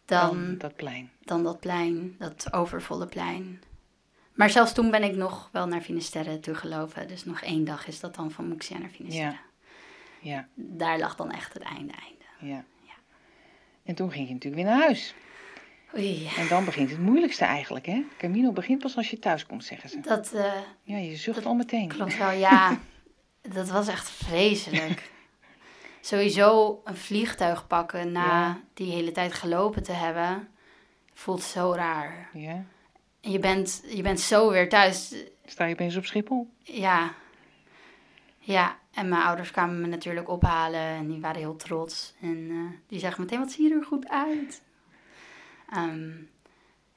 dan, 0.05 0.29
Dan 0.45 0.59
dat 0.59 0.77
plein. 0.77 1.11
dan 1.21 1.43
dat 1.43 1.61
plein, 1.61 2.15
dat 2.19 2.53
overvolle 2.53 3.07
plein. 3.07 3.63
Maar 4.35 4.51
zelfs 4.51 4.73
toen 4.73 4.91
ben 4.91 5.03
ik 5.03 5.17
nog 5.17 5.49
wel 5.53 5.67
naar 5.67 5.81
Finisterre 5.81 6.41
toe 6.41 6.55
gelopen. 6.55 7.09
Dus 7.09 7.25
nog 7.25 7.41
één 7.41 7.65
dag 7.65 7.87
is 7.87 8.01
dat 8.01 8.15
dan 8.15 8.31
van 8.31 8.49
Moexia 8.49 8.79
naar 8.79 8.89
Finisterre. 8.89 9.37
Ja, 10.21 10.49
Daar 10.55 10.99
lag 10.99 11.17
dan 11.17 11.31
echt 11.31 11.53
het 11.53 11.63
einde, 11.63 11.93
einde. 11.93 12.55
ja. 12.55 12.65
En 13.85 13.95
toen 13.95 14.11
ging 14.13 14.27
je 14.29 14.33
natuurlijk 14.35 14.63
weer 14.63 14.73
naar 14.73 14.83
huis. 14.83 15.15
Oei, 15.97 16.29
En 16.37 16.49
dan 16.49 16.65
begint 16.65 16.91
het 16.91 16.99
moeilijkste 17.01 17.45
eigenlijk, 17.45 17.87
hè? 17.87 18.05
Camino 18.19 18.53
begint 18.53 18.83
pas 18.83 18.97
als 18.97 19.11
je 19.11 19.19
thuis 19.19 19.47
komt, 19.47 19.65
zeggen 19.65 19.91
ze. 19.91 20.01
dat 20.01 20.33
eh, 20.33 20.53
Ja, 20.83 20.97
je 20.97 21.17
zucht 21.17 21.47
al 21.47 21.55
meteen. 21.55 21.89
klopt 21.89 22.19
wel. 22.19 22.31
Ja, 22.31 22.79
dat 23.57 23.69
was 23.69 23.89
echt 23.89 24.11
vreselijk. 24.11 25.11
Sowieso 26.01 26.81
een 26.85 26.97
vliegtuig 26.97 27.67
pakken 27.67 28.13
na 28.13 28.25
Ja. 28.27 28.61
die 28.75 28.93
hele 28.93 29.13
tijd 29.13 29.33
gelopen 29.33 29.83
te 29.83 29.93
hebben, 29.93 30.49
voelt 31.15 31.43
zo 31.43 31.73
raar. 31.73 32.29
Ja. 32.33 32.65
Je 33.21 33.39
bent, 33.39 33.83
je 33.89 34.03
bent 34.03 34.21
zo 34.21 34.51
weer 34.51 34.69
thuis. 34.69 35.15
Sta 35.45 35.65
je 35.65 35.73
opeens 35.73 35.97
op 35.97 36.05
Schiphol? 36.05 36.51
Ja. 36.63 37.13
Ja, 38.39 38.77
en 38.93 39.09
mijn 39.09 39.23
ouders 39.23 39.51
kwamen 39.51 39.81
me 39.81 39.87
natuurlijk 39.87 40.29
ophalen 40.29 40.81
en 40.81 41.07
die 41.09 41.21
waren 41.21 41.39
heel 41.41 41.57
trots. 41.57 42.15
En 42.21 42.49
eh, 42.51 42.79
die 42.89 42.99
zeggen 42.99 43.23
meteen, 43.23 43.39
wat 43.39 43.51
zie 43.51 43.69
je 43.69 43.75
er 43.75 43.85
goed 43.85 44.09
uit. 44.09 44.63
Ehm, 45.71 46.11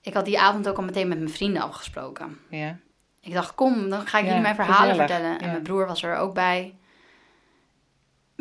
ik 0.02 0.14
had 0.14 0.26
die 0.26 0.40
avond 0.40 0.68
ook 0.68 0.78
al 0.78 0.84
meteen 0.84 1.08
met 1.08 1.18
mijn 1.18 1.30
vrienden 1.30 1.62
afgesproken. 1.62 2.40
Ja. 2.50 2.78
Ik 3.22 3.34
dacht, 3.34 3.56
kom, 3.56 3.90
dan 3.90 4.08
ga 4.08 4.18
ik 4.18 4.24
Ja, 4.24 4.28
jullie 4.30 4.42
mijn 4.42 4.56
verhalen 4.56 4.90
gezellig, 4.90 5.10
vertellen. 5.12 5.40
En 5.40 5.46
ja. 5.46 5.52
mijn 5.52 5.64
broer 5.64 5.88
was 5.88 6.04
er 6.04 6.16
ook 6.16 6.34
bij. 6.34 6.76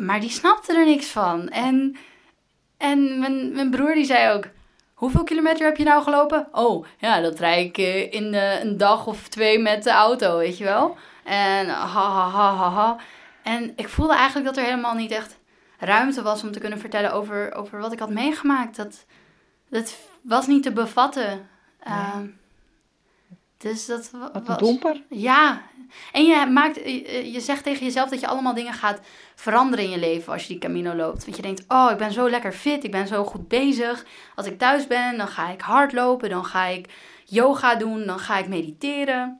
Maar 0.05 0.19
die 0.19 0.29
snapte 0.29 0.73
er 0.73 0.85
niks 0.85 1.05
van. 1.07 1.49
En, 1.49 1.95
en 2.77 3.19
mijn, 3.19 3.51
mijn 3.51 3.69
broer 3.69 3.93
die 3.93 4.05
zei 4.05 4.35
ook... 4.37 4.45
Hoeveel 4.93 5.23
kilometer 5.23 5.65
heb 5.65 5.77
je 5.77 5.83
nou 5.83 6.03
gelopen? 6.03 6.47
Oh, 6.51 6.85
ja, 6.97 7.21
dat 7.21 7.39
rijd 7.39 7.65
ik 7.67 7.77
eh, 7.77 8.13
in 8.13 8.33
een 8.33 8.77
dag 8.77 9.07
of 9.07 9.27
twee 9.27 9.59
met 9.59 9.83
de 9.83 9.89
auto, 9.91 10.37
weet 10.37 10.57
je 10.57 10.63
wel. 10.63 10.97
En 11.23 11.67
ha, 11.69 11.85
ha, 11.87 12.29
ha, 12.29 12.53
ha, 12.55 12.69
ha. 12.69 12.97
En 13.43 13.73
ik 13.75 13.89
voelde 13.89 14.13
eigenlijk 14.13 14.45
dat 14.45 14.57
er 14.57 14.63
helemaal 14.69 14.93
niet 14.93 15.11
echt 15.11 15.37
ruimte 15.79 16.21
was 16.21 16.43
om 16.43 16.51
te 16.51 16.59
kunnen 16.59 16.79
vertellen 16.79 17.13
over, 17.13 17.53
over 17.55 17.79
wat 17.79 17.91
ik 17.91 17.99
had 17.99 18.09
meegemaakt. 18.09 18.75
Dat, 18.75 19.05
dat 19.69 19.97
was 20.21 20.47
niet 20.47 20.63
te 20.63 20.71
bevatten. 20.71 21.49
Ehm, 21.83 22.25
dus 23.57 23.85
dat 23.85 24.11
wa- 24.11 24.29
Wat 24.33 24.47
was... 24.47 24.57
domper. 24.57 25.01
Ja, 25.09 25.61
en 26.11 26.25
je, 26.25 26.45
maakt, 26.45 26.75
je 26.75 27.31
je 27.31 27.39
zegt 27.39 27.63
tegen 27.63 27.85
jezelf 27.85 28.09
dat 28.09 28.19
je 28.19 28.27
allemaal 28.27 28.53
dingen 28.53 28.73
gaat 28.73 28.99
veranderen 29.35 29.85
in 29.85 29.91
je 29.91 29.99
leven 29.99 30.33
als 30.33 30.41
je 30.41 30.47
die 30.47 30.57
Camino 30.57 30.95
loopt. 30.95 31.23
Want 31.23 31.35
je 31.35 31.41
denkt, 31.41 31.63
oh, 31.67 31.89
ik 31.91 31.97
ben 31.97 32.11
zo 32.11 32.29
lekker 32.29 32.53
fit, 32.53 32.83
ik 32.83 32.91
ben 32.91 33.07
zo 33.07 33.23
goed 33.23 33.47
bezig. 33.47 34.05
Als 34.35 34.45
ik 34.45 34.57
thuis 34.57 34.87
ben, 34.87 35.17
dan 35.17 35.27
ga 35.27 35.49
ik 35.49 35.61
hardlopen, 35.61 36.29
dan 36.29 36.45
ga 36.45 36.65
ik 36.65 36.93
yoga 37.25 37.75
doen, 37.75 38.05
dan 38.05 38.19
ga 38.19 38.37
ik 38.37 38.47
mediteren. 38.47 39.39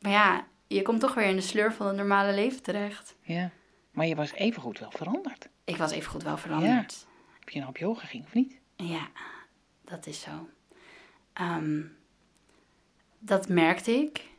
Maar 0.00 0.12
ja, 0.12 0.46
je 0.66 0.82
komt 0.82 1.00
toch 1.00 1.14
weer 1.14 1.26
in 1.26 1.36
de 1.36 1.42
sleur 1.42 1.72
van 1.72 1.86
het 1.86 1.96
normale 1.96 2.34
leven 2.34 2.62
terecht. 2.62 3.14
Ja. 3.22 3.50
Maar 3.90 4.06
je 4.06 4.14
was 4.14 4.32
evengoed 4.32 4.78
wel 4.78 4.90
veranderd. 4.90 5.48
Ik 5.64 5.76
was 5.76 5.90
even 5.90 6.10
goed 6.10 6.22
wel 6.22 6.36
veranderd. 6.36 7.06
Heb 7.38 7.48
je 7.48 7.58
nou 7.58 7.70
op 7.70 7.76
yoga 7.76 8.06
ging 8.06 8.24
of 8.24 8.34
niet? 8.34 8.58
Ja, 8.76 9.08
dat 9.84 10.06
is 10.06 10.20
zo. 10.20 10.48
Ehm, 11.32 11.80
dat 13.18 13.48
merkte 13.48 13.92
ik. 13.92 14.32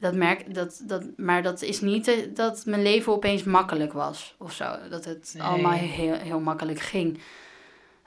Dat 0.00 0.14
merk, 0.14 0.54
dat, 0.54 0.80
dat, 0.86 1.04
maar 1.16 1.42
dat 1.42 1.62
is 1.62 1.80
niet 1.80 2.08
eh, 2.08 2.14
dat 2.34 2.62
mijn 2.66 2.82
leven 2.82 3.12
opeens 3.12 3.42
makkelijk 3.42 3.92
was 3.92 4.34
of 4.38 4.52
zo. 4.52 4.76
Dat 4.90 5.04
het 5.04 5.30
Nee. 5.36 5.42
allemaal 5.46 5.72
heel, 5.72 6.14
heel 6.14 6.40
makkelijk 6.40 6.80
ging. 6.80 7.20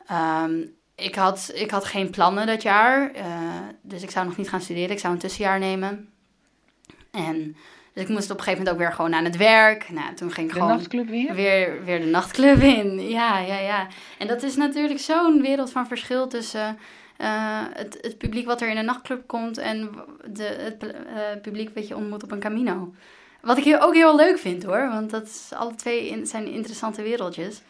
Ehm, 0.07 0.65
ik, 0.95 1.15
had, 1.15 1.51
ik 1.53 1.71
had 1.71 1.85
geen 1.85 2.09
plannen 2.09 2.47
dat 2.47 2.61
jaar. 2.61 3.11
eh, 3.11 3.25
dus 3.81 4.01
ik 4.03 4.11
zou 4.11 4.25
nog 4.25 4.37
niet 4.37 4.49
gaan 4.49 4.61
studeren. 4.61 4.91
Ik 4.91 4.99
zou 4.99 5.13
een 5.13 5.19
tussenjaar 5.19 5.59
nemen. 5.59 6.09
En 7.11 7.55
dus 7.93 8.03
ik 8.03 8.09
moest 8.09 8.31
op 8.31 8.37
een 8.37 8.43
gegeven 8.43 8.63
moment 8.63 8.69
ook 8.69 8.87
weer 8.87 8.95
gewoon 8.95 9.13
aan 9.13 9.23
het 9.23 9.37
werk. 9.37 9.89
Nou, 9.89 10.13
toen 10.13 10.31
ging 10.31 10.47
ik 10.47 10.53
De 10.53 10.59
gewoon 10.59 10.75
nachtclub 10.75 11.07
weer? 11.07 11.33
weer, 11.33 11.83
weer 11.83 11.99
de 11.99 12.05
nachtclub 12.05 12.61
in. 12.61 13.09
Ja, 13.09 13.39
ja, 13.39 13.57
ja. 13.59 13.87
En 14.17 14.27
dat 14.27 14.43
is 14.43 14.55
natuurlijk 14.55 14.99
zo'n 14.99 15.41
wereld 15.41 15.71
van 15.71 15.87
verschil 15.87 16.27
tussen 16.27 16.77
eh, 17.23 17.61
het, 17.73 17.97
het 18.01 18.17
publiek 18.17 18.45
wat 18.45 18.61
er 18.61 18.69
in 18.69 18.77
een 18.77 18.85
nachtclub 18.85 19.27
komt 19.27 19.57
en 19.57 19.89
de, 20.27 20.43
het 20.43 20.83
eh, 20.85 21.41
publiek 21.41 21.75
wat 21.75 21.87
je 21.87 21.95
ontmoet 21.95 22.23
op 22.23 22.31
een 22.31 22.39
camino. 22.39 22.93
Wat 23.41 23.57
ik 23.57 23.77
ook 23.83 23.93
heel 23.93 24.15
leuk 24.15 24.37
vind 24.37 24.63
hoor, 24.63 24.89
want 24.89 25.09
dat 25.09 25.23
is, 25.23 25.49
alle 25.53 25.75
twee 25.75 26.07
in, 26.07 26.27
zijn 26.27 26.47
interessante 26.47 27.01
wereldjes. 27.01 27.61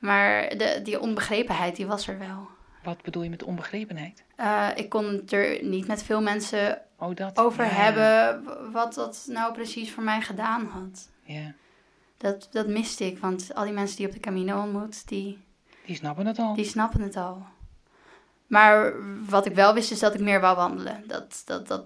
Maar 0.00 0.48
de, 0.56 0.80
die 0.82 1.00
onbegrepenheid, 1.00 1.76
die 1.76 1.86
was 1.86 2.08
er 2.08 2.18
wel. 2.18 2.48
Wat 2.82 3.02
bedoel 3.02 3.22
je 3.22 3.30
met 3.30 3.42
onbegrepenheid? 3.42 4.24
Eh, 4.36 4.68
ik 4.74 4.88
kon 4.88 5.04
het 5.06 5.32
er 5.32 5.64
niet 5.64 5.86
met 5.86 6.02
veel 6.02 6.22
mensen 6.22 6.78
Oh, 6.98 7.14
dat. 7.16 7.36
over 7.38 7.64
Ja, 7.64 7.70
hebben 7.70 8.42
wat 8.72 8.94
dat 8.94 9.26
nou 9.30 9.52
precies 9.52 9.92
voor 9.92 10.02
mij 10.02 10.20
gedaan 10.20 10.66
had. 10.66 11.08
Ja. 11.22 11.52
Dat, 12.16 12.48
dat 12.50 12.66
miste 12.66 13.04
ik, 13.06 13.18
want 13.18 13.54
al 13.54 13.64
die 13.64 13.72
mensen 13.72 13.96
die 13.96 14.06
op 14.06 14.12
de 14.12 14.20
Camino 14.20 14.62
ontmoet, 14.62 15.08
die, 15.08 15.38
Die 15.86 15.96
snappen 15.96 16.26
het 16.26 16.38
al. 16.38 16.54
die 16.54 16.64
snappen 16.64 17.00
het 17.00 17.16
al. 17.16 17.46
Maar 18.48 18.92
wat 19.28 19.46
ik 19.46 19.54
wel 19.54 19.74
wist, 19.74 19.90
is 19.90 19.98
dat 19.98 20.14
ik 20.14 20.20
meer 20.20 20.40
wou 20.40 20.56
wandelen. 20.56 21.02
Dat, 21.06 21.42
dat, 21.44 21.68
dat, 21.68 21.84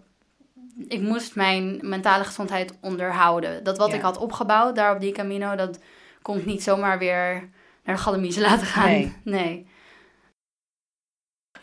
ik 0.89 1.01
moest 1.01 1.35
mijn 1.35 1.79
mentale 1.83 2.25
gezondheid 2.25 2.79
onderhouden. 2.81 3.65
Dat 3.65 3.79
wat 3.79 3.89
Ja. 3.91 3.95
ik 3.95 4.03
had 4.03 4.19
opgebouwd 4.19 4.77
daar 4.77 4.95
op 4.95 5.01
die 5.01 5.13
Camino, 5.13 5.55
dat 5.55 5.79
kon 6.23 6.39
ik 6.39 6.45
niet 6.47 6.63
zomaar 6.63 6.99
weer 6.99 7.49
naar 7.85 7.97
de 7.97 8.03
Gademiezen 8.03 8.43
laten 8.43 8.67
gaan. 8.67 8.89
Nee. 8.89 9.13
nee. 9.23 9.67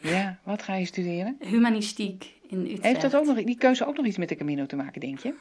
Ja, 0.02 0.40
wat 0.44 0.64
ga 0.64 0.76
je 0.76 0.86
studeren? 0.86 1.38
Humanistiek 1.40 2.34
in 2.48 2.60
Utrecht. 2.60 2.84
Heeft 2.84 3.02
dat 3.02 3.16
ook 3.16 3.26
nog, 3.26 3.44
die 3.44 3.58
keuze 3.58 3.86
ook 3.88 3.98
nog 3.98 4.06
iets 4.06 4.18
met 4.18 4.30
de 4.30 4.36
Camino 4.36 4.66
te 4.66 4.76
maken, 4.76 5.02
denk 5.02 5.20
je? 5.20 5.34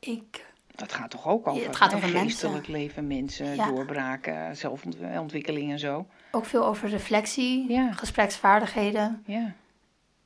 Ik, 0.00 0.46
Dat 0.74 0.92
gaat 0.92 1.10
toch 1.10 1.26
ook 1.28 1.46
over, 1.46 1.66
het 1.66 1.76
gaat 1.76 1.94
over 1.94 2.08
mensen. 2.08 2.22
geestelijk 2.30 2.66
leven, 2.66 3.06
mensen, 3.06 3.54
Ja. 3.54 3.66
doorbraken, 3.66 4.56
zelfontwikkeling 4.56 5.70
en 5.70 5.78
zo. 5.78 6.06
ook 6.30 6.46
veel 6.46 6.66
over 6.66 6.88
reflectie, 6.88 7.72
Ja. 7.72 7.92
gespreksvaardigheden. 7.92 9.22
Ja, 9.26 9.52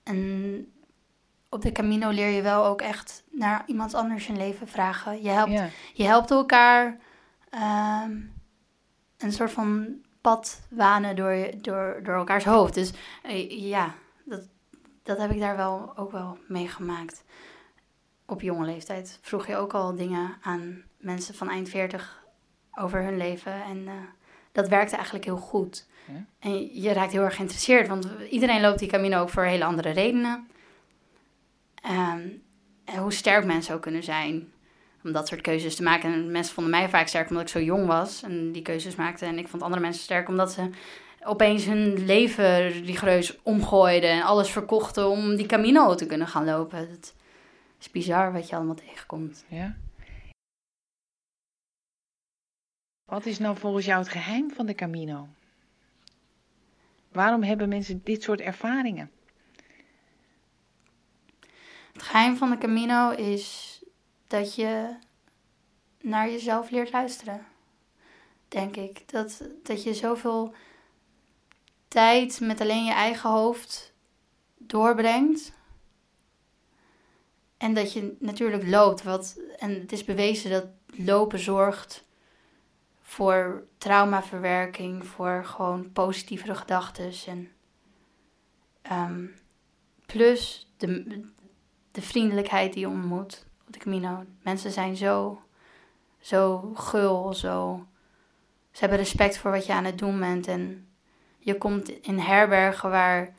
En 0.02 0.72
op 1.48 1.62
de 1.62 1.72
Camino 1.72 2.10
leer 2.10 2.28
je 2.28 2.42
wel 2.42 2.64
ook 2.64 2.80
echt 2.80 3.22
naar 3.30 3.62
iemand 3.66 3.94
anders 3.94 4.26
hun 4.26 4.36
leven 4.36 4.68
vragen. 4.68 5.22
Je 5.22 5.28
helpt, 5.28 5.52
ja, 5.52 5.68
je 5.94 6.04
helpt 6.04 6.30
elkaar 6.30 6.98
ehm, 7.50 8.12
een 9.18 9.32
soort 9.32 9.50
van 9.52 9.86
pad 10.20 10.60
wanen 10.70 11.16
door, 11.16 11.32
je- 11.32 11.56
door, 11.60 12.00
door 12.02 12.14
elkaars 12.14 12.44
hoofd. 12.44 12.74
Dus 12.74 12.92
eh, 13.22 13.50
ja, 13.68 13.94
dat, 14.24 14.42
dat 15.02 15.18
heb 15.18 15.30
ik 15.30 15.40
daar 15.40 15.56
wel 15.56 15.96
ook 15.96 16.12
wel 16.12 16.38
meegemaakt. 16.48 17.24
Op 18.26 18.40
jonge 18.40 18.66
leeftijd 18.66 19.18
vroeg 19.22 19.46
je 19.46 19.56
ook 19.56 19.74
al 19.74 19.94
dingen 19.94 20.36
aan 20.42 20.82
mensen 20.98 21.34
van 21.34 21.48
eind 21.48 21.68
40 21.68 22.24
over 22.78 23.02
hun 23.02 23.16
leven. 23.16 23.62
En 23.62 23.82
eh, 23.86 23.92
dat 24.52 24.68
werkte 24.68 24.94
eigenlijk 24.94 25.24
heel 25.24 25.36
goed. 25.36 25.86
Ja. 26.06 26.24
En 26.38 26.82
je 26.82 26.92
raakt 26.92 27.12
heel 27.12 27.22
erg 27.22 27.34
geïnteresseerd, 27.34 27.88
want 27.88 28.08
iedereen 28.30 28.60
loopt 28.60 28.78
die 28.78 28.88
Camino 28.88 29.20
ook 29.20 29.30
voor 29.30 29.44
hele 29.44 29.64
andere 29.64 29.90
redenen. 29.90 30.48
Ehm, 31.82 32.28
en 32.84 32.98
hoe 32.98 33.12
sterk 33.12 33.44
mensen 33.44 33.74
ook 33.74 33.82
kunnen 33.82 34.02
zijn 34.02 34.52
om 35.04 35.12
dat 35.12 35.28
soort 35.28 35.40
keuzes 35.40 35.76
te 35.76 35.82
maken. 35.82 36.12
En 36.12 36.30
mensen 36.30 36.54
vonden 36.54 36.72
mij 36.72 36.88
vaak 36.88 37.06
sterk 37.06 37.28
omdat 37.28 37.44
ik 37.44 37.48
zo 37.48 37.60
jong 37.60 37.86
was 37.86 38.22
en 38.22 38.52
die 38.52 38.62
keuzes 38.62 38.94
maakte. 38.94 39.24
En 39.24 39.38
ik 39.38 39.48
vond 39.48 39.62
andere 39.62 39.80
mensen 39.82 40.02
sterk 40.02 40.28
omdat 40.28 40.52
ze 40.52 40.70
opeens 41.24 41.64
hun 41.64 42.04
leven 42.04 42.68
rigoureus 42.68 43.38
omgooiden 43.42 44.10
en 44.10 44.22
alles 44.22 44.50
verkochten 44.50 45.08
om 45.08 45.36
die 45.36 45.46
Camino 45.46 45.94
te 45.94 46.06
kunnen 46.06 46.26
gaan 46.26 46.44
lopen. 46.44 46.88
Dat 46.90 47.14
is 47.78 47.90
bizar 47.90 48.32
wat 48.32 48.48
je 48.48 48.56
allemaal 48.56 48.74
tegenkomt. 48.74 49.44
ja. 49.48 49.76
Wat 53.04 53.26
is 53.26 53.38
nou 53.38 53.56
volgens 53.56 53.84
jou 53.84 53.98
het 53.98 54.08
geheim 54.08 54.50
van 54.50 54.66
de 54.66 54.74
Camino? 54.74 55.28
Waarom 57.12 57.42
hebben 57.42 57.68
mensen 57.68 58.00
dit 58.04 58.22
soort 58.22 58.40
ervaringen? 58.40 59.10
Het 61.92 62.02
geheim 62.02 62.36
van 62.36 62.50
de 62.50 62.58
Camino 62.58 63.10
is 63.10 63.78
dat 64.26 64.54
je 64.54 64.96
naar 66.00 66.30
jezelf 66.30 66.70
leert 66.70 66.92
luisteren. 66.92 67.46
Denk 68.48 68.76
ik. 68.76 69.08
Dat, 69.10 69.48
dat 69.62 69.82
je 69.82 69.94
zoveel 69.94 70.54
tijd 71.88 72.40
met 72.40 72.60
alleen 72.60 72.84
je 72.84 72.92
eigen 72.92 73.30
hoofd 73.30 73.92
doorbrengt. 74.58 75.52
En 77.56 77.74
dat 77.74 77.92
je 77.92 78.16
natuurlijk 78.18 78.66
loopt. 78.66 79.02
Wat, 79.02 79.40
en 79.56 79.80
het 79.80 79.92
is 79.92 80.04
bewezen 80.04 80.50
dat 80.50 80.66
lopen 80.86 81.38
zorgt 81.38 82.04
voor 83.02 83.66
traumaverwerking, 83.78 85.06
voor 85.06 85.44
gewoon 85.44 85.92
positievere 85.92 86.54
gedachten. 86.54 87.12
En 87.26 87.50
ehm, 88.82 89.26
plus 90.06 90.72
de, 90.76 91.22
de 91.90 92.02
vriendelijkheid 92.02 92.72
die 92.72 92.80
je 92.80 92.88
ontmoet 92.88 93.46
op 93.66 93.72
de 93.72 93.78
Camino. 93.78 94.24
Mensen 94.42 94.70
zijn 94.70 94.96
zo, 94.96 95.42
zo 96.18 96.70
gul, 96.74 97.34
zo. 97.34 97.86
Ze 98.70 98.80
hebben 98.80 98.98
respect 98.98 99.38
voor 99.38 99.50
wat 99.50 99.66
je 99.66 99.72
aan 99.72 99.84
het 99.84 99.98
doen 99.98 100.20
bent. 100.20 100.46
En 100.46 100.88
je 101.38 101.58
komt 101.58 101.88
in 101.88 102.18
herbergen 102.18 102.90
waar, 102.90 103.36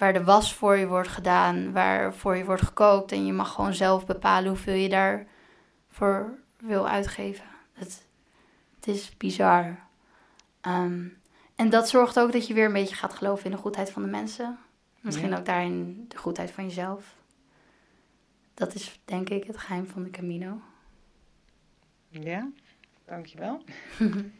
waar 0.00 0.12
de 0.12 0.24
was 0.24 0.54
voor 0.54 0.76
je 0.76 0.86
wordt 0.86 1.08
gedaan, 1.08 1.72
waar 1.72 2.14
voor 2.14 2.36
je 2.36 2.44
wordt 2.44 2.62
gekookt. 2.62 3.12
En 3.12 3.26
je 3.26 3.32
mag 3.32 3.52
gewoon 3.54 3.74
zelf 3.74 4.06
bepalen 4.06 4.48
hoeveel 4.48 4.74
je 4.74 4.88
daarvoor 4.88 6.38
wil 6.56 6.88
uitgeven. 6.88 7.44
Het, 7.72 8.06
het 8.76 8.86
is 8.88 9.16
bizar. 9.16 9.78
Ehm, 10.60 11.06
en 11.56 11.70
dat 11.70 11.88
zorgt 11.88 12.18
ook 12.18 12.32
dat 12.32 12.46
je 12.46 12.54
weer 12.54 12.66
een 12.66 12.72
beetje 12.72 12.94
gaat 12.94 13.14
geloven 13.14 13.44
in 13.44 13.50
de 13.50 13.56
goedheid 13.56 13.90
van 13.90 14.02
de 14.02 14.08
mensen. 14.08 14.58
Misschien 15.00 15.28
Ja. 15.30 15.38
ook 15.38 15.44
daarin 15.44 16.04
de 16.08 16.16
goedheid 16.16 16.50
van 16.50 16.64
jezelf. 16.64 17.14
Dat 18.54 18.74
is 18.74 19.00
denk 19.04 19.28
ik 19.30 19.44
het 19.44 19.58
geheim 19.58 19.86
van 19.86 20.02
de 20.02 20.10
Camino. 20.10 20.60
Ja, 22.08 22.48
dankjewel. 23.04 23.62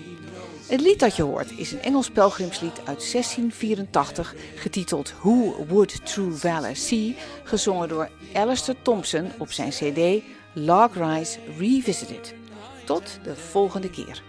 Het 0.71 0.81
lied 0.81 0.99
dat 0.99 1.15
je 1.15 1.23
hoort 1.23 1.51
is 1.57 1.71
een 1.71 1.81
Engels 1.81 2.09
pelgrimslied 2.09 2.77
uit 2.77 3.11
1684, 3.11 4.35
getiteld 4.55 5.13
Who 5.19 5.65
Would 5.67 6.05
True 6.05 6.31
Valor 6.31 6.75
See, 6.75 7.15
gezongen 7.43 7.87
door 7.87 8.09
Alistair 8.33 8.77
Thompson 8.81 9.31
op 9.37 9.51
zijn 9.51 9.69
CD 9.69 10.23
Log 10.53 10.89
Rise 10.93 11.39
Revisited. 11.57 12.33
Tot 12.85 13.19
de 13.23 13.35
volgende 13.35 13.89
keer. 13.89 14.23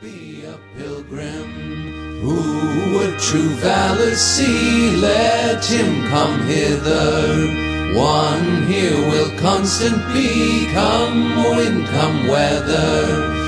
be 0.00 0.42
a 0.46 0.58
pilgrim. 0.76 2.20
Who 2.22 2.90
would 2.90 3.18
true 3.18 3.48
valor? 3.48 4.10
Let 5.00 5.64
him 5.64 6.08
come 6.08 6.42
hither. 6.42 7.66
One 7.96 8.66
here 8.66 9.10
will 9.10 9.40
constant 9.40 10.12
be, 10.12 10.70
come 10.74 11.56
wind, 11.56 11.88
come 11.88 12.28
weather. 12.28 13.47